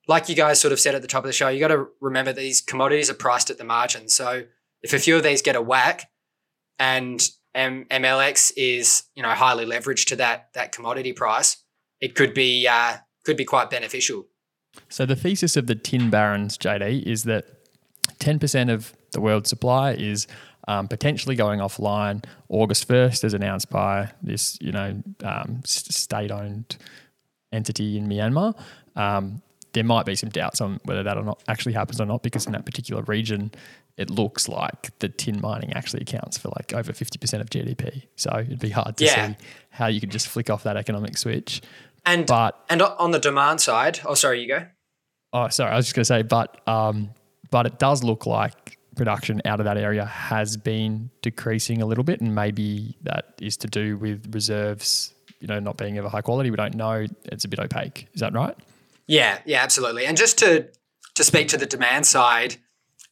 like 0.08 0.28
you 0.28 0.36
guys 0.36 0.60
sort 0.60 0.72
of 0.72 0.80
said 0.80 0.96
at 0.96 1.02
the 1.02 1.08
top 1.08 1.24
of 1.24 1.28
the 1.28 1.34
show, 1.34 1.50
you 1.50 1.60
got 1.60 1.70
to 1.70 1.88
remember 2.02 2.34
these 2.34 2.62
commodities 2.62 3.10
are 3.10 3.16
priced 3.16 3.50
at 3.50 3.58
the 3.58 3.64
margin. 3.64 4.10
So 4.10 4.46
if 4.82 4.94
a 4.94 5.00
few 5.00 5.16
of 5.16 5.24
these 5.24 5.42
get 5.42 5.56
a 5.56 5.62
whack, 5.62 6.10
and 6.78 7.28
M- 7.54 7.86
MLX 7.86 8.52
is 8.58 9.04
you 9.16 9.24
know 9.24 9.30
highly 9.30 9.66
leveraged 9.66 10.08
to 10.08 10.16
that 10.18 10.50
that 10.54 10.72
commodity 10.72 11.14
price, 11.14 11.64
it 12.02 12.16
could 12.16 12.34
be 12.34 12.68
uh, 12.68 12.98
could 13.26 13.38
be 13.38 13.46
quite 13.46 13.70
beneficial. 13.70 14.26
So 14.88 15.06
the 15.06 15.16
thesis 15.16 15.58
of 15.58 15.68
the 15.68 15.76
tin 15.76 16.10
barons, 16.10 16.58
JD, 16.58 17.04
is 17.04 17.24
that 17.24 17.46
10% 18.20 18.72
of 18.72 18.94
the 19.12 19.22
world's 19.22 19.50
supply 19.50 19.94
is 19.94 20.28
um, 20.68 20.88
potentially 20.88 21.36
going 21.36 21.60
offline 21.60 22.24
August 22.50 22.88
1st, 22.88 23.24
as 23.24 23.34
announced 23.34 23.70
by 23.70 24.12
this, 24.22 24.58
you 24.62 24.72
know, 24.72 25.02
um, 25.24 25.62
state-owned 25.66 26.78
entity 27.52 27.98
in 27.98 28.08
Myanmar. 28.08 28.56
Um, 28.96 29.42
there 29.74 29.84
might 29.84 30.06
be 30.06 30.16
some 30.16 30.30
doubts 30.30 30.62
on 30.62 30.80
whether 30.86 31.04
that 31.04 31.18
or 31.18 31.24
not 31.24 31.42
actually 31.48 31.74
happens 31.74 32.00
or 32.00 32.06
not, 32.06 32.24
because 32.24 32.46
in 32.46 32.52
that 32.54 32.66
particular 32.66 33.02
region, 33.04 33.52
it 33.98 34.10
looks 34.10 34.48
like 34.48 34.98
the 35.00 35.10
tin 35.10 35.40
mining 35.42 35.74
actually 35.74 36.02
accounts 36.02 36.38
for 36.38 36.50
like 36.50 36.74
over 36.74 36.92
50% 36.94 37.42
of 37.42 37.50
GDP. 37.50 38.04
So 38.16 38.32
it'd 38.40 38.60
be 38.60 38.70
hard 38.70 38.98
to 38.98 39.06
Yeah. 39.06 39.28
see 39.30 39.36
how 39.72 39.88
you 39.88 40.00
could 40.00 40.12
just 40.12 40.28
flick 40.28 40.50
off 40.50 40.64
that 40.64 40.78
economic 40.78 41.18
switch. 41.18 41.62
And 42.10 42.26
But 42.26 42.60
and 42.70 42.82
on 42.82 43.12
the 43.12 43.20
demand 43.20 43.62
side, 43.62 44.00
oh 44.04 44.16
sorry, 44.16 44.42
you 44.42 44.48
go. 44.48 44.66
Oh, 45.32 45.48
sorry. 45.50 45.72
I 45.72 45.76
was 45.76 45.86
just 45.86 45.96
going 45.96 46.02
to 46.02 46.06
say, 46.06 46.22
but 46.24 46.68
um, 46.68 47.12
but 47.52 47.68
it 47.68 47.78
does 47.78 48.04
look 48.04 48.26
like 48.26 48.80
production 48.96 49.42
out 49.46 49.60
of 49.60 49.66
that 49.66 49.78
area 49.78 50.06
has 50.06 50.58
been 50.58 51.12
decreasing 51.22 51.84
a 51.84 51.86
little 51.86 52.04
bit, 52.04 52.20
and 52.20 52.34
maybe 52.34 52.98
that 53.04 53.36
is 53.40 53.58
to 53.58 53.68
do 53.68 53.96
with 53.98 54.34
reserves, 54.34 55.14
you 55.40 55.48
know, 55.48 55.60
not 55.60 55.78
being 55.78 56.00
of 56.00 56.06
a 56.06 56.10
high 56.10 56.22
quality. 56.22 56.50
We 56.50 56.58
don't 56.58 56.74
know. 56.74 57.06
It's 57.26 57.46
a 57.46 57.48
bit 57.48 57.60
opaque. 57.60 58.08
Is 58.16 58.22
that 58.22 58.34
right? 58.34 58.56
Yeah, 59.06 59.40
yeah, 59.46 59.62
absolutely. 59.62 60.06
And 60.06 60.18
just 60.18 60.40
to 60.40 60.68
to 61.16 61.24
speak 61.24 61.48
to 61.50 61.58
the 61.58 61.68
demand 61.68 62.08
side, 62.08 62.56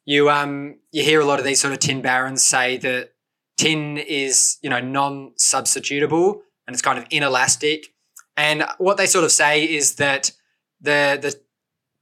you 0.05 0.29
um 0.31 0.79
you 0.91 1.03
hear 1.03 1.21
a 1.21 1.25
lot 1.25 1.38
of 1.38 1.45
these 1.45 1.62
sort 1.62 1.73
of 1.73 1.79
tin 1.79 2.01
barons 2.01 2.43
say 2.43 2.77
that 2.77 3.12
tin 3.57 3.97
is 3.97 4.57
you 4.63 4.71
know 4.71 4.79
non 4.79 5.33
substitutable 5.38 6.39
and 6.65 6.73
it's 6.73 6.81
kind 6.81 6.97
of 6.97 7.05
inelastic. 7.12 7.93
And 8.38 8.65
what 8.78 8.97
they 8.97 9.08
sort 9.08 9.26
of 9.26 9.32
say 9.32 9.63
is 9.63 9.95
that 9.95 10.32
the 10.80 11.17
the 11.21 11.36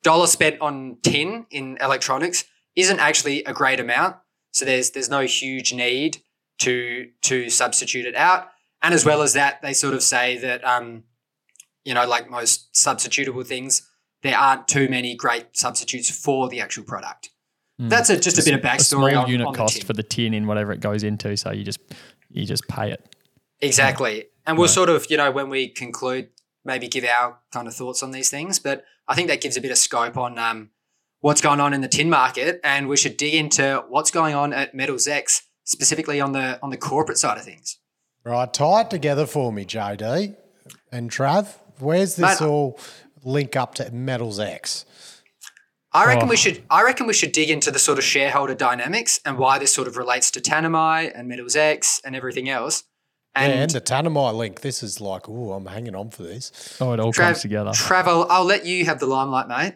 dollar 0.03 0.27
spent 0.27 0.61
on 0.61 0.97
tin 1.01 1.45
in 1.49 1.77
electronics 1.81 2.43
isn't 2.75 2.99
actually 2.99 3.43
a 3.45 3.53
great 3.53 3.79
amount. 3.79 4.17
So 4.51 4.65
there's 4.65 4.91
there's 4.91 5.09
no 5.09 5.21
huge 5.21 5.73
need 5.73 6.21
to 6.59 7.09
to 7.23 7.49
substitute 7.49 8.05
it 8.05 8.15
out. 8.15 8.49
And 8.81 8.93
as 8.93 9.05
well 9.05 9.21
as 9.23 9.33
that, 9.33 9.61
they 9.61 9.73
sort 9.73 9.93
of 9.95 10.03
say 10.03 10.37
that 10.37 10.63
um, 10.63 11.03
you 11.85 11.93
know, 11.93 12.05
like 12.05 12.29
most 12.29 12.73
substitutable 12.73 13.45
things, 13.45 13.87
there 14.21 14.37
aren't 14.37 14.67
too 14.67 14.89
many 14.89 15.15
great 15.15 15.55
substitutes 15.57 16.09
for 16.09 16.49
the 16.49 16.59
actual 16.59 16.83
product. 16.83 17.29
That's 17.77 18.09
a, 18.09 18.17
just 18.17 18.39
a, 18.39 18.43
bit 18.43 18.53
of 18.53 18.61
Hmm. 18.61 18.67
a 18.67 18.69
backstory 18.69 19.11
small 19.11 19.17
on, 19.17 19.29
unit 19.29 19.47
on 19.47 19.53
the 19.53 19.57
cost 19.57 19.77
tin. 19.77 19.85
for 19.85 19.93
the 19.93 20.03
tin 20.03 20.33
in 20.33 20.47
whatever 20.47 20.71
it 20.71 20.79
goes 20.79 21.03
into. 21.03 21.35
So 21.35 21.51
you 21.51 21.63
just 21.63 21.79
you 22.29 22.45
just 22.45 22.67
pay 22.67 22.91
it. 22.91 23.15
Exactly. 23.61 24.25
And 24.47 24.57
we'll 24.57 24.67
Right. 24.67 24.73
sort 24.73 24.89
of, 24.89 25.07
you 25.09 25.17
know, 25.17 25.31
when 25.31 25.49
we 25.49 25.67
conclude, 25.69 26.29
maybe 26.63 26.87
give 26.87 27.03
our 27.05 27.39
kind 27.51 27.67
of 27.67 27.73
thoughts 27.75 28.03
on 28.03 28.11
these 28.11 28.29
things. 28.29 28.59
But 28.59 28.83
I 29.07 29.15
think 29.15 29.27
that 29.27 29.41
gives 29.41 29.57
a 29.57 29.61
bit 29.61 29.71
of 29.71 29.77
scope 29.77 30.17
on 30.17 30.37
um, 30.39 30.69
what's 31.21 31.41
going 31.41 31.59
on 31.59 31.73
in 31.73 31.81
the 31.81 31.87
tin 31.87 32.09
market. 32.09 32.59
And 32.63 32.87
we 32.87 32.97
should 32.97 33.17
dig 33.17 33.33
into 33.33 33.83
what's 33.89 34.11
going 34.11 34.35
on 34.35 34.53
at 34.53 34.73
Metals 34.75 35.07
X, 35.07 35.43
specifically 35.63 36.19
on 36.21 36.31
the 36.33 36.59
on 36.61 36.69
the 36.69 36.77
corporate 36.77 37.17
side 37.17 37.37
of 37.37 37.43
things. 37.43 37.77
Right, 38.23 38.51
tie 38.51 38.81
it 38.81 38.89
together 38.89 39.25
for 39.27 39.51
me, 39.53 39.65
JD 39.65 40.35
and 40.91 41.11
Trav. 41.11 41.55
Where's 41.79 42.15
this 42.15 42.39
Mate, 42.41 42.47
all 42.47 42.79
link 43.23 43.55
up 43.55 43.75
to 43.75 43.91
Metals 43.91 44.39
X? 44.39 44.85
I 45.91 46.05
reckon 46.05 46.23
Oh. 46.25 46.29
we 46.29 46.35
should 46.37 46.63
I 46.69 46.81
reckon 46.83 47.07
we 47.07 47.13
should 47.13 47.31
dig 47.31 47.49
into 47.49 47.71
the 47.71 47.79
sort 47.79 47.97
of 47.97 48.03
shareholder 48.03 48.53
dynamics 48.55 49.19
and 49.25 49.37
why 49.37 49.59
this 49.59 49.73
sort 49.73 49.87
of 49.87 49.95
relates 49.97 50.29
to 50.31 50.41
Tanami 50.41 51.11
and 51.17 51.27
Metals 51.27 51.55
X 51.55 52.01
and 52.03 52.15
everything 52.15 52.49
else. 52.49 52.83
And, 53.35 53.51
And, 53.51 53.61
and 53.61 53.71
the 53.71 53.81
Tanami 53.81 54.33
link. 54.33 54.61
This 54.61 54.81
is 54.81 55.01
like, 55.01 55.27
oh, 55.27 55.53
I'm 55.53 55.65
hanging 55.65 55.95
on 55.95 56.09
for 56.09 56.23
this. 56.23 56.77
Oh, 56.79 56.93
it 56.93 56.99
all 56.99 57.11
Trav, 57.11 57.17
comes 57.17 57.41
together. 57.41 57.71
Travel, 57.73 58.27
I'll 58.29 58.45
let 58.45 58.65
you 58.65 58.85
have 58.85 58.99
the 58.99 59.07
limelight, 59.07 59.47
mate. 59.47 59.75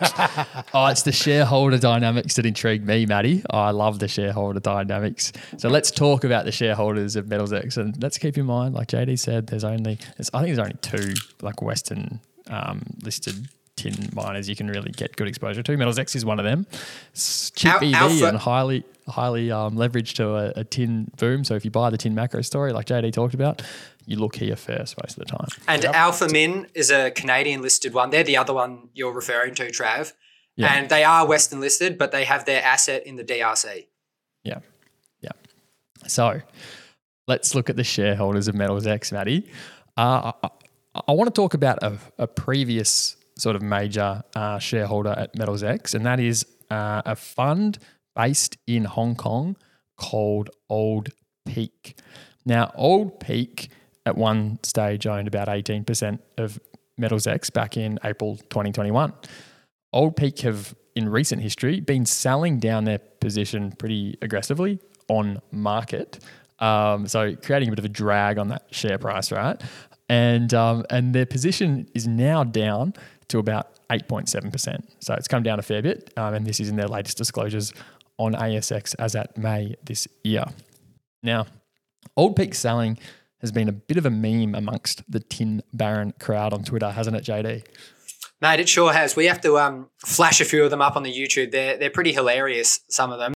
Oh, 0.74 0.86
it's 0.86 1.02
the 1.02 1.12
shareholder 1.12 1.78
dynamics 1.78 2.34
that 2.36 2.44
intrigue 2.44 2.86
me, 2.86 3.06
Matty. 3.06 3.42
Oh, 3.50 3.58
I 3.58 3.70
love 3.70 3.98
the 3.98 4.08
shareholder 4.08 4.60
dynamics. 4.60 5.32
So 5.56 5.68
let's 5.68 5.90
talk 5.90 6.24
about 6.24 6.44
the 6.44 6.52
shareholders 6.52 7.16
of 7.16 7.28
Metals 7.28 7.52
X, 7.52 7.76
and 7.78 8.00
let's 8.02 8.18
keep 8.18 8.36
in 8.36 8.46
mind, 8.46 8.74
like 8.74 8.88
JD 8.88 9.18
said, 9.18 9.46
there's 9.46 9.64
only 9.64 9.98
there's, 10.16 10.30
I 10.34 10.42
think 10.42 10.54
there's 10.54 10.58
only 10.58 10.76
two 10.82 11.14
like 11.40 11.62
Western 11.62 12.20
um, 12.48 12.82
listed 13.02 13.48
tin 13.78 14.10
miners 14.12 14.48
you 14.48 14.56
can 14.56 14.68
really 14.68 14.90
get 14.90 15.16
good 15.16 15.28
exposure 15.28 15.62
to. 15.62 15.76
Metals 15.76 15.98
X 15.98 16.14
is 16.16 16.24
one 16.24 16.38
of 16.38 16.44
them. 16.44 16.66
It's 17.12 17.50
cheap 17.52 17.72
Al- 17.72 17.84
EV 17.84 17.94
Alpha- 17.94 18.26
and 18.26 18.38
highly 18.38 18.84
highly 19.08 19.50
um, 19.50 19.76
leveraged 19.76 20.14
to 20.14 20.34
a, 20.34 20.60
a 20.60 20.64
tin 20.64 21.10
boom. 21.16 21.44
So 21.44 21.54
if 21.54 21.64
you 21.64 21.70
buy 21.70 21.90
the 21.90 21.96
tin 21.96 22.14
macro 22.14 22.42
story, 22.42 22.72
like 22.72 22.86
JD 22.86 23.12
talked 23.12 23.34
about, 23.34 23.62
you 24.04 24.16
look 24.16 24.36
here 24.36 24.56
first 24.56 24.96
most 25.02 25.18
of 25.18 25.24
the 25.24 25.24
time. 25.24 25.48
And 25.66 25.82
Alphamin 25.82 26.66
is 26.74 26.90
a 26.90 27.10
Canadian 27.10 27.62
listed 27.62 27.94
one. 27.94 28.10
They're 28.10 28.24
the 28.24 28.36
other 28.36 28.52
one 28.52 28.88
you're 28.94 29.12
referring 29.12 29.54
to, 29.56 29.66
Trav. 29.66 30.12
Yeah. 30.56 30.74
And 30.74 30.88
they 30.88 31.04
are 31.04 31.26
Western 31.26 31.60
listed, 31.60 31.98
but 31.98 32.10
they 32.10 32.24
have 32.24 32.44
their 32.44 32.62
asset 32.62 33.06
in 33.06 33.16
the 33.16 33.24
DRC. 33.24 33.86
Yeah. 34.42 34.58
Yeah. 35.20 35.30
So 36.06 36.40
let's 37.28 37.54
look 37.54 37.70
at 37.70 37.76
the 37.76 37.84
shareholders 37.84 38.48
of 38.48 38.54
Metals 38.54 38.86
X, 38.86 39.12
Matty. 39.12 39.48
Uh, 39.96 40.32
I, 40.42 40.50
I 41.06 41.12
want 41.12 41.32
to 41.32 41.38
talk 41.38 41.54
about 41.54 41.82
a, 41.82 41.98
a 42.18 42.26
previous 42.26 43.16
sort 43.38 43.56
of 43.56 43.62
major 43.62 44.22
uh, 44.34 44.58
shareholder 44.58 45.10
at 45.10 45.34
Metals 45.36 45.62
X, 45.62 45.94
and 45.94 46.04
that 46.04 46.20
is 46.20 46.44
uh, 46.70 47.02
a 47.06 47.16
fund 47.16 47.78
based 48.14 48.56
in 48.66 48.84
Hong 48.84 49.14
Kong 49.14 49.56
called 49.96 50.50
Old 50.68 51.10
Peak. 51.46 51.98
Now, 52.44 52.72
Old 52.74 53.20
Peak 53.20 53.70
at 54.06 54.16
one 54.16 54.58
stage 54.62 55.06
owned 55.06 55.28
about 55.28 55.48
18% 55.48 56.18
of 56.38 56.58
Metals 56.96 57.26
X 57.26 57.50
back 57.50 57.76
in 57.76 57.98
April 58.04 58.36
2021. 58.36 59.12
Old 59.92 60.16
Peak 60.16 60.40
have, 60.40 60.74
in 60.94 61.08
recent 61.08 61.42
history, 61.42 61.80
been 61.80 62.04
selling 62.04 62.58
down 62.58 62.84
their 62.84 62.98
position 62.98 63.72
pretty 63.72 64.18
aggressively 64.20 64.80
on 65.08 65.40
market. 65.52 66.18
Um, 66.58 67.06
so 67.06 67.36
creating 67.36 67.68
a 67.68 67.72
bit 67.72 67.78
of 67.78 67.84
a 67.84 67.90
drag 67.90 68.38
on 68.38 68.48
that 68.48 68.66
share 68.70 68.98
price, 68.98 69.30
right? 69.30 69.62
And 70.08 70.52
um, 70.54 70.84
and 70.90 71.14
their 71.14 71.26
position 71.26 71.88
is 71.94 72.06
now 72.08 72.42
down 72.42 72.94
to 73.28 73.38
about 73.38 73.68
8.7%. 73.90 74.82
So 75.00 75.14
it's 75.14 75.28
come 75.28 75.42
down 75.42 75.58
a 75.58 75.62
fair 75.62 75.82
bit. 75.82 76.12
Um, 76.16 76.34
and 76.34 76.46
this 76.46 76.60
is 76.60 76.68
in 76.68 76.76
their 76.76 76.88
latest 76.88 77.16
disclosures 77.16 77.72
on 78.18 78.34
ASX 78.34 78.94
as 78.98 79.14
at 79.14 79.36
May 79.36 79.76
this 79.84 80.08
year. 80.24 80.44
Now, 81.22 81.46
Old 82.16 82.36
Peak 82.36 82.54
selling 82.54 82.98
has 83.40 83.52
been 83.52 83.68
a 83.68 83.72
bit 83.72 83.96
of 83.96 84.06
a 84.06 84.10
meme 84.10 84.54
amongst 84.54 85.08
the 85.10 85.20
Tin 85.20 85.62
Baron 85.72 86.12
crowd 86.18 86.52
on 86.52 86.64
Twitter, 86.64 86.90
hasn't 86.90 87.16
it, 87.16 87.24
JD? 87.24 87.64
Mate, 88.40 88.60
it 88.60 88.68
sure 88.68 88.92
has. 88.92 89.16
We 89.16 89.26
have 89.26 89.40
to 89.42 89.58
um, 89.58 89.88
flash 89.98 90.40
a 90.40 90.44
few 90.44 90.64
of 90.64 90.70
them 90.70 90.80
up 90.80 90.96
on 90.96 91.02
the 91.02 91.12
YouTube. 91.12 91.50
They're, 91.50 91.76
they're 91.76 91.90
pretty 91.90 92.12
hilarious, 92.12 92.80
some 92.88 93.12
of 93.12 93.18
them. 93.18 93.34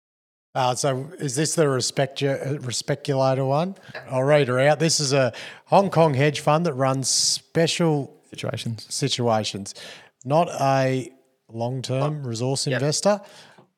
Uh, 0.55 0.75
so 0.75 1.11
is 1.19 1.35
this 1.35 1.55
the 1.55 1.67
respect 1.67 2.21
Your 2.21 2.59
respeculator 2.59 3.45
one? 3.45 3.75
I'll 4.11 4.23
read 4.23 4.49
her 4.49 4.61
out. 4.61 4.81
This 4.81 5.01
is 5.01 5.13
a 5.13 5.33
Hong 5.67 5.89
Kong 5.89 6.15
hedge 6.15 6.41
fund 6.41 6.67
that 6.67 6.75
runs 6.75 7.09
special 7.09 8.22
Situations. 8.33 8.87
situations, 8.89 9.75
not 10.25 10.49
a 10.61 11.13
long-term 11.49 12.27
resource 12.27 12.67
investor. 12.67 13.21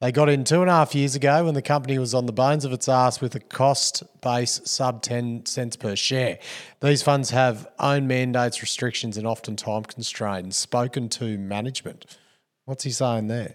They 0.01 0.13
got 0.13 0.29
in 0.29 0.45
two 0.45 0.61
and 0.61 0.69
a 0.69 0.73
half 0.75 0.95
years 0.95 1.15
ago 1.15 1.45
when 1.47 1.55
the 1.55 1.63
company 1.63 1.99
was 1.99 2.15
on 2.15 2.27
the 2.27 2.33
bones 2.33 2.65
of 2.65 2.73
its 2.73 2.89
ass 2.89 3.21
with 3.21 3.35
a 3.35 3.41
cost 3.41 4.03
base 4.21 4.61
sub 4.65 5.03
10 5.03 5.47
cents 5.47 5.77
per 5.77 5.97
share. 5.97 6.39
These 6.81 7.03
funds 7.03 7.31
have 7.31 7.67
own 7.79 8.07
mandates, 8.07 8.61
restrictions, 8.61 9.17
and 9.17 9.27
often 9.27 9.57
time 9.57 9.85
constraints. 9.85 10.57
Spoken 10.59 11.09
to 11.11 11.39
management. 11.39 12.19
What's 12.67 12.85
he 12.85 12.91
saying 12.91 13.29
there? 13.29 13.55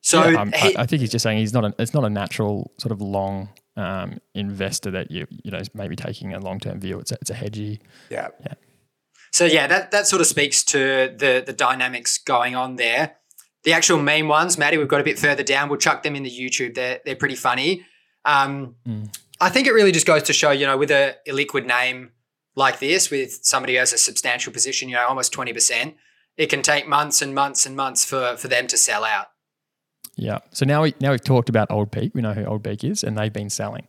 So 0.00 0.28
Yeah, 0.28 0.40
um, 0.40 0.52
he- 0.52 0.76
I, 0.76 0.82
I 0.82 0.86
think 0.86 1.00
he's 1.00 1.10
just 1.10 1.22
saying 1.22 1.38
he's 1.38 1.52
not. 1.52 1.64
A, 1.64 1.74
it's 1.78 1.94
not 1.94 2.04
a 2.04 2.10
natural 2.10 2.72
sort 2.78 2.92
of 2.92 3.00
long 3.00 3.48
um, 3.76 4.18
investor 4.34 4.90
that 4.92 5.10
you 5.10 5.26
you 5.44 5.50
know 5.50 5.58
is 5.58 5.72
maybe 5.74 5.94
taking 5.96 6.32
a 6.34 6.40
long 6.40 6.58
term 6.58 6.80
view. 6.80 6.98
It's 6.98 7.12
a, 7.12 7.18
it's 7.20 7.30
a 7.30 7.34
hedgy. 7.34 7.80
Yeah. 8.10 8.28
So 9.36 9.44
yeah, 9.44 9.66
that, 9.66 9.90
that 9.90 10.06
sort 10.06 10.22
of 10.22 10.26
speaks 10.26 10.62
to 10.64 11.14
the 11.14 11.42
the 11.44 11.52
dynamics 11.52 12.16
going 12.16 12.56
on 12.56 12.76
there. 12.76 13.16
The 13.64 13.74
actual 13.74 13.98
meme 13.98 14.28
ones, 14.28 14.56
Maddie, 14.56 14.78
we've 14.78 14.88
got 14.88 15.02
a 15.02 15.04
bit 15.04 15.18
further 15.18 15.42
down. 15.42 15.68
We'll 15.68 15.78
chuck 15.78 16.02
them 16.02 16.16
in 16.16 16.22
the 16.22 16.30
YouTube. 16.30 16.74
They're 16.74 17.00
they're 17.04 17.16
pretty 17.16 17.34
funny. 17.34 17.84
Um, 18.24 18.76
I 19.38 19.50
think 19.50 19.66
it 19.66 19.72
really 19.72 19.92
just 19.92 20.06
goes 20.06 20.22
to 20.22 20.32
show, 20.32 20.52
you 20.52 20.64
know, 20.64 20.78
with 20.78 20.90
a 20.90 21.16
illiquid 21.28 21.66
name 21.66 22.12
like 22.54 22.78
this, 22.78 23.10
with 23.10 23.40
somebody 23.42 23.74
who 23.74 23.80
has 23.80 23.92
a 23.92 23.98
substantial 23.98 24.54
position, 24.54 24.88
you 24.88 24.94
know, 24.94 25.06
almost 25.06 25.32
twenty 25.32 25.52
percent, 25.52 25.96
it 26.38 26.46
can 26.46 26.62
take 26.62 26.88
months 26.88 27.20
and 27.20 27.34
months 27.34 27.66
and 27.66 27.76
months 27.76 28.06
for 28.06 28.38
for 28.38 28.48
them 28.48 28.66
to 28.68 28.78
sell 28.78 29.04
out. 29.04 29.26
Yeah. 30.14 30.38
So 30.50 30.64
now 30.64 30.82
we 30.84 30.94
now 30.98 31.10
we've 31.10 31.22
talked 31.22 31.50
about 31.50 31.70
Old 31.70 31.92
Peak. 31.92 32.12
We 32.14 32.22
know 32.22 32.32
who 32.32 32.46
Old 32.46 32.64
Peak 32.64 32.84
is, 32.84 33.04
and 33.04 33.18
they've 33.18 33.30
been 33.30 33.50
selling. 33.50 33.84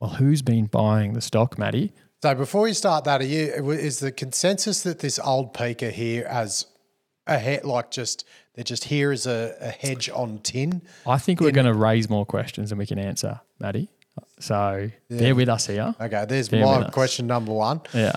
Well, 0.00 0.10
who's 0.10 0.42
been 0.42 0.66
buying 0.66 1.12
the 1.12 1.20
stock, 1.20 1.58
Matty? 1.58 1.92
So 2.22 2.34
before 2.34 2.68
you 2.68 2.74
start 2.74 3.04
that, 3.04 3.22
are 3.22 3.24
you 3.24 3.70
is 3.70 4.00
the 4.00 4.12
consensus 4.12 4.82
that 4.82 4.98
this 4.98 5.18
old 5.18 5.54
peak 5.54 5.82
are 5.82 5.90
here 5.90 6.26
as 6.26 6.66
a 7.26 7.38
he- 7.38 7.60
like 7.60 7.90
just 7.90 8.26
they're 8.54 8.62
just 8.64 8.84
here 8.84 9.10
as 9.10 9.26
a, 9.26 9.56
a 9.58 9.70
hedge 9.70 10.10
on 10.10 10.38
tin? 10.40 10.82
I 11.06 11.16
think 11.16 11.40
we're 11.40 11.50
going 11.50 11.66
to 11.66 11.72
raise 11.72 12.10
more 12.10 12.26
questions 12.26 12.68
than 12.70 12.78
we 12.78 12.84
can 12.84 12.98
answer, 12.98 13.40
Matty. 13.58 13.88
So 14.38 14.90
bear 15.08 15.34
with 15.34 15.48
us 15.48 15.66
here. 15.66 15.94
Okay, 15.98 16.26
there's 16.28 16.50
Bear 16.50 16.64
my 16.64 16.90
question 16.90 17.26
number 17.26 17.52
one. 17.52 17.80
Yeah. 17.94 18.12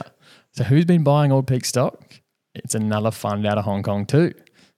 So 0.52 0.66
who's 0.66 0.84
been 0.86 1.04
buying 1.04 1.32
Old 1.32 1.48
Peak 1.48 1.64
stock? 1.64 2.20
It's 2.54 2.76
another 2.76 3.10
fund 3.10 3.48
out 3.48 3.58
of 3.58 3.64
Hong 3.64 3.84
Kong 3.84 4.06
too. 4.06 4.34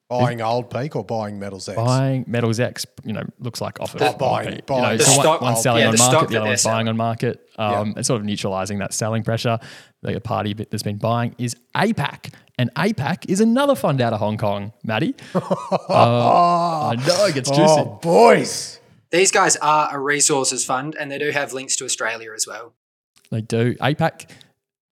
Buying 0.09 0.39
old 0.39 0.69
peak 0.69 0.95
or 0.95 1.03
buying 1.03 1.39
metals 1.39 1.67
X? 1.67 1.75
Buying 1.75 2.25
Metals 2.27 2.59
X, 2.59 2.85
you 3.03 3.11
know, 3.13 3.23
looks 3.39 3.59
like 3.59 3.79
off 3.79 3.95
of 3.95 4.01
Oh, 4.03 4.13
buying- 4.17 4.51
Peak. 4.53 4.65
buying. 4.67 4.83
You 4.83 4.89
know, 4.91 4.97
The 4.97 5.03
so 5.03 5.11
one- 5.17 5.21
stock- 5.21 5.41
one's 5.41 5.61
selling 5.63 5.81
yeah, 5.81 5.87
on 5.87 5.95
the 5.95 5.97
market, 5.97 6.11
the 6.11 6.23
other 6.25 6.29
they're 6.29 6.41
one's 6.43 6.63
buying 6.63 6.73
selling. 6.75 6.87
on 6.89 6.97
market. 6.97 7.49
Um, 7.57 7.93
It's 7.97 8.07
sort 8.07 8.19
of 8.21 8.25
neutralizing 8.25 8.77
that 8.79 8.93
selling 8.93 9.23
pressure. 9.23 9.57
The 10.03 10.19
party 10.21 10.53
bit 10.53 10.69
that's 10.69 10.83
been 10.83 10.97
buying 10.99 11.33
is 11.39 11.55
APAC. 11.75 12.33
And 12.59 12.69
APAC 12.75 13.25
is 13.29 13.41
another 13.41 13.73
fund 13.75 13.99
out 13.99 14.13
of 14.13 14.19
Hong 14.19 14.37
Kong, 14.37 14.73
Matty. 14.83 15.15
Uh, 15.35 16.89
I 16.89 16.95
know, 17.07 17.25
it 17.25 17.33
gets 17.35 17.49
juicy. 17.49 17.63
Oh, 17.63 17.99
boys. 18.01 18.79
These 19.11 19.31
guys 19.31 19.55
are 19.57 19.95
a 19.95 19.99
resources 19.99 20.65
fund, 20.65 20.95
and 20.99 21.11
they 21.11 21.17
do 21.17 21.31
have 21.31 21.53
links 21.53 21.75
to 21.77 21.85
Australia 21.85 22.31
as 22.35 22.45
well. 22.47 22.73
They 23.31 23.41
do. 23.41 23.75
APAC, 23.81 24.29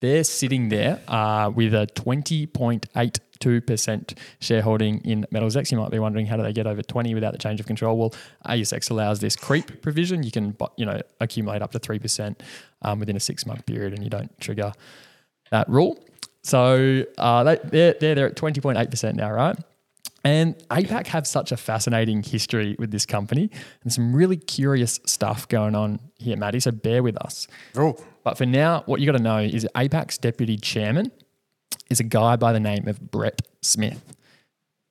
they're 0.04 0.22
sitting 0.22 0.68
there 0.68 1.00
uh, 1.08 1.50
with 1.54 1.72
a 1.72 1.86
20.82% 1.94 4.18
shareholding 4.38 5.00
in 5.00 5.26
Metals 5.30 5.56
X. 5.56 5.72
You 5.72 5.78
might 5.78 5.90
be 5.90 5.98
wondering 5.98 6.26
how 6.26 6.36
do 6.36 6.42
they 6.42 6.52
get 6.52 6.66
over 6.66 6.82
20 6.82 7.14
without 7.14 7.32
the 7.32 7.38
change 7.38 7.58
of 7.58 7.64
control? 7.66 7.96
Well, 7.96 8.12
ASX 8.46 8.90
allows 8.90 9.20
this 9.20 9.34
creep 9.34 9.80
provision. 9.80 10.22
You 10.22 10.30
can 10.30 10.54
you 10.76 10.84
know 10.84 11.00
accumulate 11.20 11.62
up 11.62 11.72
to 11.72 11.80
3% 11.80 12.38
um, 12.82 13.00
within 13.00 13.16
a 13.16 13.20
six 13.20 13.46
month 13.46 13.64
period 13.64 13.94
and 13.94 14.04
you 14.04 14.10
don't 14.10 14.38
trigger 14.40 14.74
that 15.50 15.66
rule. 15.70 15.98
So 16.42 17.06
uh, 17.16 17.44
they, 17.44 17.58
they're, 17.64 17.94
they're, 17.98 18.14
they're 18.14 18.26
at 18.26 18.36
20.8% 18.36 19.14
now, 19.14 19.32
right? 19.32 19.56
And 20.22 20.54
APAC 20.68 21.06
have 21.08 21.26
such 21.26 21.50
a 21.50 21.56
fascinating 21.56 22.22
history 22.22 22.76
with 22.78 22.90
this 22.90 23.06
company 23.06 23.50
and 23.82 23.90
some 23.92 24.14
really 24.14 24.36
curious 24.36 25.00
stuff 25.06 25.48
going 25.48 25.74
on 25.74 25.98
here, 26.18 26.36
Maddie. 26.36 26.60
So 26.60 26.72
bear 26.72 27.02
with 27.02 27.16
us. 27.16 27.48
Oh, 27.74 27.96
But 28.24 28.38
for 28.38 28.46
now, 28.46 28.82
what 28.86 29.00
you 29.00 29.06
got 29.06 29.16
to 29.16 29.22
know 29.22 29.38
is 29.38 29.68
APAC's 29.74 30.18
deputy 30.18 30.56
chairman 30.56 31.12
is 31.90 32.00
a 32.00 32.04
guy 32.04 32.36
by 32.36 32.52
the 32.52 32.60
name 32.60 32.88
of 32.88 33.10
Brett 33.10 33.42
Smith. 33.62 34.16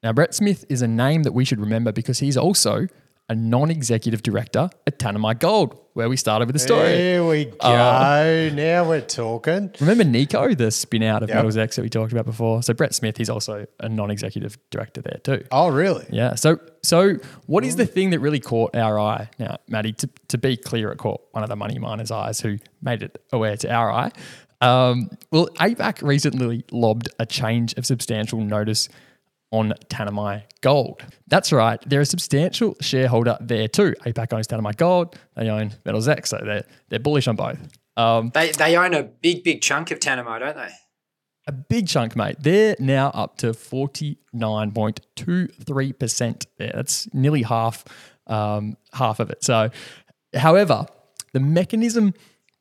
Now, 0.03 0.13
Brett 0.13 0.35
Smith 0.35 0.63
is 0.69 0.81
a 0.81 0.87
name 0.87 1.23
that 1.23 1.33
we 1.33 1.43
should 1.43 1.59
remember 1.59 1.91
because 1.91 2.19
he's 2.19 2.37
also 2.37 2.87
a 3.29 3.35
non 3.35 3.71
executive 3.71 4.21
director 4.21 4.69
at 4.85 4.99
Tanami 4.99 5.39
Gold, 5.39 5.79
where 5.93 6.09
we 6.09 6.17
started 6.17 6.45
with 6.47 6.53
the 6.53 6.59
story. 6.59 6.89
here 6.95 7.25
we 7.25 7.45
go. 7.45 7.57
Uh, 7.61 8.49
now 8.53 8.87
we're 8.87 9.01
talking. 9.01 9.71
Remember 9.79 10.03
Nico, 10.03 10.53
the 10.53 10.71
spin 10.71 11.03
out 11.03 11.23
of 11.23 11.29
Yep. 11.29 11.35
Metals 11.37 11.57
X 11.57 11.75
that 11.77 11.83
we 11.83 11.89
talked 11.89 12.11
about 12.11 12.25
before? 12.25 12.61
So, 12.63 12.73
Brett 12.73 12.93
Smith, 12.93 13.15
he's 13.17 13.29
also 13.29 13.65
a 13.79 13.87
non 13.89 14.11
executive 14.11 14.57
director 14.71 15.01
there 15.01 15.19
too. 15.23 15.45
Oh, 15.51 15.69
really? 15.69 16.05
Yeah. 16.09 16.35
So, 16.35 16.59
so 16.81 17.15
what 17.45 17.63
is 17.63 17.77
the 17.77 17.85
thing 17.85 18.09
that 18.09 18.19
really 18.19 18.41
caught 18.41 18.75
our 18.75 18.99
eye? 18.99 19.29
Now, 19.39 19.57
Maddie, 19.69 19.93
to, 19.93 20.09
to 20.27 20.37
be 20.37 20.57
clear, 20.57 20.91
it 20.91 20.97
caught 20.97 21.21
one 21.31 21.43
of 21.43 21.49
the 21.49 21.55
money 21.55 21.79
miners' 21.79 22.11
eyes 22.11 22.41
who 22.41 22.57
made 22.81 23.03
it 23.03 23.23
aware 23.31 23.55
to 23.57 23.71
our 23.71 23.91
eye. 23.91 24.11
Um, 24.59 25.09
well, 25.31 25.47
APAC 25.59 26.01
recently 26.01 26.63
lobbed 26.71 27.09
a 27.19 27.25
change 27.25 27.73
of 27.75 27.85
substantial 27.85 28.39
notice 28.41 28.87
on 29.53 29.73
Tanami 29.89 30.43
Gold. 30.61 31.03
That's 31.27 31.51
right. 31.53 31.79
They're 31.87 32.01
a 32.01 32.05
substantial 32.05 32.75
shareholder 32.81 33.37
there 33.39 33.67
too. 33.67 33.93
APAC 34.05 34.33
owns 34.33 34.47
Tanami 34.47 34.75
Gold. 34.75 35.15
They 35.35 35.47
own 35.49 35.73
Metals 35.85 36.07
X. 36.07 36.31
So 36.31 36.39
they're, 36.43 36.65
they're 36.89 36.97
bullish 36.99 37.27
on 37.27 37.35
both. 37.35 37.59
Um, 37.95 38.31
They 38.33 38.51
they 38.51 38.75
own 38.75 38.95
a 38.95 39.03
big 39.03 39.43
big 39.43 39.61
chunk 39.61 39.91
of 39.91 39.99
Tanami, 39.99 40.39
don't 40.39 40.57
they? 40.57 40.69
a 41.45 41.51
big 41.51 41.89
chunk, 41.89 42.15
mate. 42.15 42.37
They're 42.39 42.73
now 42.79 43.09
up 43.09 43.35
to 43.39 43.47
49.23% 43.47 46.45
there. 46.57 46.71
That's 46.73 47.13
nearly 47.13 47.41
half 47.43 47.83
um, 48.27 48.77
half 48.93 49.19
of 49.19 49.29
it. 49.29 49.43
So, 49.43 49.69
however, 50.33 50.85
the 51.33 51.41
mechanism 51.41 52.13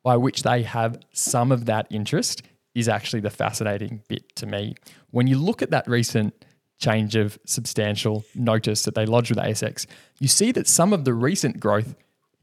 by 0.03 0.17
which 0.17 0.43
they 0.43 0.65
have 0.65 0.99
some 1.13 1.53
of 1.53 1.67
that 1.67 1.87
interest 1.91 2.43
is 2.75 2.89
actually 2.89 3.21
the 3.21 3.31
fascinating 3.31 4.03
bit 4.09 4.35
to 4.37 4.47
me. 4.47 4.75
When 5.11 5.29
you 5.29 5.39
look 5.39 5.63
at 5.63 5.71
that 5.71 5.87
recent 5.87 6.35
change 6.83 7.17
of 7.17 7.39
substantial 7.47 8.25
notice 8.35 8.83
that 8.83 8.95
they 8.95 9.07
lodge 9.07 9.31
with 9.31 9.39
ASX, 9.39 9.87
you 10.19 10.29
see 10.29 10.53
that 10.53 10.67
some 10.67 10.93
of 10.93 11.05
the 11.05 11.15
recent 11.15 11.61
growth 11.61 11.95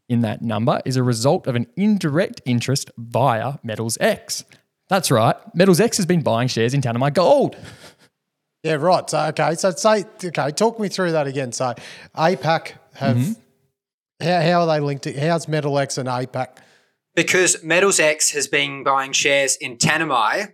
in 0.08 0.22
that 0.22 0.42
number 0.42 0.82
is 0.86 0.96
a 0.96 1.04
result 1.04 1.46
of 1.46 1.56
an 1.56 1.68
indirect 1.76 2.42
interest 2.46 2.90
via 2.98 3.60
Metals 3.62 3.98
X. 4.02 4.44
That's 4.88 5.12
right. 5.12 5.36
Metals 5.54 5.80
X 5.80 5.98
has 5.98 6.08
been 6.08 6.24
buying 6.24 6.48
shares 6.48 6.74
in 6.74 6.82
Tanami 6.82 7.14
Gold. 7.14 7.56
Yeah, 8.64 8.74
right. 8.74 9.10
So 9.10 9.20
okay, 9.28 9.56
so 9.56 9.72
say 9.72 10.04
okay, 10.24 10.52
talk 10.52 10.80
me 10.80 10.90
through 10.90 11.12
that 11.14 11.28
again. 11.28 11.52
So 11.52 11.74
APAC 12.16 12.74
have 12.96 13.16
Mm-hmm. 13.18 14.28
how, 14.28 14.42
how 14.42 14.62
are 14.62 14.68
they 14.68 14.80
linked 14.84 15.04
to 15.04 15.14
how's 15.20 15.48
Metal 15.48 15.78
X 15.80 15.98
and 15.98 16.10
APAC? 16.10 16.48
Because 17.16 17.64
Metals 17.64 18.00
X 18.00 18.32
has 18.32 18.48
been 18.48 18.84
buying 18.84 19.14
shares 19.14 19.56
in 19.56 19.78
Tanami, 19.78 20.54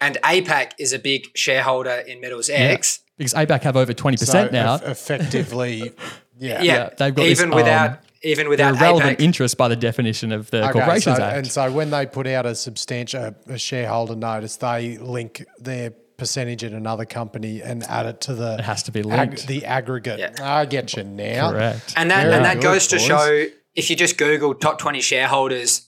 and 0.00 0.18
APAC 0.22 0.72
is 0.78 0.92
a 0.92 0.98
big 0.98 1.26
shareholder 1.36 1.90
in 2.06 2.20
Metals 2.20 2.48
X. 2.50 3.00
Because 3.18 3.32
APAC 3.34 3.62
have 3.62 3.76
over 3.76 3.94
20% 3.94 4.18
So 4.26 4.48
now. 4.52 4.74
eff- 4.74 4.82
effectively 4.86 5.92
yeah. 6.38 6.62
Yeah, 6.62 6.62
Yeah, 6.62 6.90
they've 6.98 7.14
got 7.14 7.26
even 7.26 7.48
this, 7.50 7.56
without 7.56 7.90
um, 7.90 7.96
even 8.22 8.44
They're 8.44 8.50
without 8.50 8.80
relevant 8.80 9.18
APAC. 9.18 9.22
interest 9.24 9.56
by 9.56 9.68
the 9.68 9.76
definition 9.76 10.32
of 10.32 10.50
the 10.50 10.64
Okay, 10.64 10.72
Corporations 10.72 11.16
so, 11.16 11.22
Act. 11.22 11.36
And 11.38 11.46
so 11.46 11.70
when 11.72 11.90
they 11.90 12.06
put 12.06 12.26
out 12.26 12.44
a 12.44 12.54
substantial 12.54 13.34
a 13.46 13.58
shareholder 13.58 14.16
notice, 14.16 14.56
they 14.56 14.98
link 14.98 15.44
their 15.58 15.90
percentage 16.18 16.62
in 16.64 16.74
another 16.74 17.04
company 17.04 17.62
and 17.62 17.82
add 17.84 18.06
it 18.06 18.20
to 18.22 18.34
the 18.34 18.54
it 18.54 18.60
has 18.64 18.82
to 18.84 18.92
be 18.92 19.00
ag- 19.00 19.06
linked. 19.06 19.46
the 19.46 19.64
aggregate. 19.64 20.18
Yeah. 20.18 20.32
I 20.42 20.64
get 20.66 20.94
you 20.96 21.04
now. 21.04 21.52
Correct. 21.52 21.94
And 21.96 22.10
that 22.10 22.22
Very 22.24 22.34
and 22.36 22.44
that 22.44 22.54
good, 22.54 22.62
goes 22.62 22.86
to 22.88 22.96
boys. 22.96 23.04
show 23.06 23.44
if 23.74 23.90
you 23.90 23.96
just 23.96 24.16
Google 24.18 24.54
top 24.54 24.78
20 24.78 25.00
shareholders 25.02 25.85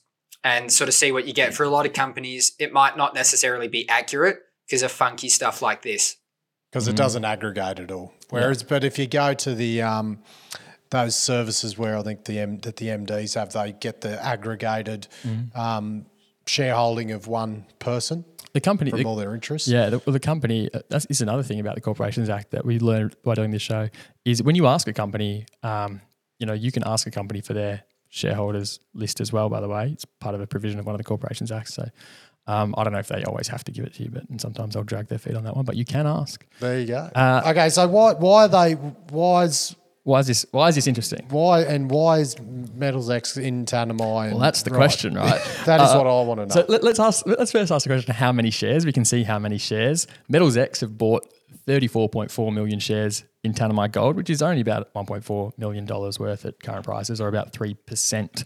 and 0.49 0.73
sort 0.73 0.89
of 0.89 0.95
see 0.95 1.11
what 1.13 1.27
you 1.27 1.35
get 1.35 1.53
for 1.55 1.65
a 1.65 1.69
lot 1.69 1.85
of 1.87 1.93
companies, 1.93 2.53
it 2.59 2.73
might 2.73 2.97
not 2.97 3.15
necessarily 3.15 3.69
be 3.69 3.89
accurate 3.89 4.39
because 4.67 4.83
of 4.83 4.91
funky 4.91 5.29
stuff 5.29 5.61
like 5.63 5.83
this. 5.83 6.17
because 6.71 6.87
Mm. 6.87 6.91
it 6.91 6.97
doesn't 6.97 7.25
aggregate 7.25 7.79
at 7.81 7.91
all. 7.91 8.13
Whereas, 8.29 8.63
but 8.63 8.85
if 8.85 8.99
you 8.99 9.07
go 9.07 9.33
to 9.33 9.55
the 9.55 9.81
um, 9.81 10.19
those 10.91 11.17
services 11.17 11.79
where 11.79 11.97
I 11.97 12.03
think 12.03 12.25
the 12.27 12.39
M, 12.41 12.59
that 12.59 12.77
the 12.77 12.89
MDs 12.89 13.35
have, 13.37 13.53
they 13.55 13.73
get 13.73 14.03
the 14.03 14.23
aggregated 14.23 15.07
Mm. 15.27 15.57
um, 15.57 16.07
shareholding 16.47 17.11
of 17.11 17.27
one 17.27 17.65
person 17.79 18.25
the 18.55 18.61
company, 18.61 18.91
from 18.91 19.01
the- 19.01 19.07
all 19.07 19.17
their 19.17 19.35
interests. 19.35 19.69
Yeah, 19.69 19.89
the, 19.91 19.99
the 20.11 20.21
company, 20.21 20.69
uh, 20.75 20.81
that's 20.91 21.05
is 21.07 21.21
another 21.23 21.43
thing 21.43 21.61
about 21.61 21.75
the 21.75 21.81
Corporations 21.83 22.29
Act 22.29 22.51
that 22.53 22.65
we 22.67 22.79
learned 22.79 23.17
by 23.25 23.35
doing 23.35 23.51
this 23.51 23.63
show 23.63 23.89
is 24.25 24.43
when 24.43 24.55
you 24.55 24.67
ask 24.67 24.87
a 24.89 24.93
company, 24.93 25.47
um, 25.63 26.01
you 26.39 26.47
know, 26.47 26.55
you 26.55 26.71
can 26.73 26.83
ask 26.87 27.07
a 27.07 27.11
company 27.11 27.41
for 27.41 27.53
their 27.55 27.83
shareholders 28.09 28.81
list 28.95 29.21
as 29.21 29.33
well, 29.33 29.49
by 29.49 29.61
the 29.61 29.69
way. 29.69 29.91
It's 29.93 30.05
part 30.05 30.35
of 30.35 30.41
a 30.41 30.47
provision 30.47 30.79
of 30.79 30.87
one 30.87 30.95
of 30.95 30.99
the 30.99 31.05
Corporations 31.05 31.53
Act. 31.53 31.69
So 31.71 31.89
um, 32.47 32.75
I 32.79 32.85
don't 32.85 32.93
know 32.93 32.99
if 32.99 33.09
they 33.09 33.23
always 33.25 33.49
have 33.49 33.65
to 33.65 33.73
give 33.73 33.85
it 33.85 33.95
to 33.95 34.05
you, 34.05 34.11
but 34.11 34.29
and 34.29 34.41
sometimes 34.41 34.75
they'll 34.75 34.83
drag 34.85 35.09
their 35.09 35.19
feet 35.19 35.37
on 35.37 35.45
that 35.45 35.55
one, 35.55 35.65
but 35.65 35.77
you 35.77 35.85
can 35.85 36.07
ask. 36.07 36.47
There 36.61 36.81
you 36.81 36.87
go. 36.87 37.11
Uh, 37.15 37.43
okay, 37.49 37.69
so 37.69 37.87
why 37.87 38.15
why 38.15 38.45
are 38.45 38.49
they 38.49 38.73
why 39.11 39.45
is 39.45 39.77
Why 40.09 40.21
is 40.21 40.27
this? 40.27 40.47
Why 40.53 40.69
is 40.69 40.75
this 40.75 40.87
interesting? 40.87 41.27
Why 41.29 41.61
and 41.65 41.91
why 41.91 42.21
is 42.21 42.35
Metals 42.41 43.11
X 43.11 43.37
in 43.37 43.67
Tanami? 43.67 44.31
Well, 44.31 44.39
that's 44.39 44.63
the 44.63 44.71
question, 44.71 45.13
right? 45.13 45.39
that 45.67 45.83
is 45.83 45.91
Uh, 45.91 45.99
what 45.99 46.07
I 46.07 46.23
want 46.27 46.41
to 46.41 46.47
know. 46.47 46.63
So 46.63 46.65
let, 46.67 46.83
us 46.83 46.99
ask. 46.99 47.27
Let's 47.27 47.53
first 47.53 47.71
ask 47.71 47.85
the 47.85 47.91
question: 47.91 48.15
How 48.15 48.33
many 48.33 48.49
shares? 48.51 48.87
We 48.87 48.93
can 48.93 49.05
see 49.05 49.23
how 49.23 49.39
many 49.39 49.59
shares. 49.59 50.07
Metals 50.27 50.57
X 50.57 50.81
have 50.81 50.97
bought 50.97 51.29
34.4 51.67 52.55
million 52.55 52.79
shares 52.79 53.25
in 53.45 53.53
Tanami 53.53 53.93
Gold, 53.93 54.17
which 54.17 54.31
is 54.31 54.41
only 54.41 54.63
about 54.63 54.91
1.4 54.95 55.59
million 55.59 55.85
dollars 55.85 56.19
worth 56.19 56.47
at 56.47 56.59
current 56.63 56.87
prices, 56.87 57.21
or 57.21 57.29
about 57.29 57.53
three 57.53 57.75
percent 57.75 58.45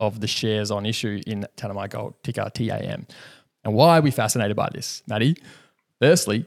of 0.00 0.20
the 0.20 0.26
shares 0.26 0.70
on 0.70 0.84
issue 0.84 1.22
in 1.26 1.46
Tanami 1.56 1.88
Gold, 1.88 2.16
ticker 2.22 2.50
TAM. 2.52 3.06
And 3.64 3.72
why 3.72 3.96
are 3.96 4.02
we 4.02 4.10
fascinated 4.10 4.56
by 4.56 4.68
this, 4.74 5.02
Maddie? 5.06 5.36
Firstly, 6.02 6.44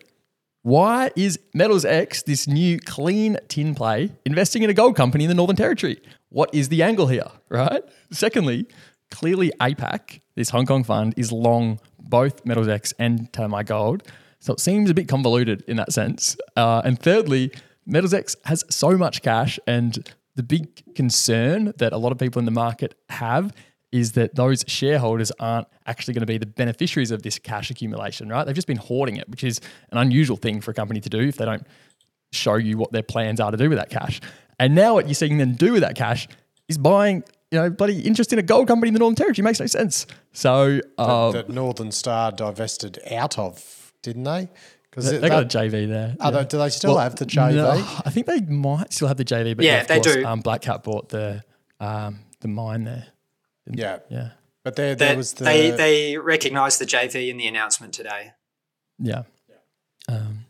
why 0.64 1.09
is 1.16 1.39
Metals 1.53 1.86
X, 1.86 2.22
this 2.24 2.47
new 2.47 2.80
clean 2.80 3.38
tin 3.47 3.74
play, 3.74 4.12
investing 4.26 4.62
in 4.62 4.70
a 4.70 4.74
gold 4.74 4.95
company 4.95 5.24
in 5.24 5.28
the 5.28 5.36
Northern 5.36 5.55
Territory? 5.55 5.99
What 6.30 6.53
is 6.53 6.70
the 6.70 6.84
angle 6.84 7.07
here, 7.07 7.28
right? 7.49 7.84
Secondly, 8.12 8.68
clearly 9.09 9.51
APAC, 9.59 10.22
this 10.36 10.49
Hong 10.51 10.66
Kong 10.68 10.84
fund, 10.84 11.16
is 11.18 11.32
long 11.32 11.80
both 11.99 12.45
Metals 12.45 12.68
X 12.68 12.93
and 12.99 13.32
Tanami 13.32 13.66
Gold. 13.66 14.03
So 14.39 14.53
it 14.53 14.59
seems 14.59 14.89
a 14.89 14.93
bit 14.93 15.07
convoluted 15.07 15.64
in 15.68 15.78
that 15.78 15.91
sense. 15.91 16.38
Uh, 16.55 16.82
and 16.86 16.99
thirdly, 16.99 17.51
Metals 17.86 18.14
X 18.14 18.36
has 18.45 18.64
so 18.70 18.97
much 18.97 19.24
cash, 19.24 19.59
and 19.66 20.14
the 20.36 20.43
big 20.43 20.95
concern 20.95 21.74
that 21.78 21.91
a 21.91 21.97
lot 21.97 22.12
of 22.12 22.20
people 22.20 22.39
in 22.39 22.45
the 22.45 22.51
market 22.51 22.95
have 23.09 23.53
is 23.91 24.13
that 24.13 24.35
those 24.35 24.63
shareholders 24.67 25.31
aren't 25.39 25.67
actually 25.85 26.13
going 26.13 26.21
to 26.21 26.25
be 26.25 26.37
the 26.37 26.45
beneficiaries 26.45 27.11
of 27.11 27.23
this 27.23 27.37
cash 27.37 27.69
accumulation, 27.69 28.29
right? 28.29 28.45
They've 28.45 28.55
just 28.55 28.67
been 28.67 28.77
hoarding 28.77 29.17
it, 29.17 29.27
which 29.29 29.43
is 29.43 29.59
an 29.91 29.97
unusual 29.97 30.37
thing 30.37 30.61
for 30.61 30.71
a 30.71 30.73
company 30.73 31.01
to 31.01 31.09
do 31.09 31.19
if 31.19 31.35
they 31.37 31.45
don't 31.45 31.65
show 32.31 32.55
you 32.55 32.77
what 32.77 32.91
their 32.93 33.03
plans 33.03 33.39
are 33.41 33.51
to 33.51 33.57
do 33.57 33.67
with 33.69 33.77
that 33.77 33.89
cash. 33.89 34.21
And 34.59 34.75
now 34.75 34.93
what 34.93 35.07
you're 35.07 35.13
seeing 35.15 35.37
them 35.37 35.55
do 35.55 35.73
with 35.73 35.81
that 35.81 35.95
cash 35.95 36.27
is 36.69 36.77
buying, 36.77 37.23
you 37.51 37.59
know, 37.59 37.69
bloody 37.69 37.99
interest 38.01 38.31
in 38.31 38.39
a 38.39 38.43
gold 38.43 38.67
company 38.69 38.87
in 38.87 38.93
the 38.93 38.99
Northern 38.99 39.15
Territory. 39.17 39.43
Makes 39.43 39.59
no 39.59 39.65
sense. 39.65 40.07
So 40.31 40.79
uh, 40.97 41.31
that 41.31 41.49
Northern 41.49 41.91
Star 41.91 42.31
divested 42.31 42.99
out 43.11 43.37
of, 43.37 43.91
didn't 44.03 44.23
they? 44.23 44.49
Because 44.89 45.09
they 45.09 45.27
got 45.29 45.43
a 45.43 45.45
JV 45.45 45.87
there. 45.87 46.15
Are 46.19 46.31
they- 46.31 46.45
do 46.45 46.57
they 46.57 46.69
still 46.69 46.97
have 46.97 47.15
the 47.15 47.25
JV? 47.25 47.55
no, 47.55 47.71
I 48.05 48.09
think 48.09 48.27
they 48.27 48.41
might 48.41 48.93
still 48.93 49.07
have 49.09 49.17
the 49.17 49.25
JV, 49.25 49.55
but 49.55 49.65
Yeah, 49.65 49.75
yeah, 49.75 49.81
of 49.81 49.87
they 49.87 49.99
course, 49.99 50.15
do. 50.15 50.25
Um, 50.25 50.39
Black 50.41 50.61
Cat 50.61 50.83
bought 50.83 51.09
the 51.09 51.43
um, 51.79 52.19
the 52.41 52.47
mine 52.47 52.83
there. 52.83 53.07
Yeah, 53.70 53.99
Yeah, 54.09 54.30
but 54.64 54.76
there, 54.76 54.95
there 54.95 55.09
That 55.09 55.18
was 55.18 55.34
the 55.34 55.43
they 55.45 55.72
they 55.72 56.18
recognised 56.18 56.80
the 56.80 56.86
JV 56.86 57.30
in 57.30 57.38
the 57.38 57.47
announcement 57.47 57.93
today. 57.93 58.32
yeah. 58.99 59.24
Um, 60.09 60.45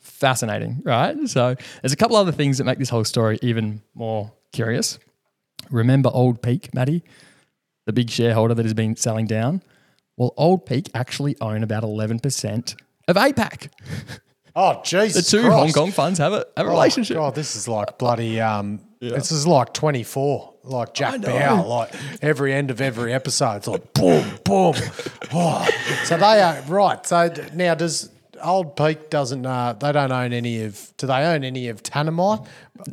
fascinating, 0.00 0.82
right? 0.84 1.16
So 1.28 1.54
there's 1.80 1.92
a 1.92 1.96
couple 1.96 2.16
other 2.16 2.32
things 2.32 2.58
that 2.58 2.64
make 2.64 2.78
this 2.78 2.88
whole 2.90 3.04
story 3.04 3.38
even 3.42 3.82
more 3.94 4.32
curious. 4.52 4.98
Remember 5.70 6.10
Old 6.12 6.42
Peak, 6.42 6.74
Maddie, 6.74 7.04
the 7.86 7.92
big 7.92 8.10
shareholder 8.10 8.54
that 8.54 8.64
has 8.64 8.74
been 8.74 8.96
selling 8.96 9.26
down. 9.26 9.62
Well, 10.16 10.34
Old 10.36 10.66
Peak 10.66 10.90
actually 10.94 11.36
own 11.40 11.62
about 11.62 11.84
11% 11.84 12.76
of 13.06 13.16
APAC. 13.16 13.70
oh 14.58 14.80
Jesus! 14.84 15.30
The 15.30 15.36
two 15.38 15.42
Christ. 15.46 15.56
Hong 15.56 15.72
Kong 15.72 15.92
funds 15.92 16.18
have 16.18 16.32
a, 16.32 16.44
have 16.56 16.66
a 16.66 16.68
Oh, 16.68 16.72
relationship. 16.72 17.16
God, 17.16 17.34
this 17.34 17.54
is 17.56 17.68
like 17.68 17.98
bloody. 17.98 18.40
Um, 18.40 18.80
This 19.00 19.30
is 19.30 19.46
like 19.46 19.72
twenty 19.74 20.02
four, 20.02 20.54
like 20.64 20.92
Jack. 20.94 21.20
Bauer. 21.22 21.64
Like 21.64 21.94
every 22.20 22.52
end 22.52 22.70
of 22.70 22.80
every 22.80 23.12
episode, 23.14 23.56
it's 23.58 23.68
like 23.68 23.92
boom, 23.94 24.24
boom. 24.44 24.74
Oh. 25.32 25.68
So 26.04 26.16
they 26.16 26.42
are 26.42 26.60
right. 26.68 27.04
So 27.06 27.32
now 27.54 27.74
does 27.76 28.10
Old 28.42 28.74
Peak 28.76 29.10
doesn't? 29.10 29.44
Uh, 29.46 29.74
they 29.74 29.92
don't 29.92 30.10
own 30.12 30.32
any 30.32 30.64
of. 30.64 30.92
Do 30.96 31.06
they 31.06 31.24
own 31.24 31.44
any 31.44 31.68
of 31.68 31.82
Tanami? 31.82 32.44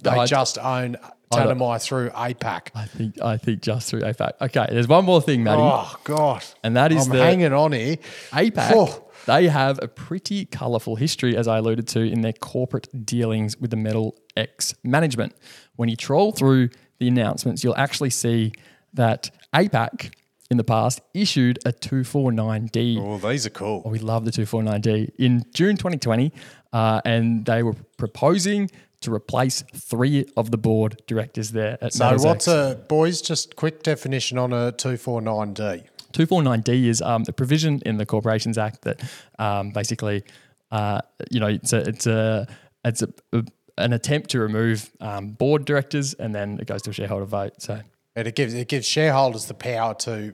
They 0.04 0.10
I- 0.12 0.26
just 0.28 0.58
own 0.60 0.98
Tanami 1.32 1.82
through 1.82 2.10
APAC. 2.12 2.68
I 2.76 2.86
think 2.86 3.22
I 3.22 3.38
think 3.38 3.62
just 3.64 3.90
through 3.90 4.02
APAC. 4.02 4.34
Okay, 4.42 4.68
there's 4.70 4.88
one 4.88 5.06
more 5.06 5.22
thing, 5.22 5.44
Maddie. 5.44 5.62
Oh 5.64 5.96
God! 6.04 6.44
And 6.64 6.76
that 6.78 6.92
is 6.92 7.08
I'm 7.08 7.14
the- 7.18 7.24
hanging 7.24 7.52
on 7.54 7.72
here. 7.72 7.98
APAC, 8.32 8.72
Oh. 8.74 9.05
They 9.26 9.48
have 9.48 9.80
a 9.82 9.88
pretty 9.88 10.46
colourful 10.46 10.96
history, 10.96 11.36
as 11.36 11.48
I 11.48 11.58
alluded 11.58 11.88
to, 11.90 12.02
in 12.02 12.22
their 12.22 12.34
corporate 12.34 13.06
dealings 13.06 13.58
with 13.58 13.72
the 13.72 13.78
Metal 13.78 14.16
X 14.38 14.74
management. 14.84 15.36
When 15.76 15.90
you 15.90 15.96
troll 15.96 16.32
through 16.32 16.70
the 17.00 17.08
announcements, 17.08 17.64
you'll 17.64 17.76
actually 17.78 18.10
see 18.12 18.54
that 18.94 19.30
APAC 19.54 20.14
in 20.52 20.58
the 20.58 20.64
past 20.64 21.02
issued 21.14 21.60
a 21.66 21.74
249D. 21.74 22.98
Oh, 23.00 23.18
these 23.18 23.46
are 23.46 23.50
cool. 23.52 23.82
We 23.86 24.00
love 24.00 24.26
the 24.26 24.32
249D 24.32 25.12
in 25.18 25.44
June 25.54 25.76
2020, 25.76 26.32
uh, 26.74 27.02
and 27.04 27.46
they 27.46 27.64
were 27.64 27.76
proposing 27.98 28.70
to 29.02 29.14
replace 29.14 29.64
three 29.76 30.26
of 30.38 30.52
the 30.52 30.58
board 30.58 31.02
directors 31.08 31.52
there 31.52 31.78
at 31.82 31.94
So 31.94 32.06
Metals 32.06 32.26
what's 32.26 32.48
X. 32.48 32.74
a 32.74 32.76
boys? 32.88 33.22
Just 33.22 33.56
quick 33.56 33.84
definition 33.84 34.38
on 34.38 34.54
a 34.54 34.72
two 34.72 34.98
four 34.98 35.22
nine 35.22 35.54
D. 35.54 35.84
249D 36.16 36.86
is 36.86 37.02
um, 37.02 37.24
the 37.24 37.34
provision 37.34 37.82
in 37.86 37.98
the 37.98 38.06
Corporations 38.06 38.58
Act 38.58 38.82
that 38.84 39.02
um, 39.40 39.72
basically, 39.72 40.24
uh, 40.72 41.02
you 41.30 41.40
know, 41.40 41.48
it's 41.48 41.74
a 41.74 41.80
it's 41.88 42.08
a 42.08 42.48
it's 42.84 43.02
a, 43.02 43.10
a- 43.34 43.44
an 43.78 43.92
attempt 43.92 44.30
to 44.30 44.40
remove 44.40 44.90
um, 45.02 45.32
board 45.32 45.66
directors, 45.66 46.14
and 46.14 46.34
then 46.34 46.58
it 46.62 46.68
goes 46.68 46.82
to 46.84 46.92
a 46.92 46.94
shareholder 46.94 47.26
vote. 47.26 47.62
So 47.62 47.82
And 48.16 48.28
it 48.28 48.36
gives 48.36 48.54
it 48.54 48.68
gives 48.70 48.88
shareholders 48.88 49.46
the 49.46 49.54
power 49.54 49.94
to 49.96 50.34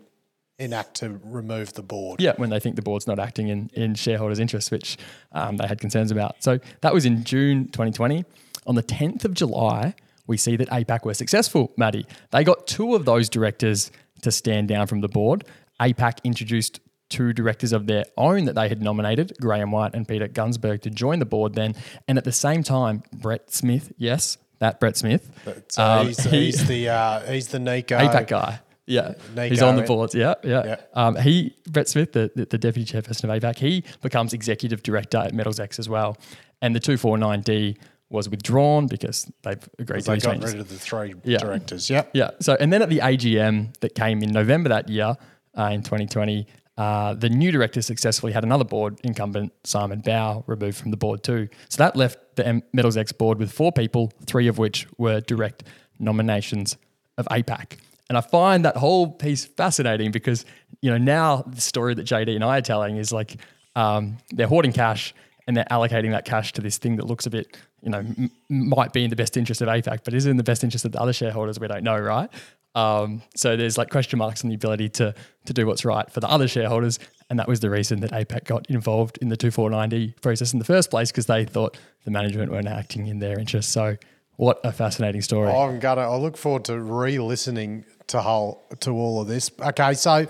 enact 0.60 0.94
to 0.98 1.20
remove 1.24 1.74
the 1.74 1.82
board. 1.82 2.22
yeah, 2.22 2.34
when 2.38 2.52
they 2.52 2.60
think 2.60 2.76
the 2.76 2.84
board's 2.84 3.08
not 3.08 3.18
acting 3.18 3.48
in 3.48 3.70
in 3.74 3.96
shareholders' 3.96 4.40
interests, 4.40 4.70
which 4.70 4.98
um, 5.32 5.58
they 5.58 5.66
had 5.68 5.80
concerns 5.80 6.12
about. 6.12 6.36
So 6.44 6.60
that 6.82 6.94
was 6.94 7.06
in 7.06 7.24
June 7.24 7.66
2020. 7.66 8.24
On 8.68 8.76
the 8.76 8.84
10th 8.84 9.26
of 9.26 9.34
July, 9.34 9.96
we 10.28 10.38
see 10.38 10.56
that 10.58 10.70
APAC 10.70 11.04
were 11.04 11.16
successful. 11.16 11.74
Maddie, 11.78 12.06
they 12.30 12.44
got 12.44 12.68
two 12.68 12.94
of 12.94 13.06
those 13.06 13.28
directors 13.28 13.90
to 14.22 14.30
stand 14.32 14.68
down 14.68 14.86
from 14.86 15.02
the 15.02 15.08
board. 15.10 15.44
APAC 15.82 16.20
introduced 16.24 16.80
two 17.10 17.34
directors 17.34 17.74
of 17.74 17.88
their 17.88 18.06
own 18.18 18.46
that 18.46 18.56
they 18.56 18.70
had 18.70 18.82
nominated, 18.82 19.34
Graham 19.42 19.72
White 19.72 19.94
and 19.94 20.08
Peter 20.08 20.28
Gunzburg, 20.30 20.82
to 20.84 20.90
join 20.90 21.20
the 21.20 21.26
board 21.26 21.56
then. 21.56 21.76
And 22.08 22.18
at 22.18 22.24
the 22.24 22.32
same 22.32 22.64
time, 22.64 23.04
Brett 23.12 23.52
Smith, 23.52 23.92
yes, 23.98 24.38
that 24.60 24.80
Brett 24.80 24.96
Smith, 24.96 25.30
So 25.70 25.84
um, 25.84 26.08
he's, 26.08 26.24
he- 26.24 26.46
he's 26.46 26.68
the 26.68 26.90
uh, 26.90 27.20
he's 27.32 27.48
the 27.50 27.60
Nico. 27.60 27.98
APAC 27.98 28.28
guy. 28.38 28.60
Yeah, 28.88 29.14
Nico, 29.36 29.50
he's 29.50 29.62
on 29.62 29.76
the 29.76 29.82
yeah. 29.82 29.88
boards. 29.88 30.16
Yeah, 30.16 30.34
yeah. 30.44 30.64
Yeah. 30.66 30.76
Um, 30.94 31.16
he, 31.16 31.56
Brett 31.70 31.88
Smith, 31.88 32.12
the, 32.14 32.32
the, 32.36 32.46
the 32.46 32.58
deputy 32.58 32.92
chairperson 32.92 33.24
of 33.26 33.42
APAC, 33.42 33.58
he 33.58 33.84
becomes 34.02 34.34
executive 34.34 34.84
director 34.84 35.18
at 35.18 35.34
Metals 35.34 35.60
X 35.60 35.80
as 35.80 35.88
well. 35.90 36.18
And 36.62 36.76
the 36.76 36.80
249D 36.80 37.78
was 38.10 38.28
withdrawn 38.30 38.88
because 38.88 39.32
they've 39.44 39.68
agreed 39.80 40.02
to 40.04 40.12
They 40.12 40.18
got 40.18 40.32
changes. 40.34 40.52
rid 40.54 40.62
of 40.62 40.70
the 40.70 40.78
three 40.78 41.14
Yeah. 41.24 41.38
directors. 41.38 41.90
Yep. 41.90 42.12
Yeah. 42.14 42.32
So, 42.40 42.56
and 42.60 42.72
then 42.74 42.82
at 42.82 42.90
the 42.90 43.00
AGM 43.00 43.78
that 43.80 43.96
came 43.96 44.22
in 44.24 44.32
November 44.32 44.70
that 44.70 44.90
year, 44.90 45.16
uh, 45.58 45.70
in 45.72 45.82
2020, 45.82 46.48
uh, 46.78 47.14
the 47.14 47.30
new 47.30 47.52
director 47.52 47.82
successfully 47.82 48.32
had 48.32 48.44
another 48.44 48.64
board 48.64 49.00
incumbent, 49.04 49.52
Simon 49.64 50.00
Bow, 50.00 50.44
removed 50.48 50.78
from 50.78 50.92
the 50.92 50.98
board 50.98 51.24
too. 51.24 51.48
So 51.70 51.78
that 51.78 51.96
left 51.96 52.18
the 52.36 52.48
M- 52.48 52.64
Metals 52.74 52.98
X 52.98 53.12
board 53.12 53.38
with 53.38 53.52
four 53.52 53.72
people, 53.72 54.12
three 54.26 54.48
of 54.48 54.58
which 54.58 54.88
were 54.98 55.22
direct 55.22 55.64
nominations 56.00 56.78
of 57.18 57.28
APAC. 57.28 57.78
And 58.10 58.18
I 58.18 58.22
find 58.22 58.66
that 58.66 58.78
whole 58.78 59.12
piece 59.12 59.46
fascinating 59.46 60.12
because, 60.12 60.46
you 60.82 60.90
know, 60.90 60.98
now 60.98 61.44
the 61.48 61.62
story 61.62 61.94
that 61.94 62.06
JD 62.06 62.36
and 62.36 62.44
I 62.44 62.58
are 62.58 62.62
telling 62.62 62.98
is 62.98 63.12
like 63.12 63.38
um, 63.76 64.18
they're 64.32 64.48
hoarding 64.48 64.74
cash 64.74 65.14
and 65.48 65.56
they're 65.56 65.68
allocating 65.72 66.12
that 66.12 66.26
cash 66.26 66.54
to 66.54 66.62
this 66.62 66.78
thing 66.78 66.98
that 66.98 67.06
looks 67.06 67.26
a 67.26 67.30
bit, 67.30 67.58
you 67.82 67.90
know, 67.90 68.00
m- 68.00 68.32
might 68.50 68.94
be 68.94 69.04
in 69.04 69.10
the 69.10 69.16
best 69.16 69.38
interest 69.38 69.62
of 69.62 69.68
APAC, 69.68 70.00
but 70.04 70.14
is 70.14 70.26
it 70.26 70.30
in 70.30 70.38
the 70.38 70.44
best 70.44 70.64
interest 70.64 70.86
of 70.86 70.92
the 70.92 71.02
other 71.02 71.14
shareholders? 71.14 71.60
We 71.60 71.68
don't 71.68 71.84
know, 71.84 71.98
right? 71.98 72.30
Um, 72.74 73.22
so 73.36 73.58
there's 73.58 73.78
like 73.78 73.90
question 73.90 74.18
marks 74.20 74.44
on 74.44 74.50
the 74.50 74.56
ability 74.56 74.90
to 74.90 75.14
to 75.46 75.54
do 75.54 75.66
what's 75.66 75.84
right 75.84 76.10
for 76.10 76.20
the 76.22 76.30
other 76.30 76.48
shareholders, 76.48 77.00
and 77.30 77.38
that 77.38 77.48
was 77.48 77.60
the 77.60 77.70
reason 77.70 78.00
that 78.02 78.12
APAC 78.12 78.46
got 78.46 78.70
involved 78.70 79.18
in 79.22 79.28
the 79.30 79.36
249D 79.36 80.22
process 80.22 80.54
in 80.54 80.60
the 80.60 80.66
first 80.66 80.90
place 80.90 81.12
because 81.12 81.26
they 81.26 81.44
thought 81.44 81.78
the 82.06 82.12
management 82.12 82.52
weren't 82.52 82.68
acting 82.68 83.08
in 83.08 83.20
their 83.20 83.38
interest. 83.38 83.72
So 83.72 83.98
what 84.38 84.62
a 84.64 84.72
fascinating 84.72 85.22
story! 85.22 85.52
I'm 85.52 85.80
gonna. 85.80 86.02
I 86.02 86.16
look 86.16 86.38
forward 86.38 86.64
to 86.66 86.80
re-listening 86.80 87.84
to 88.08 88.22
whole 88.22 88.66
to 88.80 88.92
all 88.92 89.22
of 89.22 89.28
this. 89.28 89.52
Okay, 89.60 89.94
so 89.94 90.28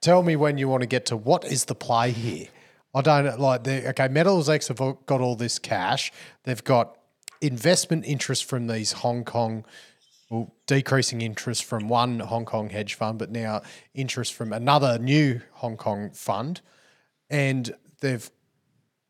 tell 0.00 0.22
me 0.22 0.34
when 0.34 0.58
you 0.58 0.68
want 0.68 0.80
to 0.80 0.88
get 0.88 1.06
to 1.06 1.16
what 1.16 1.44
is 1.44 1.66
the 1.66 1.74
play 1.76 2.10
here. 2.10 2.48
I 2.94 3.00
don't 3.00 3.40
like 3.40 3.64
the 3.64 3.88
okay. 3.90 4.08
Metals 4.08 4.48
X 4.48 4.68
have 4.68 4.78
got 4.78 5.20
all 5.20 5.36
this 5.36 5.58
cash. 5.58 6.12
They've 6.44 6.62
got 6.62 6.98
investment 7.40 8.04
interest 8.06 8.44
from 8.44 8.66
these 8.66 8.92
Hong 8.92 9.24
Kong, 9.24 9.64
well, 10.30 10.52
decreasing 10.66 11.22
interest 11.22 11.64
from 11.64 11.88
one 11.88 12.20
Hong 12.20 12.44
Kong 12.44 12.68
hedge 12.68 12.94
fund, 12.94 13.18
but 13.18 13.30
now 13.30 13.62
interest 13.94 14.34
from 14.34 14.52
another 14.52 14.98
new 14.98 15.40
Hong 15.54 15.76
Kong 15.76 16.10
fund, 16.10 16.60
and 17.30 17.74
they've 18.00 18.30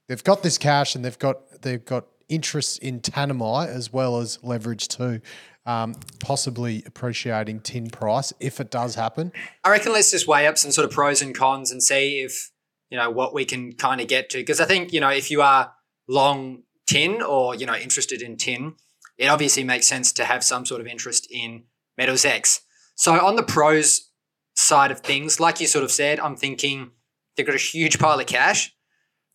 they've 0.09 0.24
got 0.24 0.43
this 0.43 0.59
cash 0.59 0.95
and 0.95 1.05
they've 1.05 1.18
got 1.18 1.62
they've 1.62 1.85
got 1.85 2.07
interest 2.28 2.78
in 2.78 3.01
Tanami 3.01 3.66
as 3.66 3.93
well 3.93 4.18
as 4.18 4.39
leverage 4.43 4.89
too, 4.89 5.20
um, 5.66 5.95
possibly 6.20 6.85
appreciating 6.87 7.61
tin 7.61 7.91
price 7.91 8.33
if 8.39 8.61
it 8.61 8.70
does 8.70 8.95
happen. 8.95 9.33
I 9.64 9.70
reckon 9.70 9.93
let's 9.93 10.12
just 10.12 10.28
weigh 10.28 10.47
up 10.47 10.57
some 10.57 10.70
sort 10.70 10.85
of 10.85 10.93
pros 10.93 11.20
and 11.20 11.35
cons 11.35 11.72
and 11.72 11.83
see 11.83 12.20
if 12.20 12.51
you 12.93 12.99
know 12.99 13.11
what 13.11 13.32
we 13.32 13.47
can 13.47 13.72
kind 13.72 14.03
of 14.03 14.07
get 14.07 14.28
to. 14.30 14.38
Because 14.38 14.61
I 14.61 14.66
think 14.66 14.93
you 14.93 15.01
know 15.01 15.09
if 15.09 15.30
you 15.30 15.40
are 15.40 15.72
long 16.07 16.64
tin 16.86 17.22
or 17.22 17.55
you 17.55 17.64
know 17.64 17.74
interested 17.74 18.20
in 18.20 18.36
tin, 18.36 18.74
it 19.16 19.28
obviously 19.28 19.64
makes 19.64 19.86
sense 19.86 20.12
to 20.12 20.26
have 20.26 20.45
some 20.45 20.66
sort 20.66 20.82
of 20.82 20.86
interest 20.86 21.26
in 21.30 21.64
Metals 21.97 22.26
X. 22.26 22.61
So 22.95 23.14
on 23.14 23.36
the 23.36 23.43
pros 23.43 24.11
side 24.55 24.90
of 24.90 25.01
things, 25.01 25.40
like 25.40 25.59
you 25.59 25.66
sort 25.66 25.84
of 25.84 25.90
said, 25.90 26.20
I'm 26.20 26.36
thinking 26.36 26.90
they've 27.34 27.47
got 27.47 27.55
a 27.55 27.59
huge 27.59 27.99
pile 27.99 28.20
of 28.20 28.26
cash. 28.26 28.74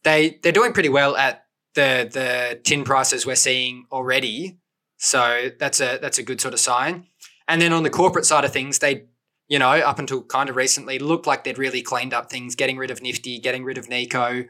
They 0.03 0.39
they're 0.43 0.51
doing 0.51 0.71
pretty 0.71 0.89
well 0.89 1.17
at 1.17 1.45
the 1.73 2.07
the 2.13 2.61
tin 2.63 2.83
prices 2.83 3.25
we're 3.25 3.35
seeing 3.35 3.85
already. 3.91 4.59
So 4.97 5.49
that's 5.59 5.81
a 5.81 5.97
that's 5.99 6.19
a 6.19 6.23
good 6.23 6.39
sort 6.39 6.53
of 6.53 6.59
sign. 6.59 7.07
And 7.47 7.59
then 7.59 7.73
on 7.73 7.81
the 7.81 7.89
corporate 7.89 8.25
side 8.25 8.45
of 8.45 8.53
things, 8.53 8.77
they 8.77 9.05
you 9.47 9.59
know, 9.59 9.71
up 9.71 9.99
until 9.99 10.23
kind 10.23 10.49
of 10.49 10.55
recently, 10.55 10.99
looked 10.99 11.27
like 11.27 11.43
they'd 11.43 11.57
really 11.57 11.81
cleaned 11.81 12.13
up 12.13 12.29
things, 12.29 12.55
getting 12.55 12.77
rid 12.77 12.91
of 12.91 13.01
Nifty, 13.01 13.39
getting 13.39 13.63
rid 13.63 13.77
of 13.77 13.87
Nico. 13.89 14.45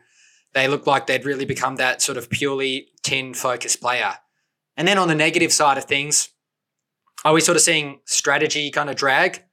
They 0.54 0.68
looked 0.68 0.88
like 0.88 1.08
they'd 1.08 1.26
really 1.26 1.46
become 1.46 1.76
that 1.76 2.02
sort 2.02 2.18
of 2.18 2.30
purely 2.30 2.88
tin 3.04 3.34
focused 3.34 3.82
player. 3.82 4.14
And 4.76 4.88
then 4.88 4.98
on 4.98 5.08
the 5.08 5.16
negative 5.16 5.54
side 5.54 5.78
of 5.78 5.86
things, 5.86 6.30
are 7.26 7.34
we 7.34 7.42
sort 7.42 7.56
of 7.56 7.62
seeing 7.62 8.00
strategy 8.06 8.72
kind 8.72 8.90
of 8.90 8.96
drag? 8.96 9.44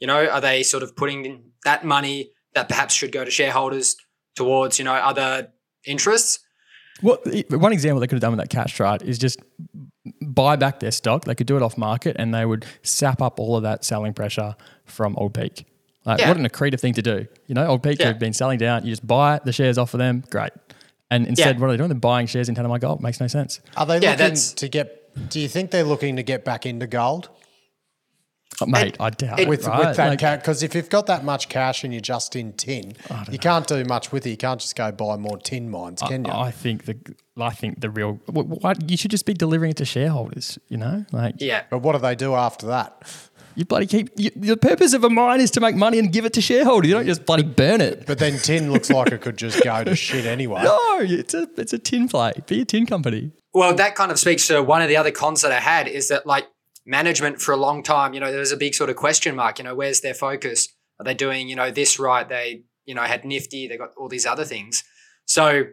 You 0.00 0.06
know, 0.06 0.26
are 0.28 0.40
they 0.40 0.62
sort 0.62 0.82
of 0.82 0.96
putting 0.96 1.52
that 1.64 1.84
money 1.84 2.30
that 2.54 2.68
perhaps 2.68 2.94
should 2.94 3.12
go 3.12 3.24
to 3.24 3.30
shareholders 3.30 3.96
towards, 4.36 4.78
you 4.78 4.84
know, 4.84 4.94
other 4.94 5.48
interests? 5.84 6.40
Well, 7.02 7.18
one 7.50 7.72
example 7.72 8.00
they 8.00 8.06
could 8.06 8.16
have 8.16 8.22
done 8.22 8.36
with 8.36 8.40
that 8.40 8.50
cash, 8.50 8.80
right, 8.80 9.00
is 9.02 9.18
just 9.18 9.40
buy 10.38 10.54
back 10.56 10.78
their 10.80 10.90
stock. 10.92 11.24
They 11.24 11.34
could 11.34 11.46
do 11.48 11.56
it 11.56 11.62
off 11.62 11.76
market 11.76 12.14
and 12.18 12.32
they 12.32 12.44
would 12.46 12.64
sap 12.82 13.20
up 13.20 13.40
all 13.40 13.56
of 13.56 13.62
that 13.64 13.84
selling 13.84 14.14
pressure 14.14 14.54
from 14.84 15.16
Old 15.16 15.34
Peak. 15.34 15.66
Like, 16.04 16.20
Yeah. 16.20 16.28
what 16.28 16.36
an 16.36 16.46
accretive 16.48 16.80
thing 16.80 16.94
to 16.94 17.02
do. 17.02 17.26
You 17.48 17.54
know, 17.56 17.66
Old 17.66 17.82
Peak 17.82 17.98
Yeah. 17.98 18.06
have 18.06 18.18
been 18.20 18.32
selling 18.32 18.58
down. 18.58 18.84
You 18.84 18.90
just 18.92 19.06
buy 19.06 19.40
the 19.44 19.52
shares 19.52 19.76
off 19.78 19.94
of 19.94 19.98
them. 19.98 20.22
Great. 20.30 20.52
And 21.10 21.26
instead, 21.26 21.56
Yeah. 21.56 21.60
what 21.60 21.66
are 21.68 21.72
they 21.72 21.76
doing? 21.76 21.88
They're 21.88 21.98
buying 21.98 22.26
shares 22.28 22.48
in 22.48 22.54
Tanami 22.54 22.78
Gold. 22.80 23.02
Makes 23.02 23.20
no 23.20 23.26
sense. 23.26 23.60
Are 23.76 23.84
they 23.84 23.94
Yeah, 23.98 24.10
looking 24.10 24.18
that's- 24.18 24.52
to 24.52 24.68
get? 24.68 25.28
Do 25.30 25.40
you 25.40 25.48
think 25.48 25.70
they're 25.72 25.82
looking 25.84 26.14
to 26.16 26.22
get 26.22 26.44
back 26.44 26.64
into 26.66 26.86
gold 26.86 27.28
Oh, 28.60 28.66
mate, 28.66 28.96
I 28.98 29.10
doubt 29.10 29.38
it. 29.38 29.48
with 29.48 29.66
right? 29.66 29.86
with 29.88 29.96
that 29.96 30.08
Like, 30.08 30.18
cash? 30.18 30.38
Because 30.40 30.62
if 30.64 30.74
you've 30.74 30.88
got 30.90 31.06
that 31.06 31.24
much 31.24 31.48
cash 31.48 31.84
and 31.84 31.92
you're 31.92 32.00
just 32.00 32.34
in 32.34 32.52
tin, 32.54 32.94
you 33.30 33.38
can't 33.38 33.66
do 33.66 33.84
much 33.84 34.10
with 34.10 34.26
it. 34.26 34.30
You 34.30 34.36
can't 34.36 34.60
just 34.60 34.74
go 34.74 34.90
buy 34.90 35.16
more 35.16 35.38
tin 35.38 35.70
mines, 35.70 36.02
can 36.02 36.24
you? 36.24 36.32
I 36.32 36.50
think 36.50 36.84
the 36.86 36.96
I 37.40 37.50
think 37.50 37.80
the 37.80 37.88
real 37.90 38.14
wh- 38.26 38.62
what 38.64 38.90
you 38.90 38.96
should 38.96 39.12
just 39.12 39.26
be 39.26 39.34
delivering 39.34 39.70
it 39.70 39.76
to 39.76 39.84
shareholders. 39.84 40.58
You 40.68 40.78
know, 40.78 41.04
like 41.12 41.36
Yeah. 41.38 41.62
but 41.70 41.78
what 41.80 41.92
do 41.92 41.98
they 41.98 42.14
do 42.16 42.34
after 42.34 42.66
that? 42.66 43.02
you 43.54 43.64
bloody 43.64 43.86
keep 43.86 44.10
you, 44.16 44.30
the 44.36 44.56
purpose 44.56 44.92
of 44.92 45.02
a 45.04 45.10
mine 45.10 45.40
is 45.40 45.50
to 45.52 45.60
make 45.60 45.74
money 45.76 45.98
and 45.98 46.12
give 46.12 46.24
it 46.24 46.32
to 46.32 46.40
shareholders. 46.40 46.88
You 46.88 46.94
don't 46.94 47.06
just 47.06 47.26
bloody 47.26 47.42
burn 47.44 47.80
it. 47.80 48.06
But 48.06 48.18
then 48.18 48.38
tin 48.38 48.72
looks 48.72 48.88
like 48.90 49.12
it 49.12 49.20
could 49.20 49.36
just 49.36 49.62
go 49.62 49.82
to 49.84 49.94
shit 49.94 50.26
anyway. 50.26 50.62
No, 50.64 50.98
it's 51.00 51.34
a 51.34 51.48
it's 51.56 51.72
a 51.72 51.78
tin 51.78 52.08
play. 52.08 52.32
Be 52.46 52.62
a 52.62 52.64
tin 52.64 52.86
company. 52.86 53.30
Well, 53.54 53.74
that 53.76 53.94
kind 53.94 54.10
of 54.10 54.18
speaks 54.18 54.46
to 54.48 54.62
one 54.62 54.82
of 54.82 54.88
the 54.88 54.96
other 54.96 55.10
cons 55.12 55.42
that 55.42 55.52
I 55.52 55.60
had 55.60 55.86
is 55.86 56.08
that 56.08 56.26
like 56.26 56.46
management 56.88 57.40
for 57.40 57.52
a 57.52 57.56
long 57.56 57.82
time, 57.82 58.14
you 58.14 58.20
know, 58.20 58.30
there 58.30 58.40
was 58.40 58.50
a 58.50 58.56
big 58.56 58.74
sort 58.74 58.88
of 58.88 58.96
question 58.96 59.36
mark, 59.36 59.58
you 59.58 59.64
know, 59.64 59.74
where's 59.74 60.00
their 60.00 60.14
focus? 60.14 60.68
Are 60.98 61.04
they 61.04 61.14
doing, 61.14 61.48
you 61.48 61.54
know, 61.54 61.70
this 61.70 61.98
right? 61.98 62.26
They, 62.26 62.62
you 62.86 62.94
know, 62.94 63.02
had 63.02 63.24
Nifty, 63.24 63.68
they 63.68 63.76
got 63.76 63.90
all 63.96 64.08
these 64.08 64.24
other 64.24 64.44
things. 64.44 64.82
So 65.26 65.64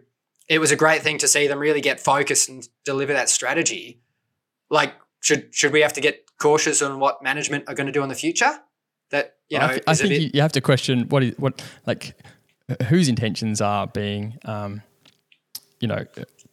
it 0.50 0.60
was 0.60 0.72
a 0.72 0.76
great 0.76 1.02
thing 1.02 1.18
to 1.20 1.28
see 1.28 1.48
them 1.48 1.58
really 1.58 1.80
get 1.80 2.02
focused 2.02 2.50
and 2.50 2.68
deliver 2.84 3.14
that 3.14 3.30
strategy. 3.30 4.02
Like, 4.70 4.94
should 5.22 5.56
should 5.56 5.72
we 5.72 5.82
have 5.82 5.94
to 5.94 6.02
get 6.02 6.26
cautious 6.40 6.82
on 6.82 7.00
what 7.00 7.24
management 7.24 7.64
are 7.68 7.74
going 7.74 7.88
to 7.88 7.94
do 7.94 8.04
in 8.04 8.10
the 8.10 8.16
future? 8.16 8.52
That, 9.12 9.38
you 9.50 9.58
know, 9.58 9.66
I, 9.66 9.70
th- 9.70 9.84
I 9.88 9.96
think 9.96 10.10
bit, 10.10 10.22
you, 10.22 10.32
you 10.34 10.42
have 10.42 10.52
to 10.52 10.62
question 10.62 11.08
what 11.08 11.24
is 11.24 11.36
what 11.38 11.64
like 11.88 12.16
whose 12.90 13.08
intentions 13.08 13.62
are 13.62 13.88
being 13.88 14.38
um, 14.44 14.82
you 15.80 15.88
know 15.88 16.06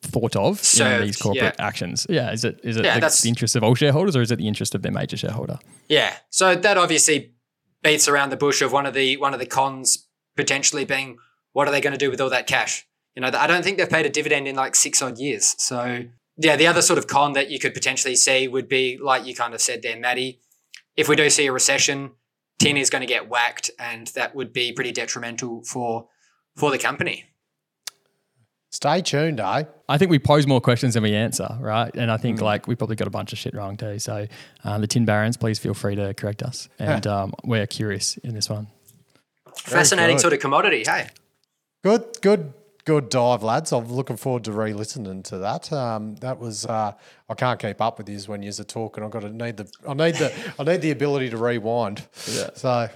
thought 0.02 0.36
of 0.36 0.60
in 0.78 1.00
these 1.02 1.16
corporate 1.16 1.54
yeah. 1.58 1.66
actions. 1.66 2.06
Yeah, 2.08 2.32
is 2.32 2.44
it 2.44 2.60
is 2.62 2.76
it 2.76 2.84
Yeah, 2.84 2.98
the, 2.98 3.20
the 3.22 3.28
interest 3.28 3.56
of 3.56 3.62
all 3.62 3.74
shareholders 3.74 4.16
or 4.16 4.22
is 4.22 4.30
it 4.30 4.36
the 4.36 4.48
interest 4.48 4.74
of 4.74 4.82
their 4.82 4.92
major 4.92 5.16
shareholder? 5.16 5.58
Yeah. 5.88 6.14
So 6.30 6.54
that 6.54 6.76
obviously 6.76 7.34
beats 7.82 8.08
around 8.08 8.30
the 8.30 8.36
bush 8.36 8.62
of 8.62 8.72
one 8.72 8.86
of 8.86 8.94
the 8.94 9.16
one 9.16 9.32
of 9.32 9.40
the 9.40 9.46
cons 9.46 10.08
potentially 10.36 10.84
being 10.84 11.18
what 11.52 11.68
are 11.68 11.70
they 11.70 11.80
going 11.80 11.92
to 11.92 11.98
do 11.98 12.10
with 12.10 12.20
all 12.20 12.30
that 12.30 12.46
cash? 12.46 12.86
You 13.14 13.22
know, 13.22 13.30
I 13.32 13.46
don't 13.46 13.62
think 13.62 13.78
they've 13.78 13.88
paid 13.88 14.06
a 14.06 14.10
dividend 14.10 14.48
in 14.48 14.56
like 14.56 14.74
six 14.74 15.02
odd 15.02 15.18
years. 15.18 15.54
So 15.58 16.04
yeah, 16.36 16.56
the 16.56 16.66
other 16.66 16.82
sort 16.82 16.98
of 16.98 17.06
con 17.06 17.34
that 17.34 17.50
you 17.50 17.58
could 17.58 17.74
potentially 17.74 18.16
see 18.16 18.48
would 18.48 18.68
be 18.68 18.98
like 19.00 19.26
you 19.26 19.34
kind 19.34 19.54
of 19.54 19.60
said 19.60 19.82
there, 19.82 19.98
Maddie. 19.98 20.40
If 20.96 21.08
we 21.08 21.16
do 21.16 21.30
see 21.30 21.46
a 21.46 21.52
recession, 21.52 22.12
tin 22.58 22.76
is 22.76 22.90
going 22.90 23.00
to 23.00 23.06
get 23.06 23.28
whacked, 23.28 23.70
and 23.78 24.08
that 24.08 24.34
would 24.34 24.52
be 24.52 24.72
pretty 24.72 24.92
detrimental 24.92 25.62
for 25.64 26.08
for 26.56 26.70
the 26.70 26.78
company. 26.78 27.24
Stay 28.72 29.02
tuned, 29.02 29.38
eh? 29.38 29.64
I 29.86 29.98
think 29.98 30.10
we 30.10 30.18
pose 30.18 30.46
more 30.46 30.60
questions 30.60 30.94
than 30.94 31.02
we 31.02 31.14
answer, 31.14 31.46
right? 31.60 31.94
And 31.94 32.10
I 32.10 32.16
think 32.16 32.40
like 32.40 32.66
we 32.66 32.74
probably 32.74 32.96
got 32.96 33.06
a 33.06 33.10
bunch 33.10 33.34
of 33.34 33.38
shit 33.38 33.54
wrong 33.54 33.76
too. 33.76 33.98
So 33.98 34.26
um, 34.64 34.80
the 34.80 34.86
Tin 34.86 35.04
Barons, 35.04 35.36
please 35.36 35.58
feel 35.58 35.74
free 35.74 35.94
to 35.94 36.14
correct 36.14 36.42
us, 36.42 36.70
and 36.78 37.06
um, 37.06 37.34
we're 37.44 37.66
curious 37.66 38.16
in 38.16 38.34
this 38.34 38.48
one. 38.48 38.68
Fascinating 39.58 40.18
sort 40.18 40.32
of 40.32 40.40
commodity, 40.40 40.84
hey. 40.86 41.08
Good, 41.84 42.16
good, 42.22 42.54
good 42.86 43.10
dive, 43.10 43.42
lads. 43.42 43.72
I'm 43.72 43.92
looking 43.92 44.16
forward 44.16 44.44
to 44.44 44.52
re-listening 44.52 45.22
to 45.24 45.38
that. 45.38 45.70
Um, 45.70 46.16
that 46.16 46.38
was 46.38 46.64
uh, 46.64 46.92
I 47.28 47.34
can't 47.34 47.60
keep 47.60 47.78
up 47.82 47.98
with 47.98 48.08
you 48.08 48.18
when 48.20 48.42
you're 48.42 48.52
talking. 48.52 49.04
I've 49.04 49.10
got 49.10 49.20
to 49.20 49.28
need 49.28 49.58
the 49.58 49.70
I 49.86 49.92
need 49.92 50.14
the 50.14 50.32
I 50.58 50.64
need 50.64 50.80
the 50.80 50.92
ability 50.92 51.28
to 51.28 51.36
rewind. 51.36 52.06
Yeah. 52.26 52.48
So 52.54 52.88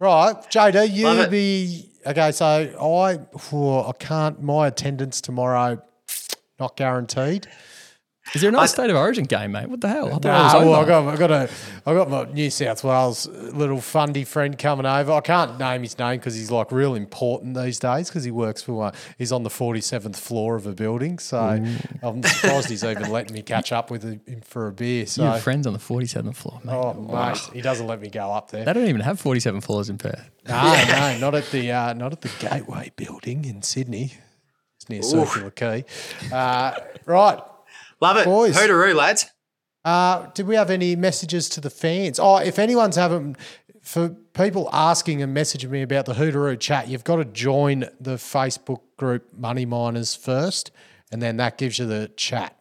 right, 0.00 0.36
JD, 0.50 0.90
you 0.90 1.04
Love 1.04 1.18
it. 1.18 1.30
be 1.30 1.90
okay. 2.10 2.32
So 2.32 2.46
I 2.46 3.18
oh, 3.52 3.88
I 3.88 3.92
can't. 3.92 4.42
My 4.42 4.66
attendance 4.66 5.20
tomorrow 5.20 5.82
not 6.58 6.76
guaranteed. 6.76 7.46
Is 8.34 8.42
there 8.42 8.50
another 8.50 8.66
state 8.66 8.90
of 8.90 8.96
origin 8.96 9.24
game, 9.24 9.52
mate? 9.52 9.68
What 9.70 9.80
the 9.80 9.88
hell? 9.88 10.08
I 10.08 10.10
thought 10.10 10.24
it 10.24 10.28
was 10.28 10.52
Nah, 10.54 10.60
well, 10.60 10.74
I 10.74 10.84
got, 10.86 11.06
I 11.08 11.16
got 11.16 11.30
a, 11.30 11.50
I 11.86 11.94
got 11.94 12.10
my 12.10 12.24
New 12.24 12.50
South 12.50 12.84
Wales 12.84 13.26
little 13.26 13.80
fundy 13.80 14.24
friend 14.24 14.58
coming 14.58 14.84
over. 14.84 15.12
I 15.12 15.20
can't 15.20 15.58
name 15.58 15.82
his 15.82 15.98
name 15.98 16.18
because 16.18 16.34
he's 16.34 16.50
like 16.50 16.70
real 16.70 16.94
important 16.94 17.56
these 17.56 17.78
days 17.78 18.08
because 18.10 18.24
he 18.24 18.30
works 18.30 18.62
for 18.62 18.74
one. 18.74 18.92
He's 19.16 19.32
on 19.32 19.44
the 19.44 19.50
forty 19.50 19.80
seventh 19.80 20.18
floor 20.18 20.56
of 20.56 20.66
a 20.66 20.72
building, 20.72 21.18
so 21.18 21.38
I'm 21.38 22.22
surprised 22.22 22.68
he's 22.68 22.84
even 22.84 23.10
letting 23.10 23.32
me 23.34 23.42
catch 23.42 23.72
up 23.72 23.90
with 23.90 24.02
him 24.02 24.40
for 24.42 24.66
a 24.68 24.72
beer. 24.72 25.00
You 25.00 25.06
So, 25.06 25.24
have 25.24 25.42
friends 25.42 25.66
on 25.66 25.72
the 25.72 25.78
47th 25.78 26.36
floor, 26.36 26.60
mate. 26.64 26.72
oh 26.74 26.92
mate, 26.94 27.38
he 27.54 27.60
doesn't 27.62 27.86
let 27.86 28.00
me 28.00 28.08
go 28.10 28.30
up 28.32 28.50
there. 28.50 28.64
They 28.64 28.72
don't 28.74 28.88
even 28.88 29.00
have 29.00 29.18
47 29.18 29.60
floors 29.62 29.88
in 29.88 29.96
Perth. 29.98 30.30
No, 30.46 30.54
no, 30.88 31.18
not 31.18 31.34
at 31.34 31.50
the 31.50 31.72
uh, 31.72 31.92
not 31.94 32.12
at 32.12 32.20
the 32.20 32.30
Gateway 32.40 32.92
building 32.96 33.44
in 33.44 33.62
Sydney. 33.62 34.12
It's 34.76 34.88
near 34.88 35.02
Circular 35.02 35.50
Quay. 35.50 35.84
Uh, 36.32 36.74
right. 37.06 37.40
Love 38.00 38.16
it. 38.18 38.24
Boys. 38.24 38.56
Hooteroo, 38.56 38.94
lads. 38.94 39.26
Uh, 39.84 40.26
did 40.34 40.46
we 40.46 40.54
have 40.54 40.70
any 40.70 40.96
messages 40.96 41.48
to 41.50 41.60
the 41.60 41.70
fans? 41.70 42.18
Oh, 42.18 42.36
if 42.36 42.58
anyone's 42.58 42.96
having, 42.96 43.36
for 43.82 44.10
people 44.34 44.68
asking 44.72 45.22
and 45.22 45.36
messaging 45.36 45.70
me 45.70 45.82
about 45.82 46.06
the 46.06 46.14
Hooteroo 46.14 46.58
chat, 46.58 46.88
you've 46.88 47.04
got 47.04 47.16
to 47.16 47.24
join 47.24 47.80
the 48.00 48.16
Facebook 48.16 48.80
group 48.96 49.32
Money 49.36 49.64
Miners 49.64 50.14
first, 50.14 50.70
and 51.10 51.22
then 51.22 51.36
that 51.38 51.58
gives 51.58 51.78
you 51.78 51.86
the 51.86 52.10
chat. 52.16 52.54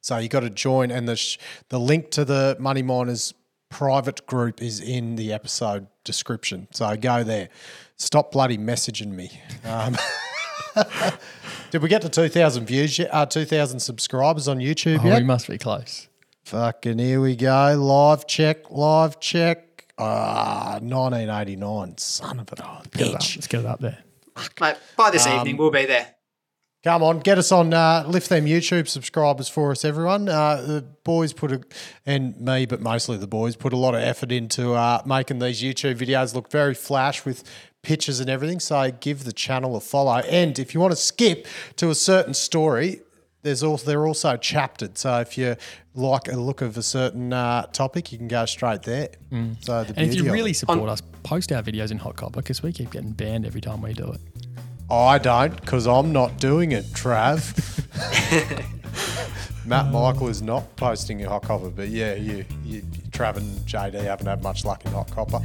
So 0.00 0.18
you've 0.18 0.30
got 0.30 0.40
to 0.40 0.50
join, 0.50 0.90
and 0.90 1.08
the 1.08 1.16
sh- 1.16 1.38
the 1.68 1.78
link 1.78 2.10
to 2.10 2.24
the 2.24 2.56
Money 2.58 2.82
Miners 2.82 3.34
private 3.70 4.26
group 4.26 4.60
is 4.60 4.80
in 4.80 5.16
the 5.16 5.32
episode 5.32 5.86
description. 6.04 6.68
So 6.72 6.94
go 6.96 7.24
there. 7.24 7.48
Stop 7.96 8.32
bloody 8.32 8.58
messaging 8.58 9.12
me. 9.12 9.30
Um, 9.64 9.96
did 11.70 11.82
we 11.82 11.88
get 11.88 12.02
to 12.02 12.08
two 12.08 12.28
thousand 12.28 12.66
views? 12.66 12.98
Yet? 12.98 13.10
Uh, 13.12 13.26
two 13.26 13.44
thousand 13.44 13.80
subscribers 13.80 14.48
on 14.48 14.58
YouTube 14.58 15.00
Oh, 15.02 15.06
yet? 15.08 15.18
we 15.18 15.24
must 15.24 15.48
be 15.48 15.58
close. 15.58 16.08
Fucking 16.44 16.98
here 16.98 17.20
we 17.20 17.36
go. 17.36 17.74
Live 17.78 18.26
check, 18.26 18.70
live 18.70 19.20
check. 19.20 19.86
Ah, 19.98 20.78
1989. 20.82 21.98
Son 21.98 22.40
of 22.40 22.50
a 22.52 22.56
Get 22.56 22.64
it 22.64 22.64
up. 22.64 22.88
bitch. 22.90 23.36
Let's 23.36 23.46
get 23.46 23.60
it 23.60 23.66
up 23.66 23.80
there. 23.80 23.98
Mate, 24.60 24.76
by 24.96 25.10
this 25.10 25.26
Um, 25.26 25.38
evening, 25.40 25.56
we'll 25.58 25.70
be 25.70 25.84
there. 25.86 26.14
Come 26.82 27.04
on, 27.04 27.20
get 27.20 27.38
us 27.38 27.52
on. 27.52 27.72
Uh, 27.72 28.02
lift 28.08 28.28
them 28.28 28.44
YouTube 28.46 28.88
subscribers 28.88 29.48
for 29.48 29.70
us, 29.70 29.84
everyone. 29.84 30.28
Uh, 30.28 30.56
the 30.56 30.82
boys 31.04 31.32
put 31.32 31.52
a, 31.52 31.60
and 32.04 32.40
me, 32.40 32.66
but 32.66 32.80
mostly 32.80 33.16
the 33.16 33.28
boys 33.28 33.54
put 33.54 33.72
a 33.72 33.76
lot 33.76 33.94
of 33.94 34.00
effort 34.00 34.32
into 34.32 34.72
uh, 34.72 35.00
making 35.06 35.38
these 35.38 35.62
YouTube 35.62 35.94
videos 35.96 36.34
look 36.34 36.50
very 36.50 36.74
flash 36.74 37.24
with 37.24 37.44
pictures 37.82 38.20
and 38.20 38.30
everything. 38.30 38.60
So 38.60 38.90
give 39.00 39.24
the 39.24 39.32
channel 39.32 39.76
a 39.76 39.80
follow. 39.80 40.18
And 40.18 40.58
if 40.58 40.74
you 40.74 40.80
want 40.80 40.92
to 40.92 40.96
skip 40.96 41.46
to 41.76 41.90
a 41.90 41.94
certain 41.94 42.34
story, 42.34 43.00
there's 43.42 43.62
also 43.62 43.86
they're 43.86 44.06
also 44.06 44.36
chaptered. 44.36 44.96
So 44.96 45.18
if 45.20 45.36
you 45.36 45.56
like 45.94 46.28
a 46.28 46.36
look 46.36 46.62
of 46.62 46.76
a 46.76 46.82
certain 46.82 47.32
uh, 47.32 47.66
topic, 47.66 48.12
you 48.12 48.18
can 48.18 48.28
go 48.28 48.46
straight 48.46 48.82
there. 48.82 49.08
So 49.60 49.84
the 49.84 49.94
And 49.96 50.10
if 50.10 50.14
you 50.14 50.32
really 50.32 50.52
support 50.52 50.88
us, 50.88 51.02
post 51.24 51.50
our 51.52 51.62
videos 51.62 51.90
in 51.90 51.98
HotCopper 51.98 52.36
because 52.36 52.62
we 52.62 52.72
keep 52.72 52.90
getting 52.92 53.12
banned 53.12 53.44
every 53.46 53.60
time 53.60 53.82
we 53.82 53.92
do 53.92 54.12
it. 54.12 54.20
I 54.90 55.18
don't 55.18 55.58
because 55.60 55.86
I'm 55.86 56.12
not 56.12 56.38
doing 56.38 56.72
it, 56.72 56.84
Trav. 56.92 57.42
Matt 59.66 59.92
Michael 59.92 60.28
is 60.28 60.42
not 60.42 60.74
posting 60.76 61.24
a 61.24 61.28
HotCopper, 61.28 61.74
but 61.74 61.88
yeah, 61.88 62.14
you, 62.14 62.44
you 62.64 62.82
Trav 63.10 63.36
and 63.36 63.58
JD 63.60 63.94
haven't 64.02 64.26
had 64.26 64.42
much 64.42 64.64
luck 64.64 64.84
in 64.84 64.92
HotCopper. 64.92 65.44